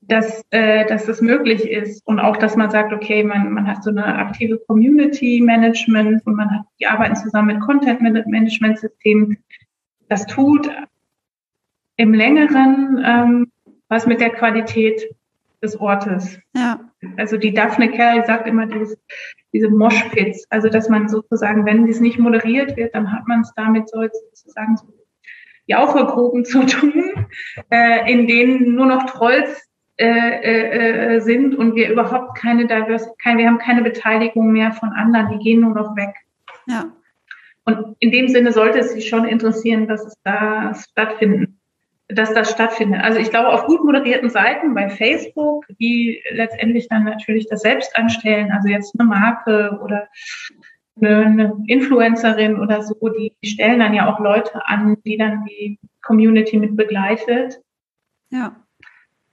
dass, 0.02 0.44
äh, 0.50 0.86
dass 0.86 1.06
das 1.06 1.22
möglich 1.22 1.70
ist 1.70 2.06
und 2.08 2.20
auch, 2.20 2.38
dass 2.38 2.56
man 2.56 2.72
sagt, 2.72 2.94
okay, 2.94 3.24
man, 3.24 3.52
man 3.52 3.68
hat 3.68 3.84
so 3.84 3.92
eine 3.92 4.06
aktive 4.06 4.58
Community 4.68 5.42
Management 5.44 6.26
und 6.26 6.36
man 6.36 6.50
hat, 6.50 6.62
die 6.80 6.88
arbeiten 6.88 7.16
zusammen 7.16 7.48
mit 7.48 7.62
Content 7.62 8.02
Management 8.02 8.80
Systemen. 8.80 9.38
Das 10.08 10.26
tut 10.26 10.70
im 11.98 12.14
längeren 12.14 13.04
ähm, 13.06 13.52
was 13.90 14.06
mit 14.06 14.22
der 14.22 14.30
Qualität 14.30 15.16
des 15.62 15.78
Ortes. 15.80 16.40
Ja. 16.56 16.80
Also 17.18 17.38
die 17.38 17.54
Daphne 17.54 17.92
Kerr 17.92 18.24
sagt 18.26 18.48
immer 18.48 18.66
dieses, 18.66 18.98
diese 19.52 19.70
Moshpits, 19.70 20.46
also 20.50 20.70
dass 20.70 20.88
man 20.88 21.10
sozusagen, 21.10 21.66
wenn 21.66 21.86
dies 21.86 22.00
nicht 22.00 22.20
moderiert 22.20 22.78
wird, 22.78 22.96
dann 22.96 23.12
hat 23.12 23.28
man 23.28 23.42
es 23.42 23.52
damit 23.56 23.90
sozusagen 23.90 24.78
so 24.78 24.86
Jauchegruben 25.70 26.46
zu 26.46 26.66
tun, 26.66 27.28
äh, 27.70 28.12
in 28.12 28.28
denen 28.28 28.76
nur 28.76 28.88
noch 28.88 29.06
Trolls 29.06 29.70
äh, 29.98 30.06
äh, 30.06 31.16
äh, 31.16 31.20
sind 31.20 31.56
und 31.56 31.76
wir 31.76 31.92
überhaupt 31.92 32.38
keine 32.38 32.66
Diversity, 32.66 33.38
wir 33.38 33.48
haben 33.48 33.60
keine 33.60 33.84
Beteiligung 33.84 34.52
mehr 34.52 34.72
von 34.72 34.90
anderen, 34.90 35.38
die 35.38 35.44
gehen 35.44 35.62
nur 35.62 35.74
noch 35.74 35.96
weg. 35.96 36.16
Ja. 36.68 36.86
Und 37.66 37.96
in 38.00 38.12
dem 38.12 38.30
Sinne 38.30 38.52
sollte 38.52 38.80
es 38.80 38.94
sich 38.94 39.10
schon 39.10 39.26
interessieren, 39.26 39.88
dass 39.88 40.06
es 40.06 40.16
da 40.24 40.74
stattfinden, 40.74 41.60
dass 42.08 42.34
das 42.34 42.50
stattfindet. 42.50 43.04
Also 43.04 43.20
ich 43.20 43.30
glaube, 43.30 43.50
auf 43.50 43.66
gut 43.66 43.84
moderierten 43.84 44.30
Seiten 44.30 44.74
bei 44.74 44.90
Facebook, 44.90 45.66
die 45.80 46.24
letztendlich 46.32 46.88
dann 46.88 47.04
natürlich 47.04 47.48
das 47.48 47.62
selbst 47.62 47.96
anstellen, 47.96 48.52
also 48.52 48.70
jetzt 48.70 49.00
eine 49.00 49.08
Marke 49.08 49.80
oder 49.84 50.08
eine 51.08 51.64
Influencerin 51.68 52.60
oder 52.60 52.84
so, 52.84 52.96
die 53.10 53.34
stellen 53.44 53.80
dann 53.80 53.94
ja 53.94 54.14
auch 54.14 54.20
Leute 54.20 54.68
an, 54.68 54.98
die 55.06 55.18
dann 55.18 55.46
die 55.46 55.80
Community 56.02 56.58
mit 56.58 56.76
begleitet. 56.76 57.62
Ja 58.30 58.56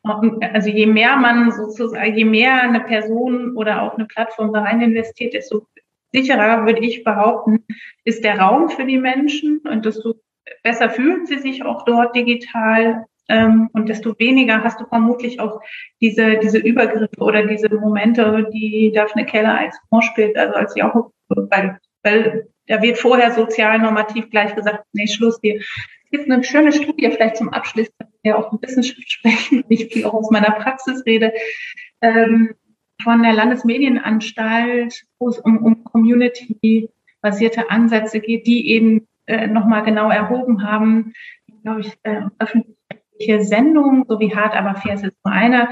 also 0.06 0.70
je 0.70 0.86
mehr 0.86 1.16
man 1.16 1.50
sozusagen, 1.50 2.16
je 2.16 2.24
mehr 2.24 2.62
eine 2.62 2.80
Person 2.80 3.56
oder 3.56 3.82
auch 3.82 3.94
eine 3.94 4.06
Plattform 4.06 4.52
da 4.52 4.62
rein 4.62 4.80
investiert, 4.80 5.34
desto 5.34 5.66
sicherer 6.12 6.64
würde 6.64 6.80
ich 6.80 7.04
behaupten, 7.04 7.64
ist 8.04 8.24
der 8.24 8.38
Raum 8.38 8.70
für 8.70 8.84
die 8.84 8.98
Menschen 8.98 9.60
und 9.60 9.84
desto 9.84 10.14
besser 10.62 10.90
fühlen 10.90 11.26
sie 11.26 11.38
sich 11.38 11.64
auch 11.64 11.84
dort 11.84 12.14
digital 12.14 13.04
ähm, 13.28 13.68
und 13.72 13.88
desto 13.88 14.16
weniger 14.18 14.62
hast 14.62 14.80
du 14.80 14.86
vermutlich 14.86 15.40
auch 15.40 15.60
diese, 16.00 16.38
diese 16.38 16.58
Übergriffe 16.58 17.18
oder 17.18 17.44
diese 17.44 17.74
Momente, 17.74 18.48
die 18.52 18.92
Daphne 18.94 19.26
Keller 19.26 19.58
als 19.58 19.76
spielt, 20.02 20.36
also 20.36 20.54
als 20.54 20.74
sie 20.74 20.82
auch, 21.28 21.78
weil, 22.02 22.48
da 22.68 22.82
wird 22.82 22.98
vorher 22.98 23.32
sozial 23.32 23.78
normativ 23.78 24.30
gleich 24.30 24.54
gesagt, 24.54 24.84
nee, 24.92 25.06
Schluss 25.06 25.38
hier. 25.40 25.56
Es 25.56 26.10
gibt 26.10 26.30
eine 26.30 26.42
schöne 26.42 26.72
Studie, 26.72 27.10
vielleicht 27.10 27.36
zum 27.36 27.50
Abschluss, 27.50 27.88
ja 28.22 28.36
auch 28.36 28.52
Wissenschaft 28.60 29.10
sprechen, 29.10 29.64
ich 29.68 29.92
viel 29.92 30.04
auch 30.04 30.14
aus 30.14 30.30
meiner 30.30 30.52
Praxis 30.52 31.04
rede, 31.06 31.32
ähm, 32.00 32.54
von 33.02 33.22
der 33.22 33.34
Landesmedienanstalt, 33.34 35.04
wo 35.18 35.28
es 35.28 35.38
um, 35.38 35.58
um 35.58 35.84
Community-basierte 35.84 37.70
Ansätze 37.70 38.20
geht, 38.20 38.46
die 38.46 38.70
eben 38.70 39.06
äh, 39.26 39.46
nochmal 39.46 39.84
genau 39.84 40.10
erhoben 40.10 40.62
haben, 40.62 41.12
glaube 41.62 41.80
ich, 41.80 41.92
äh, 42.04 42.22
öffentliche 42.38 43.42
Sendungen, 43.44 44.04
so 44.08 44.18
wie 44.20 44.34
Hart 44.34 44.54
aber 44.54 44.76
fair 44.76 44.94
ist 44.94 45.02
jetzt 45.02 45.24
nur 45.24 45.34
einer, 45.34 45.68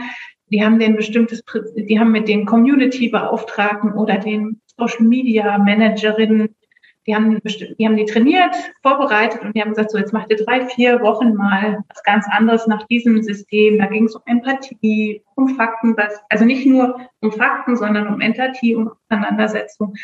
die 0.50 0.62
haben 0.64 0.78
den 0.78 0.96
bestimmtes, 0.96 1.42
die 1.76 1.98
haben 1.98 2.12
mit 2.12 2.28
den 2.28 2.46
Community-Beauftragten 2.46 3.92
oder 3.92 4.18
den 4.18 4.60
Social 4.78 5.04
Media 5.04 5.58
Managerinnen 5.58 6.54
die 7.06 7.14
haben, 7.14 7.38
die 7.78 7.86
haben 7.86 7.96
die 7.96 8.06
trainiert, 8.06 8.54
vorbereitet 8.82 9.42
und 9.42 9.54
die 9.54 9.60
haben 9.60 9.70
gesagt, 9.70 9.90
so 9.90 9.98
jetzt 9.98 10.12
macht 10.12 10.30
ihr 10.30 10.42
drei, 10.42 10.66
vier 10.66 11.00
Wochen 11.02 11.34
mal 11.34 11.84
was 11.88 12.02
ganz 12.02 12.26
anderes 12.30 12.66
nach 12.66 12.86
diesem 12.86 13.22
System. 13.22 13.78
Da 13.78 13.86
ging 13.86 14.04
es 14.04 14.14
um 14.14 14.22
Empathie, 14.26 15.22
um 15.34 15.54
Fakten, 15.56 15.94
also 16.30 16.44
nicht 16.44 16.66
nur 16.66 16.98
um 17.20 17.32
Fakten, 17.32 17.76
sondern 17.76 18.08
um 18.08 18.20
Empathie 18.20 18.74
und 18.74 18.90
Auseinandersetzung. 19.10 19.94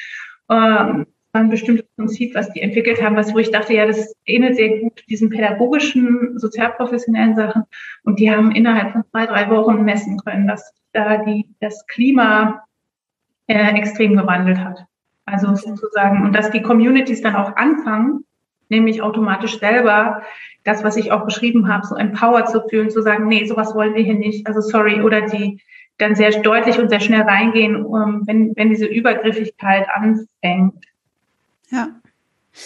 Ähm, 0.51 1.07
ein 1.33 1.49
bestimmtes 1.49 1.87
Prinzip, 1.97 2.35
was 2.35 2.53
die 2.53 2.61
entwickelt 2.61 3.01
haben, 3.01 3.16
was 3.16 3.33
wo 3.33 3.39
ich 3.39 3.53
dachte, 3.53 3.73
ja, 3.73 3.87
das 3.87 4.14
ähnelt 4.27 4.57
sehr 4.57 4.81
gut 4.81 5.05
diesen 5.09 5.31
pädagogischen, 5.31 6.39
sozialprofessionellen 6.39 7.37
Sachen. 7.37 7.62
Und 8.03 8.18
die 8.18 8.31
haben 8.31 8.51
innerhalb 8.51 8.93
von 8.93 9.05
zwei, 9.11 9.27
drei 9.27 9.49
Wochen 9.49 9.85
messen 9.85 10.18
können, 10.18 10.49
dass 10.49 10.75
da 10.93 11.18
die, 11.18 11.49
das 11.61 11.87
Klima 11.87 12.64
äh, 13.51 13.74
extrem 13.74 14.16
gewandelt 14.16 14.59
hat. 14.59 14.84
Also 15.26 15.55
sozusagen, 15.57 16.24
und 16.24 16.36
dass 16.36 16.53
die 16.53 16.62
Communities 16.62 17.20
dann 17.20 17.34
auch 17.34 17.57
anfangen, 17.57 18.24
nämlich 18.68 19.03
automatisch 19.03 19.59
selber 19.59 20.22
das, 20.62 20.84
was 20.84 20.96
ich 20.96 21.11
auch 21.11 21.24
beschrieben 21.24 21.66
habe, 21.66 21.84
so 21.84 21.96
empowered 21.96 22.48
zu 22.48 22.62
fühlen, 22.68 22.90
zu 22.90 23.03
sagen, 23.03 23.26
nee, 23.26 23.44
sowas 23.46 23.74
wollen 23.74 23.94
wir 23.94 24.05
hier 24.05 24.14
nicht, 24.14 24.46
also 24.46 24.61
sorry, 24.61 25.01
oder 25.01 25.22
die 25.22 25.61
dann 25.98 26.14
sehr 26.14 26.30
deutlich 26.42 26.78
und 26.78 26.90
sehr 26.90 27.01
schnell 27.01 27.22
reingehen, 27.22 27.84
um, 27.84 28.24
wenn, 28.26 28.55
wenn 28.57 28.70
diese 28.70 28.86
Übergriffigkeit 28.86 29.88
anfängt. 29.92 30.84
Ja. 31.70 31.88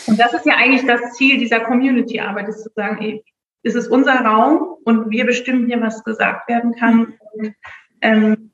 Und 0.06 0.20
das 0.20 0.34
ist 0.34 0.44
ja 0.44 0.56
eigentlich 0.56 0.86
das 0.86 1.14
Ziel 1.14 1.38
dieser 1.38 1.60
Community-Arbeit, 1.60 2.48
ist 2.48 2.62
zu 2.62 2.70
sagen, 2.76 2.98
ey, 3.00 3.24
es 3.62 3.74
ist 3.74 3.88
unser 3.88 4.20
Raum 4.20 4.76
und 4.84 5.10
wir 5.10 5.24
bestimmen 5.24 5.66
hier, 5.66 5.80
was 5.80 6.04
gesagt 6.04 6.46
werden 6.48 6.74
kann. 6.74 7.14
Und, 7.32 7.54
ähm, 8.02 8.50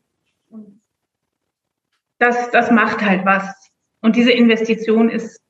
das, 2.21 2.51
das 2.51 2.71
macht 2.71 3.05
halt 3.05 3.25
was. 3.25 3.71
Und 4.03 4.15
diese 4.15 4.31
Investition 4.31 5.11
ist, 5.11 5.41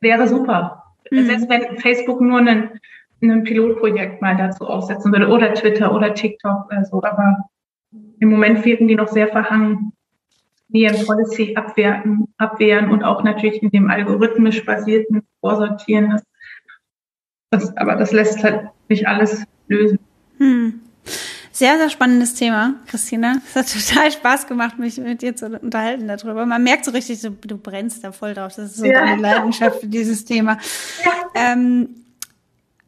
wäre 0.00 0.26
super. 0.26 0.84
Mhm. 1.10 1.26
Selbst 1.26 1.48
wenn 1.50 1.78
Facebook 1.78 2.20
nur 2.20 2.38
einen, 2.38 2.80
ein 3.20 3.44
Pilotprojekt 3.44 4.22
mal 4.22 4.36
dazu 4.36 4.66
aufsetzen 4.66 5.12
würde 5.12 5.28
oder 5.28 5.52
Twitter 5.52 5.94
oder 5.94 6.14
TikTok 6.14 6.66
oder 6.66 6.84
so. 6.84 7.02
Aber 7.02 7.44
im 8.20 8.30
Moment 8.30 8.64
wirken 8.64 8.88
die 8.88 8.94
noch 8.94 9.08
sehr 9.08 9.28
verhangen. 9.28 9.92
Ihren 10.72 11.04
Policy 11.04 11.56
abwehren, 11.56 12.28
abwehren 12.38 12.90
und 12.92 13.02
auch 13.02 13.24
natürlich 13.24 13.60
mit 13.60 13.74
dem 13.74 13.90
algorithmisch 13.90 14.64
basierten 14.64 15.22
Vorsortieren. 15.40 16.10
Das, 16.10 16.22
das, 17.50 17.76
aber 17.76 17.96
das 17.96 18.12
lässt 18.12 18.44
halt 18.44 18.68
nicht 18.88 19.08
alles 19.08 19.44
lösen. 19.66 19.98
Hm. 20.38 20.80
Sehr, 21.60 21.76
sehr 21.76 21.90
spannendes 21.90 22.32
Thema, 22.32 22.76
Christina. 22.86 23.34
Es 23.46 23.54
hat 23.54 23.70
total 23.94 24.10
Spaß 24.10 24.46
gemacht, 24.46 24.78
mich 24.78 24.96
mit 24.96 25.20
dir 25.20 25.36
zu 25.36 25.44
unterhalten 25.44 26.08
darüber. 26.08 26.46
Man 26.46 26.62
merkt 26.62 26.86
so 26.86 26.90
richtig, 26.90 27.20
du, 27.20 27.32
du 27.32 27.58
brennst 27.58 28.02
da 28.02 28.12
voll 28.12 28.32
drauf. 28.32 28.54
Das 28.56 28.70
ist 28.70 28.76
so 28.78 28.86
ja. 28.86 29.04
deine 29.04 29.20
Leidenschaft 29.20 29.80
für 29.80 29.86
dieses 29.86 30.24
Thema. 30.24 30.56
Ja. 31.04 31.12
Ähm, 31.34 31.90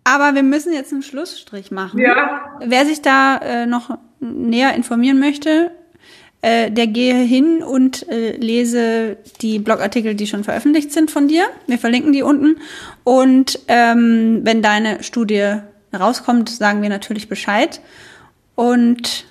aber 0.04 0.34
wir 0.34 0.42
müssen 0.42 0.72
jetzt 0.72 0.90
einen 0.90 1.02
Schlussstrich 1.02 1.70
machen. 1.70 2.00
Ja. 2.00 2.60
Wer 2.64 2.86
sich 2.86 3.02
da 3.02 3.36
äh, 3.42 3.66
noch 3.66 3.98
näher 4.20 4.74
informieren 4.74 5.20
möchte, 5.20 5.70
äh, 6.40 6.70
der 6.70 6.86
gehe 6.86 7.16
hin 7.16 7.62
und 7.62 8.08
äh, 8.08 8.38
lese 8.38 9.18
die 9.42 9.58
Blogartikel, 9.58 10.14
die 10.14 10.26
schon 10.26 10.44
veröffentlicht 10.44 10.92
sind 10.92 11.10
von 11.10 11.28
dir. 11.28 11.44
Wir 11.66 11.76
verlinken 11.76 12.14
die 12.14 12.22
unten. 12.22 12.56
Und 13.04 13.58
ähm, 13.68 14.40
wenn 14.44 14.62
deine 14.62 15.02
Studie 15.02 15.56
rauskommt, 15.92 16.48
sagen 16.48 16.80
wir 16.80 16.88
natürlich 16.88 17.28
Bescheid. 17.28 17.82
Und 18.54 19.26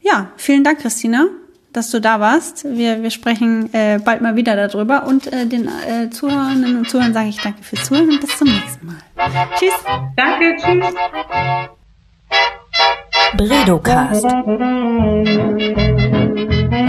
ja, 0.00 0.30
vielen 0.36 0.64
Dank, 0.64 0.80
Christina, 0.80 1.26
dass 1.72 1.90
du 1.90 2.00
da 2.00 2.20
warst. 2.20 2.64
Wir, 2.64 3.02
wir 3.02 3.10
sprechen 3.10 3.72
äh, 3.72 4.00
bald 4.02 4.22
mal 4.22 4.36
wieder 4.36 4.56
darüber. 4.56 5.06
Und 5.06 5.32
äh, 5.32 5.46
den 5.46 5.68
äh, 5.68 6.10
Zuhörerinnen 6.10 6.78
und 6.78 6.88
Zuhörern 6.88 7.12
sage 7.12 7.28
ich 7.28 7.40
danke 7.40 7.62
fürs 7.62 7.84
Zuhören 7.84 8.10
und 8.10 8.20
bis 8.20 8.38
zum 8.38 8.48
nächsten 8.48 8.86
Mal. 8.86 8.96
Tschüss. 9.56 9.72
Danke, 10.16 10.56
tschüss. 10.56 10.94
Bredocast. 13.36 14.24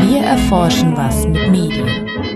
Wir 0.07 0.21
erforschen 0.23 0.97
was 0.97 1.25
mit 1.27 1.49
Medien. 1.49 2.30